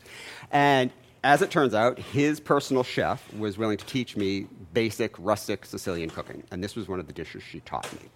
And 0.53 0.93
as 1.25 1.43
it 1.43 1.51
turns 1.51 1.75
out, 1.75 1.99
his 1.99 2.39
personal 2.39 2.85
chef 2.85 3.33
was 3.35 3.59
willing 3.59 3.77
to 3.77 3.85
teach 3.87 4.17
me 4.17 4.47
basic 4.73 5.17
rustic 5.19 5.67
Sicilian 5.67 6.11
cooking, 6.11 6.45
and 6.53 6.63
this 6.63 6.77
was 6.77 6.87
one 6.87 7.01
of 7.01 7.09
the 7.09 7.13
dishes 7.13 7.43
she 7.43 7.59
taught 7.61 7.93
me. 7.95 8.09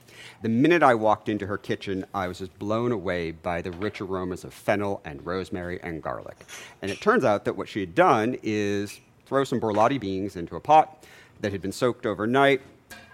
The 0.43 0.49
minute 0.49 0.85
I 0.85 0.95
walked 0.95 1.29
into 1.29 1.47
her 1.47 1.59
kitchen, 1.59 2.05
I 2.15 2.29
was 2.29 2.39
just 2.39 2.57
blown 2.61 2.93
away 2.93 3.33
by 3.33 3.61
the 3.61 3.73
rich 3.73 4.01
aromas 4.01 4.45
of 4.45 4.55
fennel 4.55 5.01
and 5.05 5.25
rosemary 5.27 5.81
and 5.83 6.01
garlic. 6.01 6.37
And 6.81 6.93
it 6.93 7.01
turns 7.01 7.25
out 7.25 7.45
that 7.45 7.57
what 7.57 7.69
she 7.69 7.81
had 7.81 7.97
done 7.97 8.37
is 8.45 9.01
throw 9.33 9.45
some 9.45 9.59
borlotti 9.59 9.99
beans 9.99 10.37
into 10.37 10.57
a 10.57 10.61
pot 10.61 11.07
that 11.41 11.53
had 11.53 11.63
been 11.63 11.73
soaked 11.73 12.05
overnight, 12.05 12.61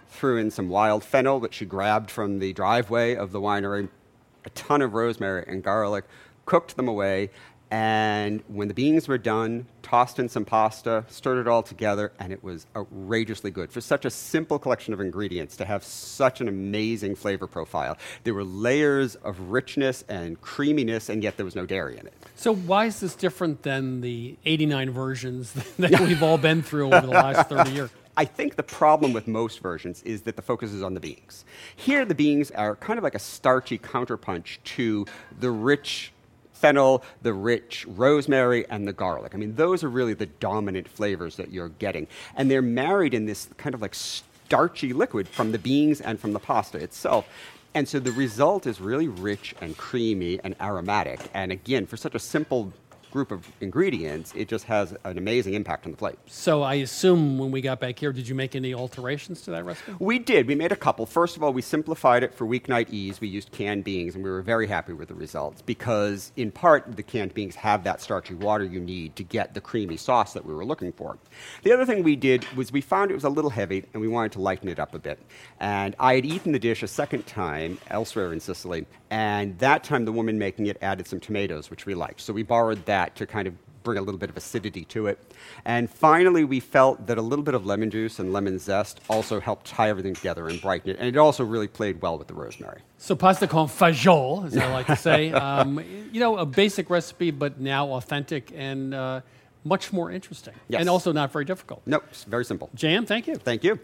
threw 0.09 0.37
in 0.37 0.51
some 0.51 0.69
wild 0.69 1.05
fennel 1.05 1.39
that 1.39 1.55
she 1.55 1.65
grabbed 1.65 2.11
from 2.11 2.41
the 2.41 2.53
driveway 2.55 3.15
of 3.15 3.31
the 3.31 3.41
winery, 3.41 3.89
a 4.45 4.51
ton 4.51 4.83
of 4.83 4.95
rosemary 4.95 5.45
and 5.47 5.63
garlic, 5.63 6.05
cooked 6.45 6.77
them 6.77 6.89
away, 6.89 7.31
and 7.71 8.43
when 8.49 8.69
the 8.69 8.75
beans 8.75 9.09
were 9.09 9.19
done, 9.19 9.67
tossed 9.83 10.19
in 10.19 10.29
some 10.29 10.45
pasta, 10.45 11.05
stirred 11.09 11.39
it 11.39 11.49
all 11.49 11.63
together, 11.63 12.13
and 12.19 12.33
it 12.33 12.43
was 12.43 12.67
outrageously 12.75 13.51
good. 13.51 13.71
For 13.71 13.83
such 13.83 14.07
a 14.07 14.11
simple 14.11 14.59
collection 14.59 14.95
of 14.95 15.01
ingredients 15.01 15.57
to 15.59 15.67
have 15.67 15.85
such 15.85 16.41
an 16.41 16.49
amazing 16.49 17.15
flavor 17.15 17.47
profile, 17.47 17.99
there 18.25 18.33
were 18.33 18.45
layers 18.45 19.17
of 19.17 19.39
richness 19.51 20.03
and 20.09 20.41
creaminess, 20.41 21.11
and 21.11 21.23
yet 21.23 21.37
there 21.37 21.45
was 21.45 21.55
no 21.55 21.67
dairy 21.67 21.99
in 21.99 22.07
it. 22.07 22.15
So 22.37 22.55
why 22.55 22.87
is 22.87 23.01
this 23.01 23.15
different 23.15 23.63
than 23.63 24.01
the 24.01 24.37
89 24.47 24.91
versions 24.91 25.53
that 25.79 26.01
we've 26.01 26.23
all 26.23 26.39
been 26.39 26.63
through 26.63 26.87
over 26.87 27.07
the 27.07 27.13
last 27.13 27.51
30 27.51 27.71
years? 27.73 27.91
I 28.17 28.25
think 28.25 28.57
the 28.57 28.65
problem 28.65 29.13
with 29.13 29.29
most 29.29 29.61
versions 29.61 30.03
is 30.03 30.23
that 30.23 30.35
the 30.35 30.43
focus 30.43 30.73
is 30.73 30.83
on 30.83 30.95
the 30.95 31.01
beans. 31.01 31.45
Here, 31.77 32.05
the 32.05 32.17
beans 32.17 32.51
are 32.51 32.75
kind 32.75 32.99
of 32.99 33.05
like 33.05 33.15
a 33.15 33.21
starchy 33.21 33.79
counterpunch 33.79 34.59
to 34.65 35.07
the 35.39 35.53
rich 35.53 36.13
fennel, 36.61 37.03
the 37.23 37.33
rich 37.33 37.87
rosemary, 37.89 38.69
and 38.69 38.87
the 38.87 38.93
garlic. 38.93 39.35
I 39.35 39.39
mean, 39.39 39.55
those 39.55 39.85
are 39.85 39.89
really 39.89 40.15
the 40.15 40.27
dominant 40.27 40.89
flavors 40.89 41.37
that 41.37 41.51
you're 41.51 41.71
getting. 41.71 42.07
And 42.37 42.51
they're 42.51 42.63
married 42.63 43.15
in 43.15 43.27
this 43.27 43.49
kind 43.57 43.75
of 43.75 43.83
like 43.83 43.95
starchy 43.95 44.93
liquid 44.93 45.29
from 45.29 45.53
the 45.53 45.59
beans 45.59 46.01
and 46.01 46.19
from 46.19 46.33
the 46.33 46.39
pasta 46.39 46.79
itself. 46.79 47.29
And 47.75 47.89
so 47.89 48.01
the 48.01 48.13
result 48.13 48.67
is 48.67 48.81
really 48.81 49.09
rich 49.09 49.55
and 49.61 49.77
creamy 49.77 50.41
and 50.43 50.57
aromatic. 50.61 51.21
And 51.35 51.53
again, 51.53 51.87
for 51.87 51.97
such 51.97 52.15
a 52.15 52.19
simple 52.19 52.73
group 53.11 53.31
of 53.31 53.51
ingredients, 53.61 54.33
it 54.37 54.49
just 54.49 54.65
has 54.65 54.95
an 55.05 55.19
amazing 55.19 55.55
impact 55.55 55.87
on 55.87 55.93
the 55.93 55.99
plate. 55.99 56.19
So 56.27 56.63
I 56.63 56.75
assume 56.75 57.39
when 57.39 57.51
we 57.51 57.61
got 57.61 57.81
back 57.81 57.99
here, 57.99 58.13
did 58.13 58.29
you 58.29 58.35
make 58.35 58.55
any 58.55 58.75
alterations 58.75 59.43
to 59.43 59.51
that 59.53 59.65
recipe? 59.65 59.95
We 59.99 60.19
did. 60.19 60.47
We 60.47 60.55
made 60.55 60.73
a 60.73 60.77
couple. 60.77 61.07
First 61.07 61.37
of 61.37 61.43
all, 61.43 61.53
we 61.53 61.63
simplified 61.63 62.23
it 62.23 62.35
for 62.35 62.47
weeknight 62.47 62.91
ease. 62.91 63.21
We 63.21 63.29
used 63.29 63.51
canned 63.53 63.85
beans, 63.85 64.15
and 64.15 64.25
we 64.25 64.31
were 64.31 64.43
very 64.43 64.67
happy 64.67 64.93
with 64.93 65.09
the 65.09 65.15
results 65.15 65.63
because, 65.63 66.33
in 66.37 66.51
part, 66.51 66.97
the 66.97 67.03
canned 67.03 67.35
beans 67.35 67.55
have 67.57 67.85
that 67.85 68.01
starchy 68.01 68.35
water 68.35 68.65
you 68.65 68.81
need 68.81 69.17
to 69.17 69.25
get 69.25 69.55
the 69.55 69.61
creamy 69.61 69.97
sauce 69.97 70.33
that 70.33 70.45
we 70.45 70.55
were 70.55 70.65
looking 70.65 70.93
for. 70.93 71.19
The 71.63 71.73
other 71.73 71.87
thing 71.87 72.03
we 72.03 72.17
did 72.17 72.45
was 72.57 72.73
we 72.73 72.81
found 72.81 73.11
it 73.11 73.15
was 73.15 73.25
a 73.25 73.31
little 73.31 73.51
heavy, 73.51 73.85
and 73.93 74.01
we 74.01 74.09
wanted 74.09 74.33
to 74.33 74.41
lighten 74.41 74.69
it 74.69 74.79
up 74.79 74.95
a 74.95 74.99
bit. 74.99 75.19
And 75.61 75.95
I 75.99 76.17
had 76.17 76.27
eaten 76.27 76.53
the 76.53 76.59
dish 76.59 76.83
a 76.83 76.89
second 76.89 77.27
time 77.27 77.79
elsewhere 77.89 78.33
in 78.33 78.41
Sicily, 78.41 78.87
and 79.11 79.59
that 79.59 79.85
time 79.85 80.05
the 80.05 80.13
woman 80.13 80.39
making 80.39 80.67
it 80.67 80.77
added 80.83 81.07
some 81.07 81.21
tomatoes, 81.21 81.71
which 81.71 81.87
we 81.87 81.95
liked. 81.95 82.21
So 82.21 82.33
we 82.33 82.43
borrowed 82.43 82.85
that 82.87 82.98
to 83.07 83.27
kind 83.27 83.49
of 83.49 83.55
bring 83.83 83.99
a 83.99 84.03
little 84.03 84.19
bit 84.19 84.29
of 84.29 84.37
acidity 84.37 84.85
to 84.85 85.07
it. 85.07 85.19
And 85.65 85.89
finally, 85.89 86.45
we 86.45 86.61
felt 86.61 87.07
that 87.07 87.17
a 87.17 87.23
little 87.23 87.45
bit 87.45 87.55
of 87.55 87.65
lemon 87.65 87.91
juice 87.91 88.19
and 88.19 88.33
lemon 88.33 88.59
zest 88.59 89.01
also 89.09 89.41
helped 89.41 89.67
tie 89.67 89.89
everything 89.89 90.15
together 90.15 90.49
and 90.49 90.61
brighten 90.61 90.91
it. 90.91 90.97
And 90.99 91.09
it 91.09 91.17
also 91.17 91.43
really 91.45 91.69
played 91.69 92.03
well 92.03 92.19
with 92.19 92.29
the 92.29 92.35
rosemary. 92.35 92.83
So 92.99 93.17
pasta 93.17 93.47
con 93.47 93.67
fagioli, 93.69 94.47
as 94.47 94.57
I 94.57 94.71
like 94.73 94.87
to 94.87 94.97
say. 94.97 95.33
um, 95.47 95.83
you 96.13 96.21
know, 96.21 96.37
a 96.37 96.45
basic 96.45 96.91
recipe, 96.91 97.31
but 97.31 97.61
now 97.61 97.93
authentic 97.93 98.53
and 98.55 98.93
uh, 98.95 99.21
much 99.65 99.93
more 99.93 100.11
interesting. 100.11 100.55
Yes. 100.69 100.81
And 100.81 100.91
also 100.91 101.13
not 101.13 101.33
very 101.33 101.45
difficult. 101.45 101.83
Nope, 101.87 102.05
it's 102.11 102.25
very 102.25 102.45
simple. 102.45 102.69
Jam, 102.75 103.07
thank 103.07 103.27
you. 103.27 103.37
Thank 103.37 103.65
you. 103.65 103.79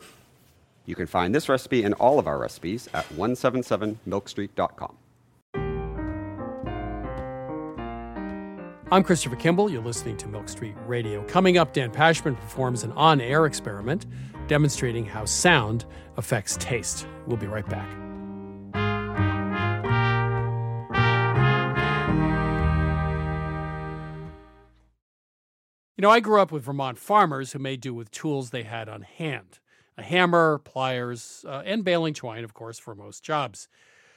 You 0.87 0.95
can 0.95 1.07
find 1.07 1.35
this 1.35 1.49
recipe 1.49 1.83
and 1.83 1.95
all 1.95 2.19
of 2.19 2.27
our 2.27 2.39
recipes 2.39 2.89
at 2.93 3.09
177milkstreet.com. 3.11 4.97
I'm 8.93 9.03
Christopher 9.03 9.37
Kimball. 9.37 9.71
You're 9.71 9.83
listening 9.83 10.19
to 10.19 10.29
Milk 10.29 10.47
Street 10.47 10.75
Radio. 10.87 11.25
Coming 11.25 11.57
up, 11.57 11.73
Dan 11.73 11.91
Pashman 11.91 12.39
performs 12.39 12.83
an 12.83 12.93
on 12.93 13.19
air 13.19 13.47
experiment 13.47 14.05
demonstrating 14.47 15.07
how 15.07 15.25
sound 15.25 15.87
affects 16.19 16.59
taste. 16.61 17.07
We'll 17.27 17.39
be 17.39 17.47
right 17.47 17.67
back. 17.67 17.89
You 25.97 26.03
know, 26.03 26.11
I 26.11 26.21
grew 26.21 26.43
up 26.43 26.53
with 26.53 26.65
Vermont 26.65 26.99
farmers 26.99 27.53
who 27.53 27.59
made 27.59 27.81
do 27.81 27.95
with 27.95 28.11
tools 28.11 28.51
they 28.51 28.65
had 28.65 28.91
on 28.91 29.01
hand 29.01 29.61
a 29.97 30.03
hammer, 30.03 30.59
pliers, 30.59 31.45
uh, 31.49 31.63
and 31.65 31.85
baling 31.85 32.13
twine, 32.15 32.45
of 32.45 32.53
course, 32.53 32.79
for 32.81 32.95
most 32.97 33.23
jobs. 33.23 33.69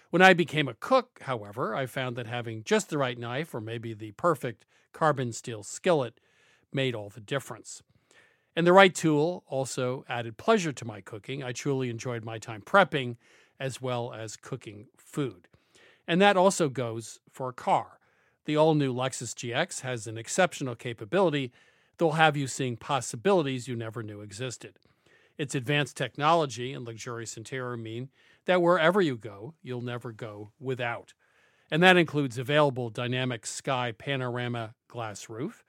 When 0.09 0.21
I 0.21 0.33
became 0.33 0.67
a 0.67 0.73
cook, 0.73 1.19
however, 1.23 1.75
I 1.75 1.85
found 1.85 2.15
that 2.15 2.27
having 2.27 2.63
just 2.63 2.89
the 2.89 2.97
right 2.97 3.17
knife 3.17 3.53
or 3.53 3.59
maybe 3.59 3.93
the 3.93 4.11
perfect 4.11 4.65
carbon 4.93 5.33
steel 5.33 5.63
skillet 5.63 6.19
made 6.71 6.95
all 6.95 7.09
the 7.09 7.19
difference. 7.19 7.83
And 8.55 8.65
the 8.65 8.73
right 8.73 8.95
tool 8.95 9.43
also 9.47 10.05
added 10.07 10.37
pleasure 10.37 10.71
to 10.71 10.85
my 10.85 11.01
cooking. 11.01 11.43
I 11.43 11.51
truly 11.51 11.89
enjoyed 11.89 12.23
my 12.23 12.39
time 12.39 12.61
prepping 12.61 13.17
as 13.59 13.81
well 13.81 14.13
as 14.13 14.37
cooking 14.37 14.87
food. 14.97 15.47
And 16.07 16.21
that 16.21 16.37
also 16.37 16.69
goes 16.69 17.19
for 17.31 17.49
a 17.49 17.53
car. 17.53 17.99
The 18.45 18.55
all 18.55 18.75
new 18.75 18.93
Lexus 18.93 19.35
GX 19.35 19.81
has 19.81 20.07
an 20.07 20.17
exceptional 20.17 20.75
capability 20.75 21.51
that 21.97 22.05
will 22.05 22.13
have 22.13 22.37
you 22.37 22.47
seeing 22.47 22.77
possibilities 22.77 23.67
you 23.67 23.75
never 23.75 24.01
knew 24.01 24.21
existed. 24.21 24.79
Its 25.37 25.53
advanced 25.53 25.97
technology 25.97 26.73
and 26.73 26.85
luxurious 26.85 27.37
interior 27.37 27.77
mean 27.77 28.09
that 28.47 28.61
wherever 28.61 28.99
you 29.01 29.15
go, 29.17 29.53
you'll 29.61 29.81
never 29.81 30.11
go 30.11 30.51
without. 30.59 31.13
And 31.69 31.83
that 31.83 31.97
includes 31.97 32.37
available 32.37 32.89
dynamic 32.89 33.45
sky 33.45 33.93
panorama 33.95 34.73
glass 34.87 35.29
roof, 35.29 35.63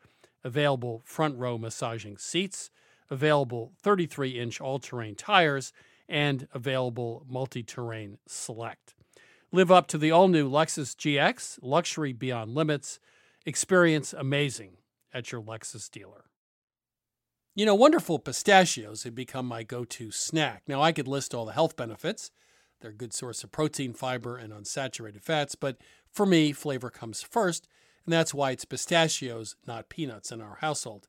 available 0.44 1.02
front 1.04 1.36
row 1.36 1.58
massaging 1.58 2.16
seats, 2.16 2.70
available 3.10 3.72
33 3.82 4.38
inch 4.38 4.60
all 4.60 4.78
terrain 4.78 5.16
tires, 5.16 5.72
and 6.08 6.46
available 6.54 7.26
multi 7.28 7.62
terrain 7.62 8.18
select. 8.26 8.94
Live 9.50 9.72
up 9.72 9.86
to 9.88 9.98
the 9.98 10.10
all 10.10 10.28
new 10.28 10.48
Lexus 10.48 10.94
GX, 10.94 11.58
luxury 11.62 12.12
beyond 12.12 12.54
limits. 12.54 13.00
Experience 13.44 14.12
amazing 14.12 14.76
at 15.12 15.32
your 15.32 15.42
Lexus 15.42 15.90
dealer. 15.90 16.24
You 17.54 17.66
know, 17.66 17.74
wonderful 17.74 18.18
pistachios 18.18 19.02
have 19.02 19.14
become 19.14 19.46
my 19.46 19.64
go 19.64 19.84
to 19.84 20.10
snack. 20.12 20.62
Now, 20.68 20.80
I 20.80 20.92
could 20.92 21.08
list 21.08 21.34
all 21.34 21.44
the 21.44 21.52
health 21.52 21.76
benefits. 21.76 22.30
They're 22.80 22.90
a 22.90 22.94
good 22.94 23.12
source 23.12 23.42
of 23.44 23.52
protein, 23.52 23.92
fiber, 23.92 24.36
and 24.36 24.52
unsaturated 24.52 25.22
fats, 25.22 25.54
but 25.54 25.78
for 26.10 26.26
me, 26.26 26.52
flavor 26.52 26.90
comes 26.90 27.22
first, 27.22 27.68
and 28.04 28.12
that's 28.12 28.32
why 28.32 28.52
it's 28.52 28.64
pistachios, 28.64 29.56
not 29.66 29.88
peanuts, 29.88 30.32
in 30.32 30.40
our 30.40 30.56
household. 30.60 31.08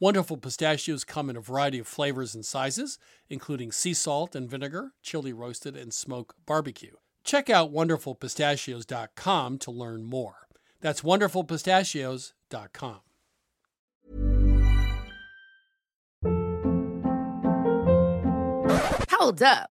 Wonderful 0.00 0.36
pistachios 0.36 1.04
come 1.04 1.30
in 1.30 1.36
a 1.36 1.40
variety 1.40 1.78
of 1.78 1.86
flavors 1.86 2.34
and 2.34 2.44
sizes, 2.44 2.98
including 3.30 3.70
sea 3.70 3.94
salt 3.94 4.34
and 4.34 4.50
vinegar, 4.50 4.92
chili 5.02 5.32
roasted, 5.32 5.76
and 5.76 5.94
smoke 5.94 6.34
barbecue. 6.44 6.96
Check 7.22 7.48
out 7.48 7.72
wonderfulpistachios.com 7.72 9.58
to 9.58 9.70
learn 9.70 10.02
more. 10.02 10.48
That's 10.80 11.02
wonderfulpistachios.com. 11.02 13.00
Hold 19.12 19.42
up. 19.42 19.70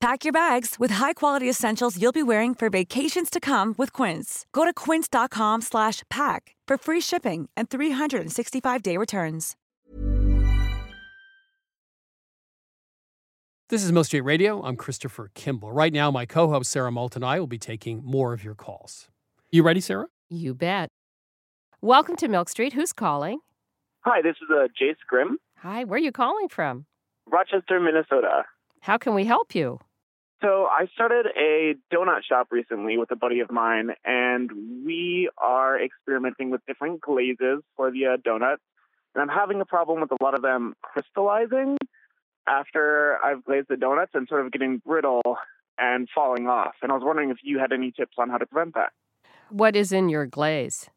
Pack 0.00 0.24
your 0.24 0.32
bags 0.32 0.76
with 0.78 0.90
high-quality 0.92 1.48
essentials 1.48 2.00
you'll 2.00 2.12
be 2.12 2.22
wearing 2.22 2.54
for 2.54 2.68
vacations 2.68 3.30
to 3.30 3.40
come 3.40 3.74
with 3.78 3.92
Quince. 3.94 4.44
Go 4.52 4.64
to 4.66 4.72
quince.com 4.74 5.62
slash 5.62 6.02
pack 6.10 6.54
for 6.68 6.76
free 6.76 7.00
shipping 7.00 7.48
and 7.56 7.70
365-day 7.70 8.96
returns. 8.98 9.56
This 13.68 13.82
is 13.82 13.90
Milk 13.90 14.06
Street 14.06 14.20
Radio. 14.20 14.62
I'm 14.62 14.76
Christopher 14.76 15.30
Kimball. 15.34 15.72
Right 15.72 15.92
now, 15.92 16.10
my 16.12 16.24
co-host 16.26 16.70
Sarah 16.70 16.92
Moulton 16.92 17.24
and 17.24 17.30
I 17.32 17.40
will 17.40 17.48
be 17.48 17.58
taking 17.58 18.04
more 18.04 18.32
of 18.32 18.44
your 18.44 18.54
calls. 18.54 19.08
You 19.50 19.62
ready, 19.64 19.80
Sarah? 19.80 20.06
You 20.28 20.54
bet. 20.54 20.88
Welcome 21.80 22.14
to 22.16 22.28
Milk 22.28 22.48
Street. 22.48 22.74
Who's 22.74 22.92
calling? 22.92 23.40
Hi, 24.02 24.22
this 24.22 24.36
is 24.42 24.48
uh, 24.54 24.68
Jace 24.80 24.94
Grimm, 25.08 25.38
Hi, 25.60 25.82
where 25.84 25.96
are 25.96 26.00
you 26.00 26.12
calling 26.12 26.48
from? 26.48 26.84
Rochester, 27.28 27.80
Minnesota. 27.80 28.44
How 28.86 28.98
can 28.98 29.14
we 29.14 29.24
help 29.24 29.52
you? 29.52 29.80
So 30.40 30.68
I 30.70 30.86
started 30.94 31.26
a 31.36 31.74
donut 31.92 32.20
shop 32.22 32.46
recently 32.52 32.96
with 32.98 33.10
a 33.10 33.16
buddy 33.16 33.40
of 33.40 33.50
mine, 33.50 33.90
and 34.04 34.48
we 34.86 35.28
are 35.38 35.76
experimenting 35.76 36.50
with 36.50 36.60
different 36.68 37.00
glazes 37.00 37.64
for 37.74 37.90
the 37.90 38.06
uh, 38.06 38.16
donuts. 38.24 38.62
And 39.12 39.22
I'm 39.22 39.36
having 39.36 39.60
a 39.60 39.64
problem 39.64 40.02
with 40.02 40.12
a 40.12 40.22
lot 40.22 40.34
of 40.34 40.42
them 40.42 40.74
crystallizing 40.82 41.78
after 42.46 43.18
I've 43.24 43.44
glazed 43.44 43.66
the 43.68 43.76
donuts 43.76 44.12
and 44.14 44.28
sort 44.28 44.46
of 44.46 44.52
getting 44.52 44.80
brittle 44.86 45.36
and 45.76 46.06
falling 46.14 46.46
off. 46.46 46.76
And 46.80 46.92
I 46.92 46.94
was 46.94 47.02
wondering 47.04 47.30
if 47.30 47.38
you 47.42 47.58
had 47.58 47.72
any 47.72 47.90
tips 47.90 48.14
on 48.18 48.30
how 48.30 48.38
to 48.38 48.46
prevent 48.46 48.74
that. 48.74 48.92
What 49.48 49.74
is 49.74 49.90
in 49.90 50.08
your 50.08 50.26
glaze? 50.26 50.88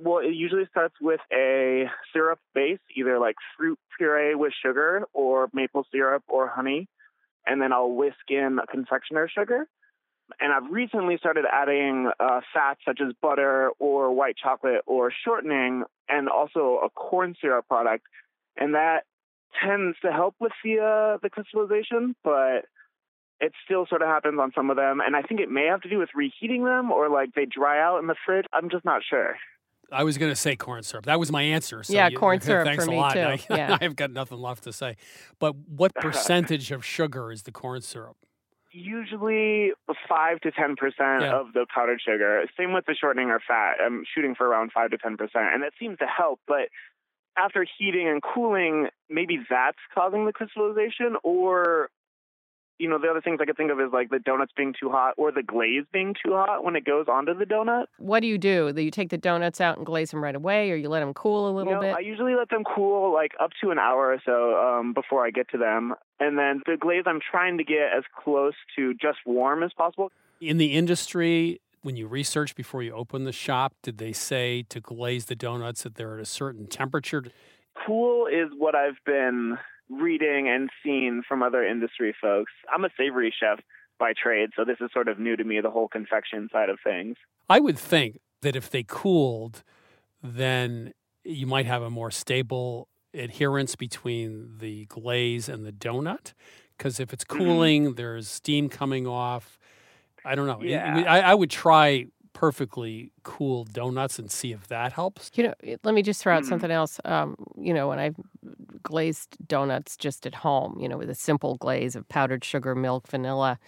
Well, 0.00 0.20
it 0.20 0.34
usually 0.34 0.64
starts 0.70 0.94
with 0.98 1.20
a 1.30 1.90
syrup 2.10 2.38
base, 2.54 2.80
either 2.96 3.18
like 3.18 3.36
fruit 3.58 3.78
puree 3.98 4.34
with 4.34 4.54
sugar 4.64 5.04
or 5.12 5.50
maple 5.52 5.86
syrup 5.92 6.22
or 6.26 6.48
honey. 6.48 6.88
And 7.46 7.60
then 7.60 7.72
I'll 7.72 7.90
whisk 7.90 8.30
in 8.30 8.58
a 8.62 8.66
confectioner 8.66 9.28
sugar. 9.28 9.66
And 10.40 10.52
I've 10.52 10.70
recently 10.72 11.18
started 11.18 11.44
adding 11.50 12.10
uh, 12.18 12.40
fats 12.52 12.80
such 12.86 13.00
as 13.06 13.12
butter 13.20 13.70
or 13.78 14.12
white 14.12 14.36
chocolate 14.36 14.80
or 14.86 15.12
shortening 15.24 15.84
and 16.08 16.28
also 16.28 16.80
a 16.82 16.88
corn 16.90 17.34
syrup 17.40 17.68
product. 17.68 18.06
And 18.56 18.74
that 18.74 19.04
tends 19.62 19.98
to 20.02 20.10
help 20.10 20.34
with 20.40 20.52
the, 20.64 20.78
uh, 20.78 21.18
the 21.22 21.30
crystallization, 21.30 22.16
but 22.24 22.64
it 23.40 23.52
still 23.64 23.86
sort 23.86 24.02
of 24.02 24.08
happens 24.08 24.38
on 24.40 24.52
some 24.54 24.70
of 24.70 24.76
them. 24.76 25.00
And 25.04 25.14
I 25.14 25.22
think 25.22 25.40
it 25.40 25.50
may 25.50 25.66
have 25.66 25.82
to 25.82 25.90
do 25.90 25.98
with 25.98 26.08
reheating 26.14 26.64
them 26.64 26.90
or 26.90 27.10
like 27.10 27.34
they 27.34 27.44
dry 27.44 27.82
out 27.82 27.98
in 27.98 28.06
the 28.06 28.16
fridge. 28.24 28.46
I'm 28.52 28.70
just 28.70 28.84
not 28.84 29.02
sure. 29.08 29.36
I 29.94 30.02
was 30.04 30.18
going 30.18 30.30
to 30.32 30.36
say 30.36 30.56
corn 30.56 30.82
syrup. 30.82 31.06
That 31.06 31.18
was 31.20 31.30
my 31.32 31.42
answer. 31.42 31.82
So 31.82 31.92
Yeah, 31.92 32.08
you- 32.08 32.18
corn 32.18 32.40
syrup 32.42 32.66
thanks 32.66 32.84
for 32.84 32.90
a 32.90 32.92
me 32.94 32.98
lot. 33.00 33.12
too. 33.14 33.20
I, 33.20 33.40
Yeah. 33.50 33.78
I've 33.80 33.96
got 33.96 34.10
nothing 34.10 34.38
left 34.38 34.64
to 34.64 34.72
say. 34.72 34.96
But 35.38 35.54
what 35.56 35.94
percentage 36.06 36.70
of 36.72 36.84
sugar 36.84 37.30
is 37.32 37.42
the 37.44 37.52
corn 37.52 37.80
syrup? 37.82 38.16
Usually 38.72 39.70
five 40.08 40.40
to 40.40 40.50
ten 40.50 40.74
percent 40.76 41.22
Yeah. 41.22 41.38
of 41.40 41.52
the 41.52 41.64
powdered 41.72 42.00
sugar. 42.04 42.42
Same 42.58 42.72
with 42.72 42.84
the 42.86 42.94
shortening 42.94 43.30
or 43.30 43.40
fat. 43.46 43.76
I'm 43.80 44.02
shooting 44.14 44.34
for 44.34 44.46
around 44.48 44.72
five 44.72 44.90
to 44.90 44.98
ten 44.98 45.16
percent, 45.16 45.54
and 45.54 45.62
that 45.62 45.72
seems 45.78 45.96
to 45.98 46.06
help. 46.06 46.40
But 46.48 46.68
after 47.38 47.64
heating 47.78 48.08
and 48.08 48.20
cooling, 48.22 48.88
maybe 49.08 49.38
that's 49.48 49.78
causing 49.94 50.26
the 50.26 50.32
crystallization, 50.32 51.16
or 51.22 51.88
you 52.78 52.88
know, 52.88 52.98
the 52.98 53.08
other 53.08 53.20
things 53.20 53.38
I 53.40 53.44
could 53.44 53.56
think 53.56 53.70
of 53.70 53.80
is 53.80 53.90
like 53.92 54.10
the 54.10 54.18
donuts 54.18 54.52
being 54.56 54.74
too 54.78 54.90
hot 54.90 55.14
or 55.16 55.30
the 55.30 55.42
glaze 55.42 55.84
being 55.92 56.14
too 56.14 56.32
hot 56.32 56.64
when 56.64 56.74
it 56.76 56.84
goes 56.84 57.06
onto 57.08 57.36
the 57.36 57.44
donut. 57.44 57.86
What 57.98 58.20
do 58.20 58.26
you 58.26 58.38
do? 58.38 58.72
Do 58.72 58.82
you 58.82 58.90
take 58.90 59.10
the 59.10 59.18
donuts 59.18 59.60
out 59.60 59.76
and 59.76 59.86
glaze 59.86 60.10
them 60.10 60.22
right 60.22 60.34
away, 60.34 60.70
or 60.70 60.76
you 60.76 60.88
let 60.88 61.00
them 61.00 61.14
cool 61.14 61.48
a 61.48 61.52
little 61.52 61.72
You 61.72 61.76
know, 61.76 61.82
bit? 61.82 61.94
I 61.94 62.00
usually 62.00 62.34
let 62.34 62.50
them 62.50 62.64
cool 62.64 63.12
like 63.12 63.32
up 63.40 63.50
to 63.62 63.70
an 63.70 63.78
hour 63.78 64.12
or 64.12 64.18
so 64.24 64.56
um, 64.56 64.92
before 64.92 65.24
I 65.24 65.30
get 65.30 65.48
to 65.50 65.58
them, 65.58 65.94
and 66.18 66.38
then 66.38 66.62
the 66.66 66.76
glaze 66.76 67.04
I'm 67.06 67.20
trying 67.20 67.58
to 67.58 67.64
get 67.64 67.92
as 67.96 68.04
close 68.22 68.54
to 68.76 68.94
just 68.94 69.18
warm 69.24 69.62
as 69.62 69.72
possible. 69.72 70.10
In 70.40 70.58
the 70.58 70.72
industry, 70.72 71.60
when 71.82 71.96
you 71.96 72.06
research 72.08 72.56
before 72.56 72.82
you 72.82 72.92
open 72.92 73.24
the 73.24 73.32
shop, 73.32 73.74
did 73.82 73.98
they 73.98 74.12
say 74.12 74.64
to 74.68 74.80
glaze 74.80 75.26
the 75.26 75.36
donuts 75.36 75.84
that 75.84 75.94
they're 75.94 76.14
at 76.14 76.20
a 76.20 76.26
certain 76.26 76.66
temperature? 76.66 77.24
Cool 77.86 78.26
is 78.26 78.50
what 78.56 78.74
I've 78.74 78.98
been 79.04 79.58
reading 79.90 80.48
and 80.48 80.70
seen 80.84 81.22
from 81.26 81.42
other 81.42 81.64
industry 81.64 82.14
folks. 82.20 82.52
I'm 82.72 82.84
a 82.84 82.90
savory 82.96 83.34
chef 83.38 83.60
by 83.98 84.12
trade, 84.20 84.50
so 84.56 84.64
this 84.64 84.78
is 84.80 84.90
sort 84.92 85.08
of 85.08 85.18
new 85.18 85.36
to 85.36 85.44
me, 85.44 85.60
the 85.60 85.70
whole 85.70 85.88
confection 85.88 86.48
side 86.52 86.68
of 86.68 86.78
things. 86.82 87.16
I 87.48 87.60
would 87.60 87.78
think 87.78 88.18
that 88.42 88.56
if 88.56 88.70
they 88.70 88.82
cooled, 88.82 89.62
then 90.22 90.92
you 91.22 91.46
might 91.46 91.66
have 91.66 91.82
a 91.82 91.90
more 91.90 92.10
stable 92.10 92.88
adherence 93.12 93.76
between 93.76 94.58
the 94.58 94.86
glaze 94.86 95.48
and 95.48 95.64
the 95.64 95.72
donut. 95.72 96.32
Because 96.76 96.98
if 96.98 97.12
it's 97.12 97.24
Mm-hmm. 97.24 97.44
cooling, 97.44 97.94
there's 97.94 98.28
steam 98.28 98.68
coming 98.68 99.06
off. 99.06 99.58
I 100.24 100.34
don't 100.34 100.46
know. 100.46 100.60
Yeah. 100.62 101.04
I, 101.06 101.20
I 101.20 101.34
would 101.34 101.50
try 101.50 102.06
perfectly 102.34 103.12
cool 103.22 103.64
donuts 103.64 104.18
and 104.18 104.30
see 104.30 104.52
if 104.52 104.68
that 104.68 104.92
helps. 104.92 105.30
You 105.34 105.44
know, 105.44 105.54
let 105.84 105.94
me 105.94 106.02
just 106.02 106.22
throw 106.22 106.34
out 106.34 106.42
Mm-hmm. 106.42 106.48
something 106.50 106.70
else. 106.70 107.00
Um, 107.06 107.36
you 107.56 107.72
know, 107.72 107.88
when 107.88 107.98
I've 107.98 108.16
glazed 108.82 109.36
donuts 109.48 109.96
just 109.96 110.26
at 110.26 110.34
home, 110.34 110.78
you 110.80 110.88
know, 110.88 110.98
with 110.98 111.10
a 111.10 111.14
simple 111.14 111.56
glaze 111.56 111.96
of 111.96 112.06
powdered 112.08 112.44
sugar, 112.44 112.74
milk, 112.74 113.08
vanilla, 113.08 113.58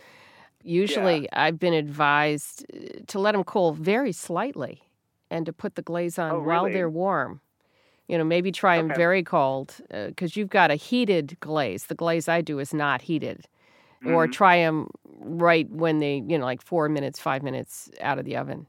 usually 0.63 1.29
I've 1.33 1.59
been 1.59 1.75
advised 1.75 2.67
uh, 2.75 3.01
to 3.07 3.19
let 3.19 3.33
them 3.33 3.45
cool 3.45 3.73
very 3.73 4.13
slightly 4.13 4.83
and 5.31 5.47
to 5.47 5.53
put 5.53 5.77
the 5.77 5.83
glaze 5.83 6.19
on 6.19 6.37
Oh, 6.37 6.41
while 6.43 6.65
they're 6.75 6.91
warm. 6.91 7.41
You 8.09 8.19
know, 8.19 8.25
maybe 8.25 8.53
try 8.53 8.77
them 8.79 8.93
very 8.93 9.23
cold 9.25 9.77
because 9.91 10.37
you've 10.37 10.51
got 10.51 10.71
a 10.71 10.77
heated 10.77 11.37
glaze. 11.41 11.87
The 11.87 11.95
glaze 11.97 12.29
I 12.29 12.41
do 12.41 12.59
is 12.61 12.73
not 12.75 13.03
heated. 13.03 13.49
Or 14.05 14.27
Mhm. 14.27 14.33
try 14.33 14.59
them 14.59 14.89
right 15.05 15.69
when 15.71 15.99
they, 15.99 16.17
you 16.27 16.39
know, 16.39 16.45
like 16.45 16.63
four 16.63 16.89
minutes, 16.89 17.19
five 17.21 17.43
minutes 17.43 17.91
out 18.01 18.19
of 18.19 18.25
the 18.25 18.37
oven. 18.37 18.67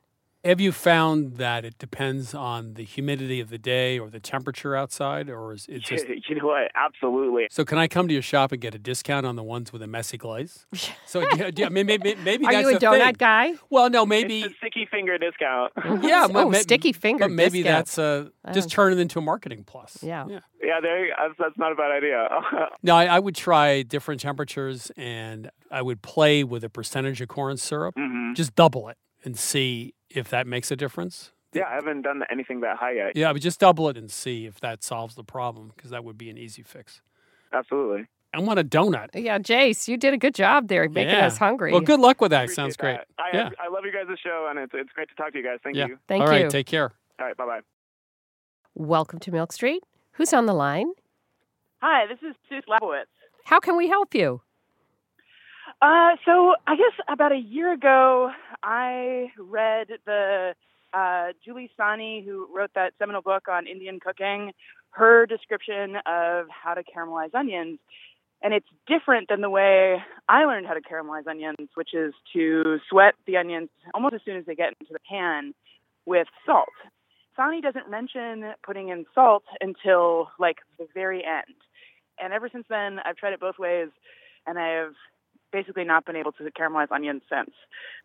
Have 0.47 0.61
you 0.61 0.71
found 0.71 1.35
that 1.37 1.65
it 1.65 1.77
depends 1.77 2.33
on 2.33 2.75
the 2.75 2.83
humidity 2.83 3.41
of 3.41 3.49
the 3.49 3.57
day 3.57 3.99
or 3.99 4.09
the 4.09 4.21
temperature 4.21 4.77
outside, 4.77 5.29
or 5.29 5.51
is 5.53 5.65
it 5.67 5.79
just? 5.83 6.05
you 6.29 6.35
know 6.35 6.47
what? 6.47 6.71
Absolutely. 6.73 7.47
So 7.51 7.65
can 7.65 7.77
I 7.77 7.87
come 7.89 8.07
to 8.07 8.13
your 8.13 8.21
shop 8.23 8.53
and 8.53 8.61
get 8.61 8.73
a 8.73 8.79
discount 8.79 9.25
on 9.25 9.35
the 9.35 9.43
ones 9.43 9.73
with 9.73 9.81
a 9.81 9.87
messy 9.87 10.17
glaze? 10.17 10.65
So 11.05 11.21
yeah, 11.35 11.51
yeah, 11.55 11.69
maybe, 11.69 11.97
maybe, 11.97 12.15
maybe 12.23 12.45
Are 12.45 12.51
that's 12.51 12.63
you 12.63 12.75
a 12.75 12.79
the 12.79 12.85
donut 12.85 13.03
thing. 13.05 13.15
guy? 13.17 13.53
Well, 13.69 13.89
no, 13.89 14.05
maybe 14.05 14.41
It's 14.41 14.53
a 14.53 14.57
sticky 14.57 14.85
finger 14.91 15.17
discount. 15.17 15.71
yeah, 16.03 16.27
Oh, 16.29 16.49
but 16.51 16.61
sticky 16.61 16.91
finger 16.91 17.25
But 17.25 17.31
maybe 17.31 17.59
discount. 17.63 17.85
that's 17.85 17.97
uh, 17.97 18.29
just 18.53 18.67
don't- 18.67 18.71
turn 18.71 18.93
it 18.93 18.99
into 18.99 19.19
a 19.19 19.21
marketing 19.21 19.63
plus. 19.65 19.99
Yeah. 20.03 20.25
yeah. 20.27 20.39
yeah, 20.61 20.79
there. 20.81 21.07
That's, 21.17 21.33
that's 21.39 21.57
not 21.57 21.71
a 21.71 21.75
bad 21.75 21.91
idea. 21.91 22.27
No, 22.83 22.95
I, 22.95 23.05
I 23.05 23.19
would 23.19 23.35
try 23.35 23.83
different 23.83 24.19
temperatures, 24.21 24.91
and 24.97 25.49
I 25.71 25.81
would 25.81 26.01
play 26.01 26.43
with 26.43 26.63
a 26.65 26.69
percentage 26.69 27.21
of 27.21 27.29
corn 27.29 27.55
syrup. 27.57 27.95
Mhm. 27.95 28.35
Just 28.35 28.53
double 28.55 28.89
it 28.89 28.97
and 29.23 29.37
see 29.37 29.93
if 30.09 30.29
that 30.29 30.47
makes 30.47 30.71
a 30.71 30.75
difference. 30.75 31.31
yeah, 31.53 31.63
I 31.69 31.75
haven't 31.75 32.01
done 32.03 32.23
anything 32.29 32.61
that 32.61 32.77
high 32.77 32.93
yet. 32.93 33.15
Yeah, 33.15 33.33
but 33.33 33.41
just 33.41 33.59
double 33.59 33.89
it 33.89 33.97
and 33.97 34.09
see 34.11 34.45
if 34.45 34.59
that 34.61 34.83
solves 34.83 35.15
the 35.15 35.23
problem, 35.23 35.71
because 35.75 35.91
that 35.91 36.03
would 36.03 36.17
be 36.17 36.29
an 36.29 36.37
easy 36.37 36.61
fix. 36.63 37.01
Absolutely. 37.53 38.07
I 38.33 38.39
want 38.41 38.59
a 38.59 38.63
donut. 38.63 39.07
Yeah, 39.13 39.39
Jace, 39.39 39.87
you 39.87 39.97
did 39.97 40.13
a 40.13 40.17
good 40.17 40.35
job 40.35 40.67
there 40.67 40.87
making 40.89 41.13
Yeah. 41.15 41.27
us 41.27 41.37
hungry. 41.37 41.71
Well, 41.71 41.81
good 41.81 41.99
luck 41.99 42.19
with 42.21 42.31
that. 42.31 42.43
Appreciate 42.43 42.55
Sounds 42.55 42.77
great. 42.77 42.97
that. 42.97 43.07
I, 43.17 43.29
yeah. 43.35 43.49
I 43.59 43.69
love 43.69 43.83
you 43.85 43.91
guys' 43.91 44.17
show, 44.23 44.47
and 44.49 44.59
it's 44.59 44.73
it's 44.75 44.91
great 44.91 45.07
to 45.09 45.15
talk 45.15 45.31
to 45.31 45.37
you 45.37 45.43
guys. 45.43 45.59
Thank 45.63 45.77
yeah. 45.77 45.87
you. 45.87 45.97
Thank 46.07 46.21
All 46.21 46.27
right. 46.27 46.33
you. 46.35 46.39
All 46.41 46.43
right, 46.43 46.51
take 46.51 46.67
care. 46.67 46.91
All 47.19 47.25
right. 47.25 47.37
Bye 47.37 47.45
bye. 47.45 47.59
Welcome 48.75 49.19
to 49.19 49.31
Milk 49.31 49.53
Street. 49.53 49.81
Who's 50.13 50.33
on 50.33 50.45
the 50.45 50.53
line? 50.53 50.91
Hi, 51.81 52.05
this 52.07 52.19
is 52.27 52.35
Sue 52.49 52.59
Slapowitz. 52.67 53.05
How 53.45 53.59
can 53.59 53.77
we 53.77 53.87
help 53.87 54.13
you? 54.13 54.41
Uh, 55.81 56.11
so 56.25 56.53
I 56.67 56.75
guess 56.75 56.93
about 57.07 57.31
a 57.31 57.37
year 57.37 57.71
ago, 57.71 58.31
I 58.63 59.27
read 59.37 59.87
the 60.05 60.53
uh, 60.93 61.27
Julie 61.43 61.71
Sahni, 61.79 62.23
who 62.25 62.47
wrote 62.53 62.71
that 62.75 62.93
seminal 62.99 63.21
book 63.21 63.47
on 63.49 63.67
Indian 63.67 63.99
cooking, 63.99 64.51
her 64.91 65.25
description 65.25 65.95
of 66.05 66.47
how 66.49 66.73
to 66.73 66.83
caramelize 66.83 67.33
onions. 67.33 67.79
And 68.41 68.53
it's 68.53 68.67
different 68.87 69.29
than 69.29 69.41
the 69.41 69.49
way 69.49 69.97
I 70.29 70.45
learned 70.45 70.67
how 70.67 70.73
to 70.73 70.81
caramelize 70.81 71.27
onions, 71.27 71.69
which 71.75 71.93
is 71.93 72.13
to 72.33 72.79
sweat 72.89 73.15
the 73.25 73.37
onions 73.37 73.69
almost 73.93 74.13
as 74.15 74.21
soon 74.25 74.37
as 74.37 74.45
they 74.45 74.55
get 74.55 74.73
into 74.79 74.93
the 74.93 74.99
pan 75.09 75.53
with 76.05 76.27
salt. 76.45 76.69
Sani 77.35 77.61
doesn't 77.61 77.89
mention 77.89 78.53
putting 78.65 78.89
in 78.89 79.05
salt 79.13 79.43
until 79.61 80.29
like 80.39 80.57
the 80.79 80.87
very 80.93 81.23
end. 81.23 81.55
And 82.19 82.33
ever 82.33 82.49
since 82.51 82.65
then, 82.69 82.99
I've 83.05 83.15
tried 83.15 83.33
it 83.33 83.39
both 83.39 83.59
ways, 83.59 83.89
and 84.47 84.57
I 84.57 84.69
have 84.69 84.93
basically 85.57 85.83
not 85.83 86.05
been 86.05 86.15
able 86.15 86.31
to 86.33 86.43
caramelize 86.51 86.91
onions 86.91 87.23
since. 87.29 87.49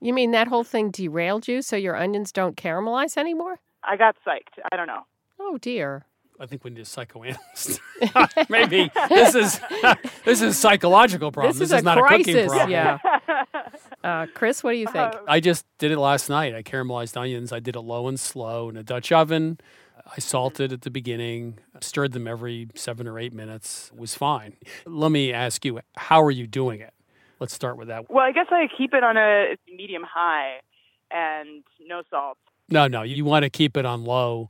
You 0.00 0.14
mean 0.14 0.30
that 0.30 0.48
whole 0.48 0.64
thing 0.64 0.90
derailed 0.90 1.46
you 1.48 1.60
so 1.60 1.76
your 1.76 1.96
onions 1.96 2.32
don't 2.32 2.56
caramelize 2.56 3.18
anymore? 3.18 3.60
I 3.84 3.96
got 3.96 4.16
psyched. 4.26 4.62
I 4.72 4.76
don't 4.76 4.86
know. 4.86 5.02
Oh 5.38 5.58
dear. 5.58 6.06
I 6.40 6.46
think 6.46 6.64
we 6.64 6.70
need 6.70 6.80
a 6.80 6.84
psychoanalyst. 6.86 7.78
Maybe 8.48 8.90
this 9.10 9.34
is 9.34 9.60
this 10.24 10.40
is 10.40 10.42
a 10.42 10.54
psychological 10.54 11.30
problem. 11.30 11.52
This 11.58 11.70
is 11.70 11.72
a 11.72 11.82
not 11.82 11.98
a 11.98 12.02
cooking 12.02 12.24
crisis, 12.24 12.46
problem. 12.46 12.70
yeah. 12.70 12.98
Uh, 14.04 14.26
Chris, 14.34 14.64
what 14.64 14.72
do 14.72 14.78
you 14.78 14.88
think? 14.88 15.14
I 15.28 15.38
just 15.38 15.64
did 15.78 15.92
it 15.92 15.98
last 15.98 16.28
night. 16.28 16.56
I 16.56 16.64
caramelized 16.64 17.16
onions. 17.16 17.52
I 17.52 17.60
did 17.60 17.76
it 17.76 17.82
low 17.82 18.08
and 18.08 18.18
slow 18.18 18.68
in 18.68 18.76
a 18.76 18.82
Dutch 18.82 19.12
oven. 19.12 19.58
I 20.04 20.18
salted 20.18 20.72
at 20.72 20.82
the 20.82 20.90
beginning, 20.90 21.60
stirred 21.80 22.10
them 22.10 22.26
every 22.26 22.66
seven 22.74 23.06
or 23.06 23.20
eight 23.20 23.32
minutes. 23.32 23.92
It 23.94 24.00
was 24.00 24.16
fine. 24.16 24.56
Let 24.86 25.12
me 25.12 25.32
ask 25.32 25.64
you, 25.64 25.80
how 25.96 26.20
are 26.20 26.32
you 26.32 26.48
doing 26.48 26.80
it? 26.80 26.92
Let's 27.42 27.54
start 27.54 27.76
with 27.76 27.88
that. 27.88 28.08
Well, 28.08 28.24
I 28.24 28.30
guess 28.30 28.46
I 28.52 28.68
keep 28.78 28.94
it 28.94 29.02
on 29.02 29.16
a 29.16 29.56
medium 29.66 30.04
high 30.04 30.60
and 31.10 31.64
no 31.84 32.02
salt. 32.08 32.38
No, 32.68 32.86
no, 32.86 33.02
you 33.02 33.24
want 33.24 33.42
to 33.42 33.50
keep 33.50 33.76
it 33.76 33.84
on 33.84 34.04
low 34.04 34.48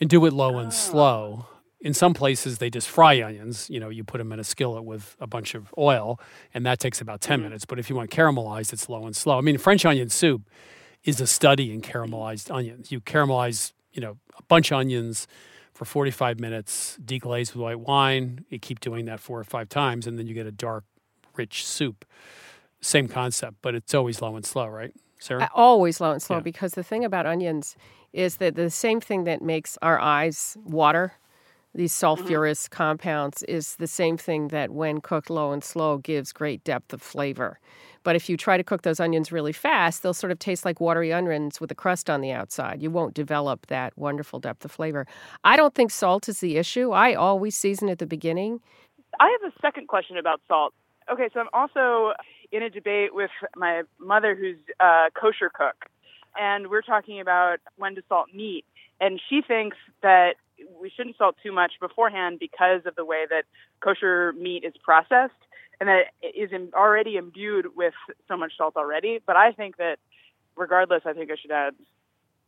and 0.00 0.10
do 0.10 0.26
it 0.26 0.32
low 0.32 0.58
and 0.58 0.66
oh. 0.66 0.70
slow. 0.70 1.46
In 1.80 1.94
some 1.94 2.12
places, 2.12 2.58
they 2.58 2.68
just 2.68 2.88
fry 2.88 3.22
onions. 3.22 3.70
You 3.70 3.78
know, 3.78 3.90
you 3.90 4.02
put 4.02 4.18
them 4.18 4.32
in 4.32 4.40
a 4.40 4.44
skillet 4.44 4.82
with 4.82 5.14
a 5.20 5.28
bunch 5.28 5.54
of 5.54 5.72
oil, 5.78 6.18
and 6.52 6.66
that 6.66 6.80
takes 6.80 7.00
about 7.00 7.20
10 7.20 7.36
mm-hmm. 7.36 7.44
minutes. 7.44 7.64
But 7.64 7.78
if 7.78 7.88
you 7.88 7.94
want 7.94 8.10
caramelized, 8.10 8.72
it's 8.72 8.88
low 8.88 9.06
and 9.06 9.14
slow. 9.14 9.38
I 9.38 9.40
mean, 9.40 9.56
French 9.56 9.84
onion 9.84 10.08
soup 10.08 10.50
is 11.04 11.20
a 11.20 11.28
study 11.28 11.72
in 11.72 11.80
caramelized 11.80 12.52
onions. 12.52 12.90
You 12.90 13.00
caramelize, 13.00 13.72
you 13.92 14.00
know, 14.00 14.16
a 14.36 14.42
bunch 14.48 14.72
of 14.72 14.78
onions 14.78 15.28
for 15.74 15.84
45 15.84 16.40
minutes, 16.40 16.98
deglaze 17.04 17.54
with 17.54 17.62
white 17.62 17.78
wine. 17.78 18.46
You 18.48 18.58
keep 18.58 18.80
doing 18.80 19.04
that 19.04 19.20
four 19.20 19.38
or 19.38 19.44
five 19.44 19.68
times, 19.68 20.08
and 20.08 20.18
then 20.18 20.26
you 20.26 20.34
get 20.34 20.46
a 20.46 20.52
dark, 20.52 20.82
rich 21.36 21.66
soup. 21.66 22.04
Same 22.80 23.08
concept, 23.08 23.58
but 23.62 23.74
it's 23.74 23.94
always 23.94 24.22
low 24.22 24.36
and 24.36 24.44
slow, 24.44 24.66
right, 24.66 24.94
Sarah? 25.18 25.42
Uh, 25.42 25.48
Always 25.54 26.00
low 26.00 26.12
and 26.12 26.22
slow 26.22 26.40
because 26.40 26.72
the 26.72 26.82
thing 26.82 27.04
about 27.04 27.26
onions 27.26 27.76
is 28.12 28.36
that 28.36 28.54
the 28.54 28.70
same 28.70 29.00
thing 29.00 29.24
that 29.24 29.42
makes 29.42 29.76
our 29.82 30.00
eyes 30.00 30.56
water, 30.64 31.12
these 31.74 31.92
sulfurous 31.92 32.68
compounds, 32.68 33.42
is 33.44 33.76
the 33.76 33.86
same 33.86 34.16
thing 34.16 34.48
that 34.48 34.70
when 34.70 35.00
cooked 35.00 35.28
low 35.28 35.52
and 35.52 35.62
slow 35.62 35.98
gives 35.98 36.32
great 36.32 36.64
depth 36.64 36.92
of 36.92 37.02
flavor. 37.02 37.60
But 38.02 38.16
if 38.16 38.30
you 38.30 38.36
try 38.38 38.56
to 38.56 38.64
cook 38.64 38.80
those 38.82 38.98
onions 38.98 39.30
really 39.30 39.52
fast, 39.52 40.02
they'll 40.02 40.14
sort 40.14 40.32
of 40.32 40.38
taste 40.38 40.64
like 40.64 40.80
watery 40.80 41.12
onions 41.12 41.60
with 41.60 41.70
a 41.70 41.74
crust 41.74 42.08
on 42.08 42.22
the 42.22 42.32
outside. 42.32 42.82
You 42.82 42.90
won't 42.90 43.12
develop 43.12 43.66
that 43.66 43.96
wonderful 43.96 44.40
depth 44.40 44.64
of 44.64 44.72
flavor. 44.72 45.06
I 45.44 45.56
don't 45.56 45.74
think 45.74 45.90
salt 45.90 46.28
is 46.28 46.40
the 46.40 46.56
issue. 46.56 46.92
I 46.92 47.12
always 47.12 47.56
season 47.56 47.90
at 47.90 47.98
the 47.98 48.06
beginning. 48.06 48.60
I 49.20 49.36
have 49.40 49.52
a 49.52 49.54
second 49.60 49.88
question 49.88 50.16
about 50.16 50.40
salt. 50.48 50.72
Okay, 51.10 51.28
so 51.32 51.40
I'm 51.40 51.48
also 51.52 52.12
in 52.52 52.62
a 52.62 52.70
debate 52.70 53.14
with 53.14 53.30
my 53.56 53.82
mother, 53.98 54.34
who's 54.34 54.58
a 54.80 55.06
kosher 55.14 55.50
cook, 55.50 55.86
and 56.38 56.68
we're 56.68 56.82
talking 56.82 57.20
about 57.20 57.58
when 57.76 57.94
to 57.94 58.02
salt 58.08 58.28
meat. 58.34 58.64
And 59.00 59.20
she 59.28 59.40
thinks 59.46 59.76
that 60.02 60.34
we 60.80 60.90
shouldn't 60.90 61.16
salt 61.16 61.36
too 61.42 61.52
much 61.52 61.72
beforehand 61.80 62.38
because 62.38 62.82
of 62.84 62.94
the 62.96 63.04
way 63.04 63.24
that 63.30 63.44
kosher 63.80 64.32
meat 64.34 64.64
is 64.64 64.74
processed 64.82 65.32
and 65.80 65.88
that 65.88 66.06
it 66.20 66.36
is 66.36 66.72
already 66.74 67.16
imbued 67.16 67.68
with 67.74 67.94
so 68.28 68.36
much 68.36 68.52
salt 68.58 68.76
already. 68.76 69.20
But 69.26 69.36
I 69.36 69.52
think 69.52 69.78
that 69.78 69.98
regardless, 70.56 71.02
I 71.06 71.14
think 71.14 71.30
I 71.30 71.36
should 71.40 71.50
add. 71.50 71.74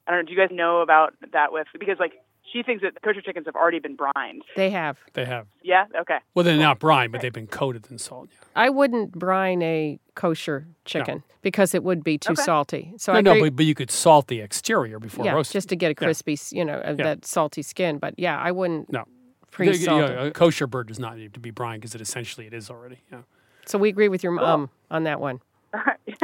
I 0.07 0.11
don't 0.11 0.21
know. 0.21 0.27
Do 0.27 0.33
you 0.33 0.39
guys 0.39 0.55
know 0.55 0.81
about 0.81 1.15
that 1.33 1.53
with 1.53 1.69
because 1.79 1.99
like 1.99 2.13
she 2.51 2.63
thinks 2.63 2.83
that 2.83 3.01
kosher 3.03 3.21
chickens 3.21 3.47
have 3.47 3.55
already 3.57 3.79
been 3.79 3.97
brined. 3.97 4.43
They 4.57 4.71
have. 4.71 4.99
They 5.15 5.25
have. 5.25 5.47
Yeah. 5.63 5.85
Okay. 6.01 6.19
Well, 6.35 6.45
they're 6.45 6.57
not 6.57 6.79
brine, 6.79 7.11
but 7.11 7.21
they've 7.21 7.33
been 7.33 7.47
coated 7.47 7.87
in 7.91 7.99
salt. 7.99 8.29
Yeah. 8.33 8.39
I 8.57 8.71
wouldn't 8.71 9.13
brine 9.13 9.63
a 9.63 9.99
kosher 10.15 10.67
chicken 10.85 11.23
because 11.41 11.75
it 11.75 11.83
would 11.83 12.05
be 12.05 12.19
too 12.19 12.33
Okay. 12.33 12.43
salty. 12.43 12.93
So 12.99 13.13
no, 13.13 13.19
I 13.19 13.21
no, 13.23 13.41
but, 13.41 13.57
but 13.57 13.65
you 13.65 13.75
could 13.75 13.91
salt 13.91 14.27
the 14.29 14.41
exterior 14.41 14.99
before 14.99 15.25
yeah, 15.25 15.33
roasting. 15.33 15.55
just 15.59 15.69
to 15.71 15.77
get 15.77 15.91
a 15.91 15.95
crispy, 15.95 16.35
s 16.35 16.53
you 16.53 16.65
know, 16.65 16.75
uh, 16.85 16.95
Yeah. 16.99 17.05
that 17.05 17.25
salty 17.25 17.63
skin. 17.63 17.99
But 17.99 18.15
yeah, 18.19 18.39
I 18.39 18.51
wouldn't 18.53 18.93
No. 18.93 19.05
pre-salt 19.51 20.11
You 20.11 20.15
know, 20.17 20.27
a 20.27 20.31
kosher 20.31 20.67
bird 20.67 20.89
does 20.89 20.99
not 20.99 21.17
need 21.17 21.35
to 21.35 21.41
be 21.41 21.51
brine 21.51 21.81
because 21.81 21.95
it 21.95 22.01
essentially 22.01 22.47
it 22.47 22.55
is 22.55 22.69
already. 22.71 22.99
Yeah. 23.11 23.23
So 23.67 23.79
we 23.79 23.89
agree 23.89 24.09
with 24.09 24.23
your 24.23 24.33
mom 24.33 24.71
on 24.91 25.05
that 25.05 25.21
one. 25.21 25.41
yeah. 26.07 26.15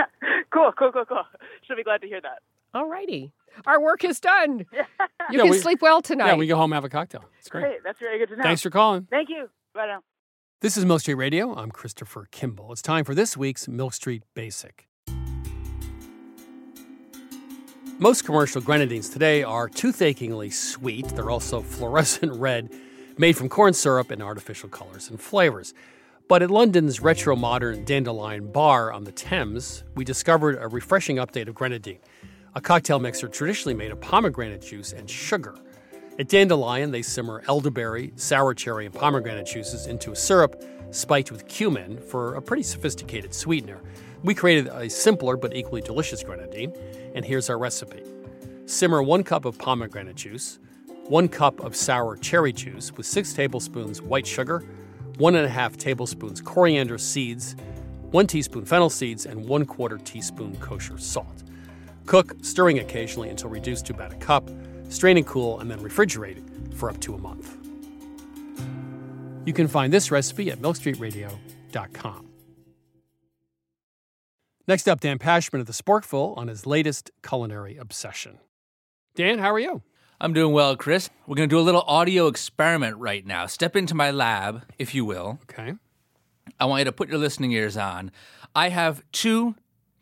Cool. 0.50 0.72
Cool. 0.78 0.92
Cool. 0.92 1.04
Cool. 1.06 1.22
She'll 1.66 1.76
be 1.76 1.84
glad 1.84 2.00
to 2.02 2.06
hear 2.06 2.20
that. 2.20 2.40
All 2.74 2.88
righty. 2.88 3.32
Our 3.66 3.80
work 3.80 4.04
is 4.04 4.20
done. 4.20 4.66
You 5.30 5.36
Yeah, 5.36 5.42
can 5.42 5.50
we- 5.50 5.58
sleep 5.58 5.82
well 5.82 6.00
tonight. 6.00 6.28
Yeah, 6.28 6.34
we 6.36 6.46
go 6.46 6.56
home 6.56 6.72
and 6.72 6.76
have 6.76 6.84
a 6.84 6.88
cocktail. 6.88 7.22
It's 7.38 7.50
great. 7.50 7.62
Great. 7.64 7.78
That's 7.84 7.98
very 7.98 8.18
good 8.18 8.30
to 8.30 8.36
know. 8.36 8.42
Thanks 8.44 8.62
for 8.62 8.70
calling. 8.70 9.06
Thank 9.10 9.28
you. 9.28 9.50
Bye 9.74 9.86
now. 9.88 10.00
This 10.62 10.78
is 10.78 10.86
Milk 10.86 11.00
Street 11.02 11.14
Radio. 11.16 11.54
I'm 11.54 11.70
Christopher 11.70 12.28
Kimball. 12.30 12.72
It's 12.72 12.80
time 12.80 13.04
for 13.04 13.14
this 13.14 13.36
week's 13.36 13.68
Milk 13.68 13.92
Street 13.92 14.22
Basic. 14.32 14.88
Most 17.98 18.24
commercial 18.24 18.62
grenadines 18.62 19.10
today 19.10 19.42
are 19.42 19.68
toothachingly 19.68 20.50
sweet. 20.50 21.08
They're 21.08 21.30
also 21.30 21.60
fluorescent 21.76 22.32
red, 22.32 22.72
made 23.18 23.36
from 23.36 23.48
corn 23.50 23.74
syrup 23.74 24.10
and 24.10 24.22
artificial 24.22 24.68
colors 24.70 25.10
and 25.10 25.20
flavors. 25.20 25.74
But 26.28 26.42
at 26.42 26.50
London's 26.50 27.00
retro 27.00 27.36
modern 27.36 27.84
Dandelyan 27.84 28.50
Bar 28.52 28.92
on 28.92 29.04
the 29.04 29.12
Thames, 29.12 29.84
we 29.94 30.04
discovered 30.04 30.56
a 30.60 30.68
refreshing 30.68 31.16
update 31.16 31.48
of 31.48 31.54
grenadine, 31.54 31.98
a 32.54 32.60
cocktail 32.60 32.98
mixer 32.98 33.28
traditionally 33.28 33.74
made 33.74 33.90
of 33.90 34.00
pomegranate 34.00 34.62
juice 34.62 34.92
and 34.92 35.08
sugar. 35.08 35.54
At 36.18 36.28
Dandelyan, 36.28 36.90
they 36.90 37.02
simmer 37.02 37.42
elderberry, 37.46 38.12
sour 38.16 38.52
cherry, 38.54 38.86
and 38.86 38.94
pomegranate 38.94 39.46
juices 39.46 39.86
into 39.86 40.10
a 40.10 40.16
syrup 40.16 40.62
spiked 40.90 41.30
with 41.30 41.46
cumin 41.46 42.00
for 42.00 42.34
a 42.34 42.42
pretty 42.42 42.62
sophisticated 42.62 43.32
sweetener. 43.32 43.80
We 44.22 44.34
created 44.34 44.66
a 44.68 44.90
simpler 44.90 45.36
but 45.36 45.54
equally 45.54 45.80
delicious 45.80 46.24
grenadine, 46.24 46.72
and 47.14 47.24
here's 47.24 47.48
our 47.50 47.58
recipe. 47.58 48.02
Simmer 48.66 49.02
one 49.02 49.22
cup 49.22 49.44
of 49.44 49.58
pomegranate 49.58 50.16
juice, 50.16 50.58
one 51.06 51.28
cup 51.28 51.60
of 51.60 51.76
sour 51.76 52.16
cherry 52.16 52.52
juice 52.52 52.92
with 52.92 53.06
six 53.06 53.32
tablespoons 53.32 54.02
white 54.02 54.26
sugar, 54.26 54.64
one 55.18 55.36
and 55.36 55.46
a 55.46 55.48
half 55.48 55.76
tablespoons 55.76 56.40
coriander 56.40 56.98
seeds, 56.98 57.54
one 58.10 58.26
teaspoon 58.26 58.64
fennel 58.64 58.90
seeds, 58.90 59.24
and 59.26 59.48
one 59.48 59.64
quarter 59.64 59.98
teaspoon 59.98 60.56
kosher 60.56 60.98
salt. 60.98 61.44
Cook, 62.08 62.36
stirring 62.40 62.78
occasionally 62.78 63.28
until 63.28 63.50
reduced 63.50 63.84
to 63.86 63.92
about 63.92 64.14
a 64.14 64.16
cup. 64.16 64.50
Strain 64.88 65.18
and 65.18 65.26
cool, 65.26 65.60
and 65.60 65.70
then 65.70 65.78
refrigerate 65.80 66.74
for 66.74 66.88
up 66.88 66.98
to 67.02 67.14
a 67.14 67.18
month. 67.18 67.54
You 69.44 69.52
can 69.52 69.68
find 69.68 69.92
this 69.92 70.10
recipe 70.10 70.50
at 70.50 70.58
milkstreetradio.com. 70.58 72.28
Next 74.66 74.88
up, 74.88 75.00
Dan 75.00 75.18
Pashman 75.18 75.60
of 75.60 75.66
the 75.66 75.72
Sporkful 75.74 76.36
on 76.38 76.48
his 76.48 76.66
latest 76.66 77.10
culinary 77.22 77.76
obsession. 77.76 78.38
Dan, 79.14 79.38
how 79.38 79.52
are 79.52 79.58
you? 79.58 79.82
I'm 80.18 80.32
doing 80.32 80.54
well, 80.54 80.76
Chris. 80.76 81.10
We're 81.26 81.36
going 81.36 81.48
to 81.48 81.54
do 81.54 81.60
a 81.60 81.62
little 81.62 81.84
audio 81.86 82.26
experiment 82.26 82.96
right 82.96 83.24
now. 83.26 83.44
Step 83.44 83.76
into 83.76 83.94
my 83.94 84.10
lab, 84.10 84.64
if 84.78 84.94
you 84.94 85.04
will. 85.04 85.40
Okay. 85.42 85.74
I 86.58 86.64
want 86.64 86.80
you 86.80 86.84
to 86.86 86.92
put 86.92 87.10
your 87.10 87.18
listening 87.18 87.52
ears 87.52 87.76
on. 87.76 88.10
I 88.54 88.70
have 88.70 89.02
two 89.12 89.56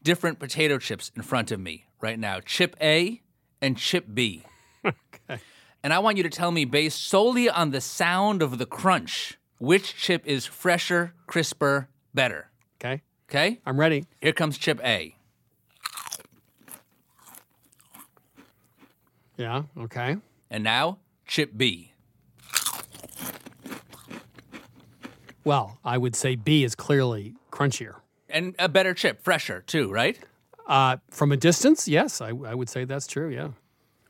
different 0.07 0.39
potato 0.39 0.79
chips 0.79 1.11
in 1.17 1.23
front 1.23 1.51
of 1.51 1.59
me 1.59 1.85
right 2.01 2.17
now 2.17 2.39
chip 2.39 2.77
A 2.81 3.21
and 3.61 3.77
chip 3.77 4.07
B. 4.15 4.45
okay. 4.87 5.41
And 5.83 5.93
I 5.93 5.99
want 5.99 6.17
you 6.17 6.23
to 6.23 6.31
tell 6.31 6.53
me, 6.53 6.65
based 6.65 7.03
solely 7.03 7.51
on 7.51 7.73
the 7.73 7.81
sound 7.81 8.41
of 8.41 8.59
the 8.59 8.67
crunch, 8.67 9.37
which 9.59 9.97
chip 9.97 10.25
is 10.25 10.47
fresher, 10.47 11.13
crisper, 11.27 11.89
better. 12.15 12.51
Okay. 12.81 13.03
Okay? 13.29 13.59
I'm 13.67 13.81
ready. 13.81 14.05
Here 14.21 14.33
comes 14.33 14.59
chip 14.59 14.81
A. 14.85 15.17
Yeah, 19.37 19.65
okay. 19.77 20.19
And 20.51 20.63
now, 20.63 20.99
chip 21.27 21.51
B. 21.57 21.93
Well, 25.43 25.81
I 25.85 25.99
would 25.99 26.15
say 26.15 26.37
B 26.37 26.63
is 26.63 26.77
clearly 26.77 27.35
crunchier. 27.51 27.97
And 28.37 28.55
a 28.59 28.68
better 28.68 28.93
chip, 28.95 29.22
fresher 29.22 29.62
too, 29.62 29.91
right? 29.91 30.18
Uh, 30.66 30.97
from 31.11 31.32
a 31.32 31.37
distance, 31.37 31.89
yes, 31.89 32.20
I, 32.20 32.28
I 32.28 32.55
would 32.55 32.68
say 32.68 32.84
that's 32.84 33.07
true, 33.07 33.28
yeah. 33.30 33.49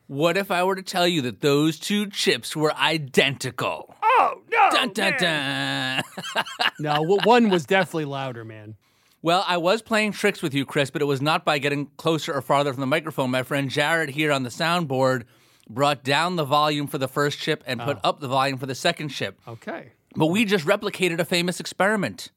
What 0.09 0.37
if 0.37 0.51
I 0.51 0.63
were 0.65 0.75
to 0.77 0.83
tell 0.83 1.07
you 1.07 1.21
that 1.23 1.41
those 1.41 1.79
two 1.79 2.09
chips 2.09 2.57
were 2.57 2.75
identical? 2.77 3.95
Oh, 4.03 4.43
no! 4.51 4.69
Dun, 4.71 4.93
dun, 4.93 5.15
dun. 5.19 6.03
No, 6.79 7.03
one 7.25 7.49
was 7.51 7.65
definitely 7.67 8.05
louder, 8.07 8.45
man. 8.45 8.77
Well, 9.23 9.45
I 9.47 9.57
was 9.57 9.81
playing 9.83 10.13
tricks 10.13 10.43
with 10.43 10.55
you, 10.55 10.65
Chris, 10.67 10.91
but 10.91 11.03
it 11.03 11.07
was 11.07 11.21
not 11.23 11.45
by 11.45 11.59
getting 11.59 11.87
closer 11.97 12.33
or 12.35 12.43
farther 12.43 12.73
from 12.73 12.81
the 12.81 12.87
microphone. 12.87 13.31
My 13.31 13.43
friend 13.43 13.71
Jared 13.71 14.11
here 14.11 14.31
on 14.33 14.43
the 14.43 14.51
soundboard 14.51 15.25
brought 15.69 16.05
down 16.05 16.37
the 16.37 16.45
volume 16.45 16.87
for 16.87 16.99
the 16.99 17.09
first 17.09 17.39
chip 17.39 17.65
and 17.67 17.81
put 17.81 17.97
Oh. 18.05 18.09
up 18.11 18.21
the 18.21 18.29
volume 18.29 18.59
for 18.59 18.67
the 18.67 18.75
second 18.75 19.09
chip. 19.09 19.41
Okay. 19.49 19.93
But 20.15 20.27
we 20.27 20.45
just 20.45 20.65
replicated 20.67 21.19
a 21.19 21.25
famous 21.25 21.59
experiment, 21.61 22.31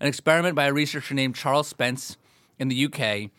an 0.00 0.06
experiment 0.06 0.54
by 0.54 0.66
a 0.66 0.72
researcher 0.72 1.14
named 1.14 1.36
Charles 1.36 1.68
Spence 1.68 2.16
in 2.58 2.68
the 2.68 2.86
UK, 2.86 3.30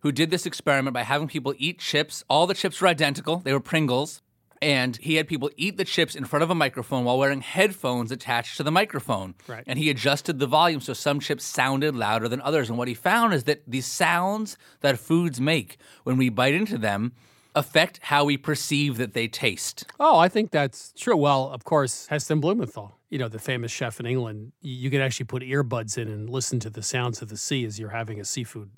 who 0.00 0.12
did 0.12 0.30
this 0.30 0.46
experiment 0.46 0.94
by 0.94 1.02
having 1.02 1.28
people 1.28 1.54
eat 1.58 1.78
chips. 1.78 2.24
All 2.28 2.46
the 2.46 2.54
chips 2.54 2.80
were 2.80 2.88
identical, 2.88 3.38
they 3.38 3.52
were 3.52 3.60
Pringles. 3.60 4.22
And 4.60 4.96
he 4.96 5.14
had 5.14 5.28
people 5.28 5.50
eat 5.56 5.76
the 5.76 5.84
chips 5.84 6.16
in 6.16 6.24
front 6.24 6.42
of 6.42 6.50
a 6.50 6.54
microphone 6.54 7.04
while 7.04 7.16
wearing 7.16 7.42
headphones 7.42 8.10
attached 8.10 8.56
to 8.56 8.64
the 8.64 8.72
microphone. 8.72 9.36
Right. 9.46 9.62
And 9.68 9.78
he 9.78 9.88
adjusted 9.88 10.40
the 10.40 10.48
volume 10.48 10.80
so 10.80 10.94
some 10.94 11.20
chips 11.20 11.44
sounded 11.44 11.94
louder 11.94 12.28
than 12.28 12.40
others. 12.40 12.68
And 12.68 12.76
what 12.76 12.88
he 12.88 12.94
found 12.94 13.34
is 13.34 13.44
that 13.44 13.62
the 13.68 13.80
sounds 13.80 14.58
that 14.80 14.98
foods 14.98 15.40
make 15.40 15.76
when 16.02 16.16
we 16.16 16.28
bite 16.28 16.54
into 16.54 16.76
them 16.76 17.12
affect 17.54 18.00
how 18.02 18.24
we 18.24 18.36
perceive 18.36 18.96
that 18.98 19.14
they 19.14 19.28
taste. 19.28 19.84
Oh, 19.98 20.18
I 20.18 20.28
think 20.28 20.50
that's 20.50 20.92
true. 20.96 21.16
Well, 21.16 21.50
of 21.50 21.64
course, 21.64 22.06
Heston 22.06 22.40
Blumenthal, 22.40 22.96
you 23.10 23.18
know, 23.18 23.28
the 23.28 23.38
famous 23.38 23.72
chef 23.72 24.00
in 24.00 24.06
England, 24.06 24.52
you 24.60 24.90
can 24.90 25.00
actually 25.00 25.26
put 25.26 25.42
earbuds 25.42 25.98
in 25.98 26.08
and 26.08 26.28
listen 26.30 26.60
to 26.60 26.70
the 26.70 26.82
sounds 26.82 27.22
of 27.22 27.28
the 27.28 27.36
sea 27.36 27.64
as 27.64 27.78
you're 27.78 27.90
having 27.90 28.20
a 28.20 28.24
seafood 28.24 28.70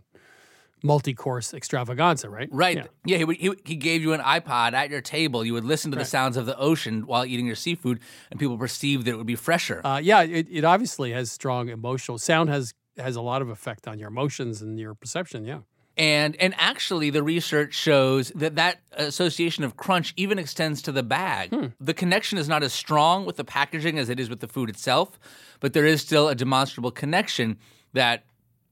multi-course 0.83 1.53
extravaganza, 1.53 2.29
right? 2.29 2.49
Right. 2.51 2.77
Yeah. 2.77 2.87
Yeah, 3.05 3.18
he, 3.18 3.25
would, 3.25 3.37
he, 3.37 3.53
he 3.64 3.77
gave 3.77 4.03
you 4.03 4.12
an 4.12 4.21
iPod 4.21 4.73
at 4.73 4.91
your 4.91 5.01
table. 5.01 5.45
You 5.45 5.55
would 5.55 5.64
listen 5.64 5.91
to 5.91 5.99
the 5.99 6.05
sounds 6.05 6.37
of 6.37 6.47
the 6.47 6.57
ocean 6.59 7.07
while 7.07 7.25
eating 7.25 7.47
your 7.47 7.57
seafood, 7.57 8.01
and 8.31 8.41
people 8.41 8.57
perceived 8.57 9.05
that 9.07 9.12
it 9.12 9.16
would 9.16 9.27
be 9.27 9.37
fresher. 9.37 9.81
Uh, 9.85 10.01
yeah, 10.03 10.23
it, 10.23 10.47
it 10.51 10.64
obviously 10.64 11.12
has 11.12 11.31
strong 11.31 11.68
emotional 11.68 12.18
sound 12.18 12.49
has 12.49 12.75
has 12.97 13.16
a 13.16 13.21
lot 13.23 13.41
of 13.41 13.49
effect 13.49 13.89
on 13.89 13.99
your 13.99 14.09
emotions 14.09 14.61
and 14.61 14.79
your 14.79 14.95
perception. 14.95 15.45
Yeah. 15.45 15.61
And 15.97 16.36
and 16.36 16.55
actually, 16.57 17.11
the 17.11 17.22
research 17.22 17.74
shows 17.74 18.30
that 18.34 18.57
that 18.57 18.80
association 18.93 19.64
of 19.64 19.76
crunch 19.76 20.14
even 20.16 20.38
extends 20.38 20.80
to 20.82 20.93
the 20.93 21.03
bag. 21.03 21.51
Hmm. 21.51 21.66
The 21.78 21.95
connection 21.95 22.38
is 22.38 22.49
not 22.49 22.62
as 22.62 22.72
strong 22.72 23.26
with 23.26 23.36
the 23.36 23.45
packaging 23.45 23.99
as 23.99 24.09
it 24.09 24.18
is 24.18 24.30
with 24.30 24.41
the 24.41 24.49
food 24.49 24.70
itself, 24.70 25.18
but 25.59 25.72
there 25.72 25.86
is 25.86 26.01
still 26.01 26.28
a 26.28 26.34
demonstrable 26.34 26.91
connection 26.91 27.59
that 27.93 28.24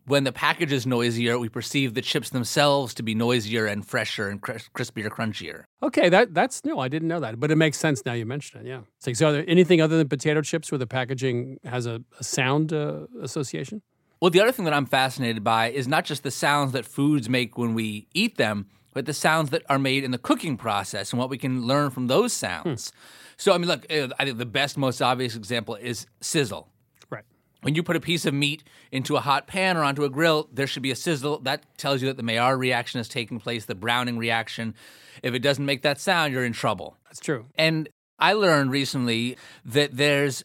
when 0.08 0.24
the 0.24 0.32
package 0.32 0.72
is 0.72 0.86
noisier, 0.86 1.38
we 1.38 1.48
perceive 1.48 1.94
the 1.94 2.00
chips 2.00 2.30
themselves 2.30 2.94
to 2.94 3.02
be 3.02 3.14
noisier 3.14 3.66
and 3.66 3.86
fresher 3.86 4.28
and 4.28 4.40
cris- 4.40 4.68
crispier, 4.74 5.08
crunchier. 5.08 5.64
Okay, 5.82 6.08
that 6.08 6.32
that's 6.32 6.64
new. 6.64 6.78
I 6.78 6.88
didn't 6.88 7.08
know 7.08 7.20
that, 7.20 7.38
but 7.38 7.50
it 7.50 7.56
makes 7.56 7.78
sense 7.78 8.02
now 8.06 8.14
you 8.14 8.24
mention 8.24 8.60
it. 8.60 8.66
Yeah. 8.66 8.80
So, 9.00 9.12
so 9.12 9.28
are 9.28 9.32
there 9.32 9.44
anything 9.46 9.80
other 9.80 9.98
than 9.98 10.08
potato 10.08 10.40
chips 10.40 10.72
where 10.72 10.78
the 10.78 10.86
packaging 10.86 11.58
has 11.64 11.86
a, 11.86 12.02
a 12.18 12.24
sound 12.24 12.72
uh, 12.72 13.06
association? 13.20 13.82
Well, 14.20 14.30
the 14.30 14.40
other 14.40 14.52
thing 14.52 14.64
that 14.64 14.74
I'm 14.74 14.86
fascinated 14.86 15.44
by 15.44 15.70
is 15.70 15.86
not 15.86 16.04
just 16.04 16.22
the 16.22 16.30
sounds 16.30 16.72
that 16.72 16.84
foods 16.84 17.28
make 17.28 17.56
when 17.56 17.74
we 17.74 18.08
eat 18.12 18.36
them, 18.36 18.66
but 18.92 19.06
the 19.06 19.14
sounds 19.14 19.50
that 19.50 19.62
are 19.68 19.78
made 19.78 20.02
in 20.02 20.10
the 20.10 20.18
cooking 20.18 20.56
process 20.56 21.12
and 21.12 21.20
what 21.20 21.30
we 21.30 21.38
can 21.38 21.66
learn 21.66 21.90
from 21.90 22.08
those 22.08 22.32
sounds. 22.32 22.92
So, 23.36 23.52
I 23.52 23.58
mean, 23.58 23.68
look, 23.68 23.86
uh, 23.92 24.08
I 24.18 24.24
think 24.24 24.38
the 24.38 24.46
best, 24.46 24.76
most 24.76 25.00
obvious 25.00 25.36
example 25.36 25.76
is 25.76 26.06
sizzle. 26.20 26.68
Right. 27.08 27.22
When 27.60 27.76
you 27.76 27.84
put 27.84 27.94
a 27.94 28.00
piece 28.00 28.26
of 28.26 28.34
meat 28.34 28.64
into 28.90 29.16
a 29.16 29.20
hot 29.20 29.46
pan 29.46 29.76
or 29.76 29.84
onto 29.84 30.02
a 30.02 30.10
grill, 30.10 30.48
there 30.52 30.66
should 30.66 30.82
be 30.82 30.90
a 30.90 30.96
sizzle. 30.96 31.38
That 31.40 31.62
tells 31.78 32.02
you 32.02 32.08
that 32.08 32.16
the 32.16 32.24
Maillard 32.24 32.58
reaction 32.58 32.98
is 32.98 33.08
taking 33.08 33.38
place, 33.38 33.66
the 33.66 33.76
browning 33.76 34.18
reaction. 34.18 34.74
If 35.22 35.34
it 35.34 35.40
doesn't 35.40 35.64
make 35.64 35.82
that 35.82 36.00
sound, 36.00 36.32
you're 36.32 36.44
in 36.44 36.52
trouble. 36.52 36.96
That's 37.04 37.20
true. 37.20 37.46
And 37.54 37.88
I 38.18 38.32
learned 38.32 38.72
recently 38.72 39.36
that 39.64 39.96
there's 39.96 40.44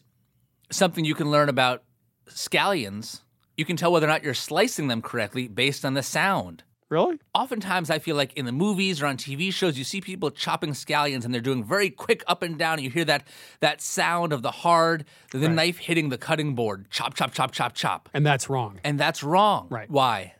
something 0.70 1.04
you 1.04 1.16
can 1.16 1.32
learn 1.32 1.48
about 1.48 1.82
scallions. 2.28 3.20
You 3.56 3.64
can 3.64 3.76
tell 3.76 3.92
whether 3.92 4.06
or 4.06 4.10
not 4.10 4.24
you're 4.24 4.34
slicing 4.34 4.88
them 4.88 5.02
correctly 5.02 5.48
based 5.48 5.84
on 5.84 5.94
the 5.94 6.02
sound. 6.02 6.64
Really? 6.90 7.18
Oftentimes, 7.34 7.88
I 7.90 7.98
feel 7.98 8.14
like 8.14 8.34
in 8.34 8.44
the 8.44 8.52
movies 8.52 9.02
or 9.02 9.06
on 9.06 9.16
TV 9.16 9.52
shows, 9.52 9.78
you 9.78 9.84
see 9.84 10.00
people 10.00 10.30
chopping 10.30 10.70
scallions 10.72 11.24
and 11.24 11.32
they're 11.32 11.40
doing 11.40 11.64
very 11.64 11.88
quick 11.90 12.22
up 12.26 12.42
and 12.42 12.58
down. 12.58 12.74
And 12.74 12.82
you 12.84 12.90
hear 12.90 13.06
that 13.06 13.26
that 13.60 13.80
sound 13.80 14.32
of 14.32 14.42
the 14.42 14.50
hard, 14.50 15.04
the 15.30 15.38
Right. 15.40 15.50
knife 15.50 15.78
hitting 15.78 16.10
the 16.10 16.18
cutting 16.18 16.54
board, 16.54 16.86
chop, 16.90 17.14
chop, 17.14 17.32
chop, 17.32 17.52
chop, 17.52 17.72
chop. 17.74 18.08
And 18.12 18.24
that's 18.24 18.48
wrong. 18.50 18.80
And 18.84 19.00
that's 19.00 19.22
wrong. 19.22 19.66
Right. 19.70 19.90
Why? 19.90 20.34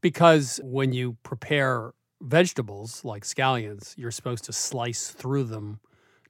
Because 0.00 0.60
when 0.62 0.92
you 0.92 1.16
prepare 1.22 1.92
vegetables 2.20 3.04
like 3.04 3.24
scallions, 3.24 3.94
you're 3.96 4.10
supposed 4.10 4.44
to 4.44 4.52
slice 4.52 5.08
through 5.08 5.44
them 5.44 5.80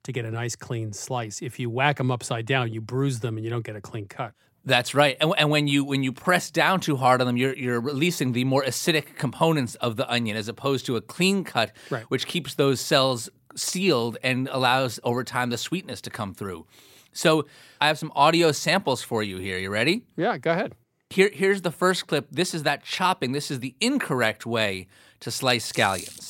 to 0.03 0.11
get 0.11 0.23
a 0.23 0.31
nice 0.31 0.55
clean 0.55 0.93
slice. 0.93 1.41
If 1.41 1.59
you 1.59 1.69
whack 1.69 1.97
them 1.97 2.11
upside 2.11 2.45
down, 2.45 2.71
you 2.71 2.79
bruise 2.79 3.19
them 3.19 3.35
and 3.37 3.43
you 3.43 3.49
don't 3.49 3.65
get 3.65 3.75
a 3.75 3.81
clean 3.81 4.07
cut. 4.07 4.33
That's 4.67 4.93
right. 4.93 5.15
And, 5.21 5.33
and 5.37 5.49
when 5.49 5.67
you 5.69 5.85
when 5.85 6.03
you 6.03 6.11
press 6.11 6.51
down 6.51 6.81
too 6.81 6.97
hard 6.97 7.21
on 7.21 7.27
them, 7.27 7.37
you're 7.37 7.55
you're 7.55 7.79
releasing 7.79 8.33
the 8.33 8.43
more 8.43 8.63
acidic 8.63 9.15
components 9.17 9.75
of 9.75 9.95
the 9.95 10.07
onion 10.11 10.35
as 10.35 10.49
opposed 10.49 10.85
to 10.87 10.97
a 10.97 11.01
clean 11.01 11.43
cut, 11.45 11.71
Right. 11.89 12.03
which 12.09 12.27
keeps 12.27 12.53
those 12.55 12.81
cells 12.81 13.29
sealed 13.55 14.17
and 14.21 14.49
allows 14.51 14.99
over 15.03 15.23
time 15.23 15.49
the 15.51 15.57
sweetness 15.57 16.01
to 16.01 16.09
come 16.09 16.33
through. 16.33 16.65
So 17.13 17.47
I 17.81 17.87
have 17.87 17.97
some 17.97 18.11
audio 18.13 18.51
samples 18.51 19.01
for 19.01 19.23
you 19.23 19.37
here. 19.37 19.57
You 19.57 19.69
ready? 19.69 20.05
Yeah, 20.17 20.37
go 20.37 20.51
ahead. 20.51 20.75
Here, 21.09 21.29
here's 21.33 21.61
the 21.61 21.71
first 21.71 22.05
clip. 22.05 22.27
This 22.29 22.53
is 22.53 22.63
that 22.63 22.83
chopping. 22.83 23.31
This 23.31 23.49
is 23.49 23.61
the 23.61 23.73
incorrect 23.79 24.45
way 24.45 24.87
to 25.21 25.31
slice 25.31 25.71
scallions. 25.71 26.27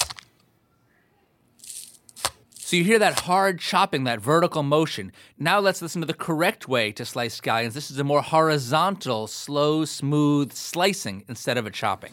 So 2.67 2.75
you 2.75 2.83
hear 2.83 2.99
that 2.99 3.21
hard 3.21 3.61
chopping, 3.61 4.03
that 4.03 4.19
vertical 4.19 4.61
motion. 4.61 5.13
Now 5.39 5.61
let's 5.61 5.81
listen 5.81 6.01
to 6.01 6.05
the 6.05 6.13
correct 6.13 6.67
way 6.67 6.91
to 6.91 7.05
slice 7.05 7.39
scallions. 7.39 7.71
This 7.71 7.89
is 7.89 7.97
a 7.97 8.03
more 8.03 8.21
horizontal, 8.21 9.27
slow, 9.27 9.85
smooth 9.85 10.51
slicing 10.51 11.23
instead 11.29 11.57
of 11.57 11.65
a 11.65 11.69
chopping. 11.69 12.11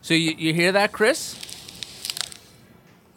So 0.00 0.14
you, 0.14 0.32
you 0.38 0.54
hear 0.54 0.70
that, 0.70 0.92
Chris? 0.92 1.36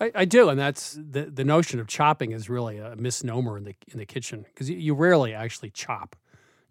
I, 0.02 0.12
I 0.16 0.26
do, 0.26 0.50
and 0.50 0.60
that's 0.60 0.94
the 0.94 1.26
the 1.26 1.46
notion 1.46 1.80
of 1.80 1.86
chopping 1.86 2.32
is 2.32 2.50
really 2.50 2.80
a 2.80 2.96
misnomer 2.96 3.56
in 3.56 3.66
the 3.66 3.76
in 3.92 4.00
the 4.00 4.06
kitchen 4.08 4.46
because 4.52 4.68
you, 4.68 4.78
you 4.78 4.96
rarely 4.96 5.36
actually 5.36 5.70
chop. 5.70 6.16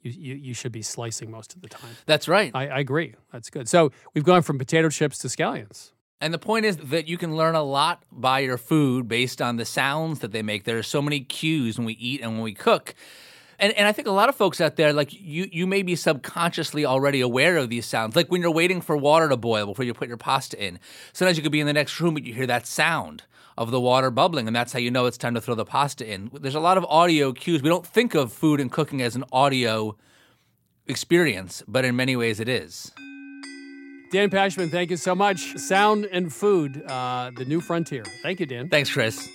You, 0.05 0.13
you 0.13 0.35
you 0.35 0.55
should 0.55 0.73
be 0.73 0.83
slicing 0.83 1.31
most 1.31 1.55
of 1.55 1.63
the 1.63 1.69
time. 1.69 1.97
That's 2.07 2.29
right. 2.29 2.53
I, 2.55 2.69
I 2.69 2.79
agree. 2.79 3.15
That's 3.33 3.51
good. 3.51 3.69
So 3.69 3.91
we've 4.15 4.25
gone 4.25 4.43
from 4.43 4.59
potato 4.59 4.91
chips 4.91 5.19
to 5.19 5.29
scallions. 5.29 5.93
And 6.21 6.33
the 6.33 6.39
point 6.39 6.65
is 6.65 6.77
that 6.77 7.09
you 7.09 7.19
can 7.19 7.37
learn 7.37 7.55
a 7.55 7.63
lot 7.63 8.05
by 8.13 8.41
your 8.41 8.57
food 8.57 9.09
based 9.09 9.43
on 9.43 9.57
the 9.57 9.65
sounds 9.65 10.21
that 10.21 10.33
they 10.33 10.43
make. 10.43 10.65
There 10.65 10.79
are 10.79 10.83
so 10.83 11.03
many 11.03 11.21
cues 11.21 11.77
when 11.77 11.87
we 11.87 11.95
eat 11.95 12.21
and 12.21 12.33
when 12.33 12.43
we 12.43 12.55
cook. 12.55 12.95
And, 13.59 13.73
and 13.75 13.87
I 13.87 13.93
think 13.93 14.09
a 14.09 14.13
lot 14.13 14.29
of 14.29 14.35
folks 14.35 14.61
out 14.61 14.77
there, 14.77 14.93
like 14.93 15.13
you, 15.13 15.49
you 15.53 15.67
may 15.67 15.83
be 15.83 15.97
subconsciously 15.97 16.85
already 16.85 17.21
aware 17.21 17.57
of 17.57 17.69
these 17.69 17.87
sounds. 17.87 18.17
Like 18.17 18.31
when 18.31 18.41
you're 18.41 18.51
waiting 18.51 18.81
for 18.81 18.97
water 18.97 19.29
to 19.29 19.37
boil 19.37 19.67
before 19.67 19.85
you 19.85 19.95
put 19.95 20.09
your 20.09 20.17
pasta 20.17 20.63
in. 20.63 20.79
Sometimes 21.13 21.37
you 21.37 21.43
could 21.43 21.53
be 21.53 21.61
in 21.61 21.67
the 21.67 21.73
next 21.73 22.01
room, 22.01 22.15
but 22.15 22.25
you 22.25 22.35
hear 22.35 22.47
that 22.47 22.67
sound 22.67 23.23
of 23.57 23.71
the 23.71 23.81
water 23.81 24.11
bubbling, 24.11 24.47
and 24.47 24.55
that's 24.55 24.73
how 24.73 24.79
you 24.79 24.91
know 24.91 25.07
it's 25.07 25.19
time 25.19 25.35
to 25.35 25.41
throw 25.41 25.55
the 25.55 25.65
pasta 25.65 26.07
in. 26.11 26.31
There's 26.33 26.55
a 26.55 26.61
lot 26.61 26.77
of 26.77 26.85
audio 26.87 27.33
cues. 27.33 27.63
We 27.63 27.69
don't 27.69 27.87
think 27.87 28.15
of 28.15 28.33
food 28.33 28.61
and 28.61 28.71
cooking 28.71 29.01
as 29.03 29.17
an 29.17 29.25
audio 29.33 29.97
experience, 30.87 31.63
but 31.67 31.85
in 31.85 31.97
many 31.97 32.17
ways 32.17 32.41
it 32.41 32.49
is. 32.49 32.93
Dan 34.11 34.31
Pashman, 34.31 34.71
thank 34.71 34.91
you 34.91 34.97
so 34.97 35.15
much. 35.15 35.57
Sound 35.59 36.07
and 36.07 36.33
food, 36.33 36.85
uh, 36.87 37.31
the 37.37 37.45
new 37.45 37.61
frontier. 37.61 38.05
Thank 38.23 38.41
you, 38.41 38.47
Dan. 38.47 38.69
Thanks, 38.69 38.91
Chris. 38.91 39.29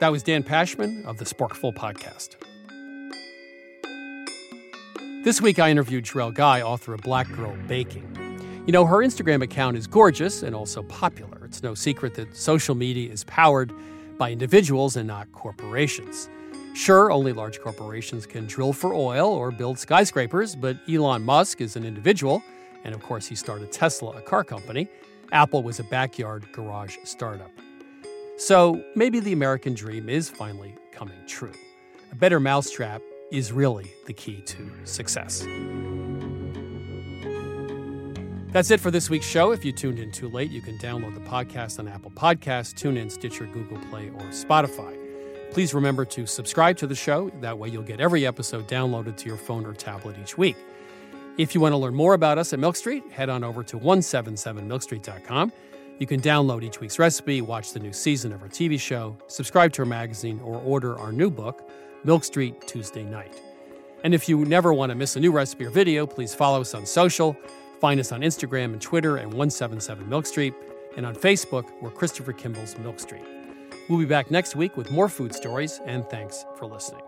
That 0.00 0.10
was 0.10 0.22
Dan 0.22 0.42
Pashman 0.42 1.04
of 1.06 1.18
the 1.18 1.24
Sporkful 1.24 1.74
podcast. 1.74 2.36
This 5.24 5.40
week 5.40 5.58
I 5.58 5.70
interviewed 5.70 6.04
Jerrelle 6.04 6.34
Guy, 6.34 6.60
author 6.60 6.92
of 6.92 7.00
Black 7.00 7.30
Girl 7.32 7.56
Baking. 7.66 8.04
You 8.66 8.72
know, 8.72 8.84
her 8.84 8.98
Instagram 8.98 9.42
account 9.42 9.76
is 9.76 9.86
gorgeous 9.86 10.42
and 10.42 10.54
also 10.54 10.82
popular. 10.82 11.33
It's 11.54 11.62
no 11.62 11.74
secret 11.74 12.14
that 12.14 12.36
social 12.36 12.74
media 12.74 13.12
is 13.12 13.22
powered 13.22 13.72
by 14.18 14.32
individuals 14.32 14.96
and 14.96 15.06
not 15.06 15.30
corporations. 15.30 16.28
Sure, 16.74 17.12
only 17.12 17.32
large 17.32 17.60
corporations 17.60 18.26
can 18.26 18.44
drill 18.48 18.72
for 18.72 18.92
oil 18.92 19.28
or 19.28 19.52
build 19.52 19.78
skyscrapers, 19.78 20.56
but 20.56 20.76
Elon 20.88 21.22
Musk 21.22 21.60
is 21.60 21.76
an 21.76 21.84
individual, 21.84 22.42
and 22.82 22.92
of 22.92 23.00
course, 23.04 23.28
he 23.28 23.36
started 23.36 23.70
Tesla, 23.70 24.18
a 24.18 24.20
car 24.20 24.42
company. 24.42 24.88
Apple 25.30 25.62
was 25.62 25.78
a 25.78 25.84
backyard 25.84 26.44
garage 26.50 26.96
startup. 27.04 27.52
So 28.36 28.82
maybe 28.96 29.20
the 29.20 29.32
American 29.32 29.74
dream 29.74 30.08
is 30.08 30.28
finally 30.28 30.74
coming 30.90 31.24
true. 31.28 31.52
A 32.10 32.16
better 32.16 32.40
mousetrap 32.40 33.00
is 33.30 33.52
really 33.52 33.92
the 34.06 34.12
key 34.12 34.40
to 34.40 34.72
success. 34.82 35.46
That's 38.54 38.70
it 38.70 38.78
for 38.78 38.92
this 38.92 39.10
week's 39.10 39.26
show. 39.26 39.50
If 39.50 39.64
you 39.64 39.72
tuned 39.72 39.98
in 39.98 40.12
too 40.12 40.28
late, 40.28 40.48
you 40.52 40.62
can 40.62 40.78
download 40.78 41.14
the 41.14 41.28
podcast 41.28 41.80
on 41.80 41.88
Apple 41.88 42.12
Podcasts, 42.12 42.72
TuneIn, 42.72 43.10
Stitcher, 43.10 43.46
Google 43.46 43.78
Play, 43.90 44.10
or 44.10 44.20
Spotify. 44.26 44.96
Please 45.50 45.74
remember 45.74 46.04
to 46.04 46.24
subscribe 46.24 46.76
to 46.76 46.86
the 46.86 46.94
show. 46.94 47.30
That 47.40 47.58
way, 47.58 47.68
you'll 47.68 47.82
get 47.82 48.00
every 48.00 48.24
episode 48.24 48.68
downloaded 48.68 49.16
to 49.16 49.26
your 49.26 49.38
phone 49.38 49.66
or 49.66 49.72
tablet 49.72 50.16
each 50.22 50.38
week. 50.38 50.54
If 51.36 51.56
you 51.56 51.60
want 51.60 51.72
to 51.72 51.76
learn 51.76 51.96
more 51.96 52.14
about 52.14 52.38
us 52.38 52.52
at 52.52 52.60
Milk 52.60 52.76
Street, 52.76 53.10
head 53.10 53.28
on 53.28 53.42
over 53.42 53.64
to 53.64 53.76
177milkstreet.com. 53.76 55.52
You 55.98 56.06
can 56.06 56.20
download 56.20 56.62
each 56.62 56.78
week's 56.78 57.00
recipe, 57.00 57.40
watch 57.40 57.72
the 57.72 57.80
new 57.80 57.92
season 57.92 58.32
of 58.32 58.40
our 58.40 58.48
TV 58.48 58.78
show, 58.78 59.18
subscribe 59.26 59.72
to 59.72 59.82
our 59.82 59.86
magazine, 59.86 60.38
or 60.44 60.60
order 60.60 60.96
our 60.96 61.10
new 61.10 61.28
book, 61.28 61.68
Milk 62.04 62.22
Street 62.22 62.68
Tuesday 62.68 63.02
night. 63.02 63.42
And 64.04 64.14
if 64.14 64.28
you 64.28 64.44
never 64.44 64.72
want 64.72 64.90
to 64.90 64.94
miss 64.94 65.16
a 65.16 65.20
new 65.20 65.32
recipe 65.32 65.64
or 65.64 65.70
video, 65.70 66.06
please 66.06 66.36
follow 66.36 66.60
us 66.60 66.72
on 66.72 66.86
social. 66.86 67.36
Find 67.84 68.00
us 68.00 68.12
on 68.12 68.22
Instagram 68.22 68.72
and 68.72 68.80
Twitter 68.80 69.18
at 69.18 69.26
177 69.26 70.08
Milk 70.08 70.24
Street, 70.24 70.54
and 70.96 71.04
on 71.04 71.14
Facebook, 71.14 71.70
we're 71.82 71.90
Christopher 71.90 72.32
Kimball's 72.32 72.78
Milk 72.78 72.98
Street. 72.98 73.26
We'll 73.90 73.98
be 73.98 74.06
back 74.06 74.30
next 74.30 74.56
week 74.56 74.78
with 74.78 74.90
more 74.90 75.06
food 75.06 75.34
stories, 75.34 75.82
and 75.84 76.02
thanks 76.08 76.46
for 76.56 76.64
listening. 76.64 77.02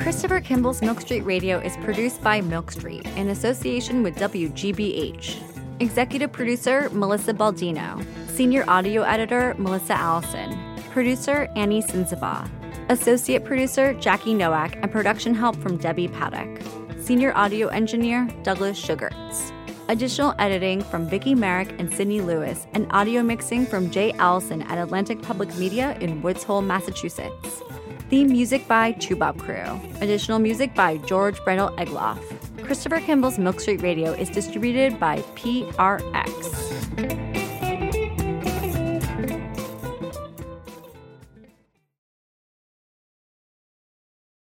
Christopher 0.00 0.40
Kimball's 0.40 0.82
Milk 0.82 1.00
Street 1.00 1.20
Radio 1.20 1.60
is 1.60 1.76
produced 1.84 2.20
by 2.20 2.40
Milk 2.40 2.72
Street 2.72 3.06
in 3.14 3.28
association 3.28 4.02
with 4.02 4.16
WGBH. 4.16 5.40
Executive 5.78 6.32
producer 6.32 6.90
Melissa 6.90 7.32
Baldino. 7.32 8.04
Senior 8.26 8.64
audio 8.66 9.02
editor 9.02 9.54
Melissa 9.56 9.94
Allison. 9.94 10.58
Producer 10.90 11.48
Annie 11.54 11.80
Sensabaugh. 11.80 12.50
Associate 12.90 13.44
producer 13.44 13.94
Jackie 13.94 14.34
Noack 14.34 14.76
and 14.82 14.90
production 14.90 15.32
help 15.32 15.54
from 15.54 15.76
Debbie 15.76 16.08
Paddock. 16.08 16.60
Senior 16.98 17.32
audio 17.36 17.68
engineer 17.68 18.28
Douglas 18.42 18.76
Sugars. 18.76 19.52
Additional 19.88 20.34
editing 20.40 20.82
from 20.82 21.08
Vicki 21.08 21.36
Merrick 21.36 21.72
and 21.78 21.94
Sydney 21.94 22.20
Lewis, 22.20 22.66
and 22.72 22.88
audio 22.90 23.22
mixing 23.22 23.64
from 23.64 23.92
Jay 23.92 24.10
Allison 24.14 24.62
at 24.62 24.76
Atlantic 24.76 25.22
Public 25.22 25.56
Media 25.56 25.96
in 26.00 26.20
Woods 26.20 26.42
Hole, 26.42 26.62
Massachusetts. 26.62 27.62
Theme 28.08 28.26
music 28.26 28.66
by 28.66 28.92
Toubab 28.94 29.36
Krewe. 29.36 30.02
Additional 30.02 30.40
music 30.40 30.74
by 30.74 30.96
George 30.96 31.38
Brandl 31.42 31.72
Egloff. 31.76 32.20
Christopher 32.64 32.98
Kimball's 32.98 33.38
Milk 33.38 33.60
Street 33.60 33.82
Radio 33.82 34.14
is 34.14 34.28
distributed 34.28 34.98
by 34.98 35.18
PRX. 35.36 36.69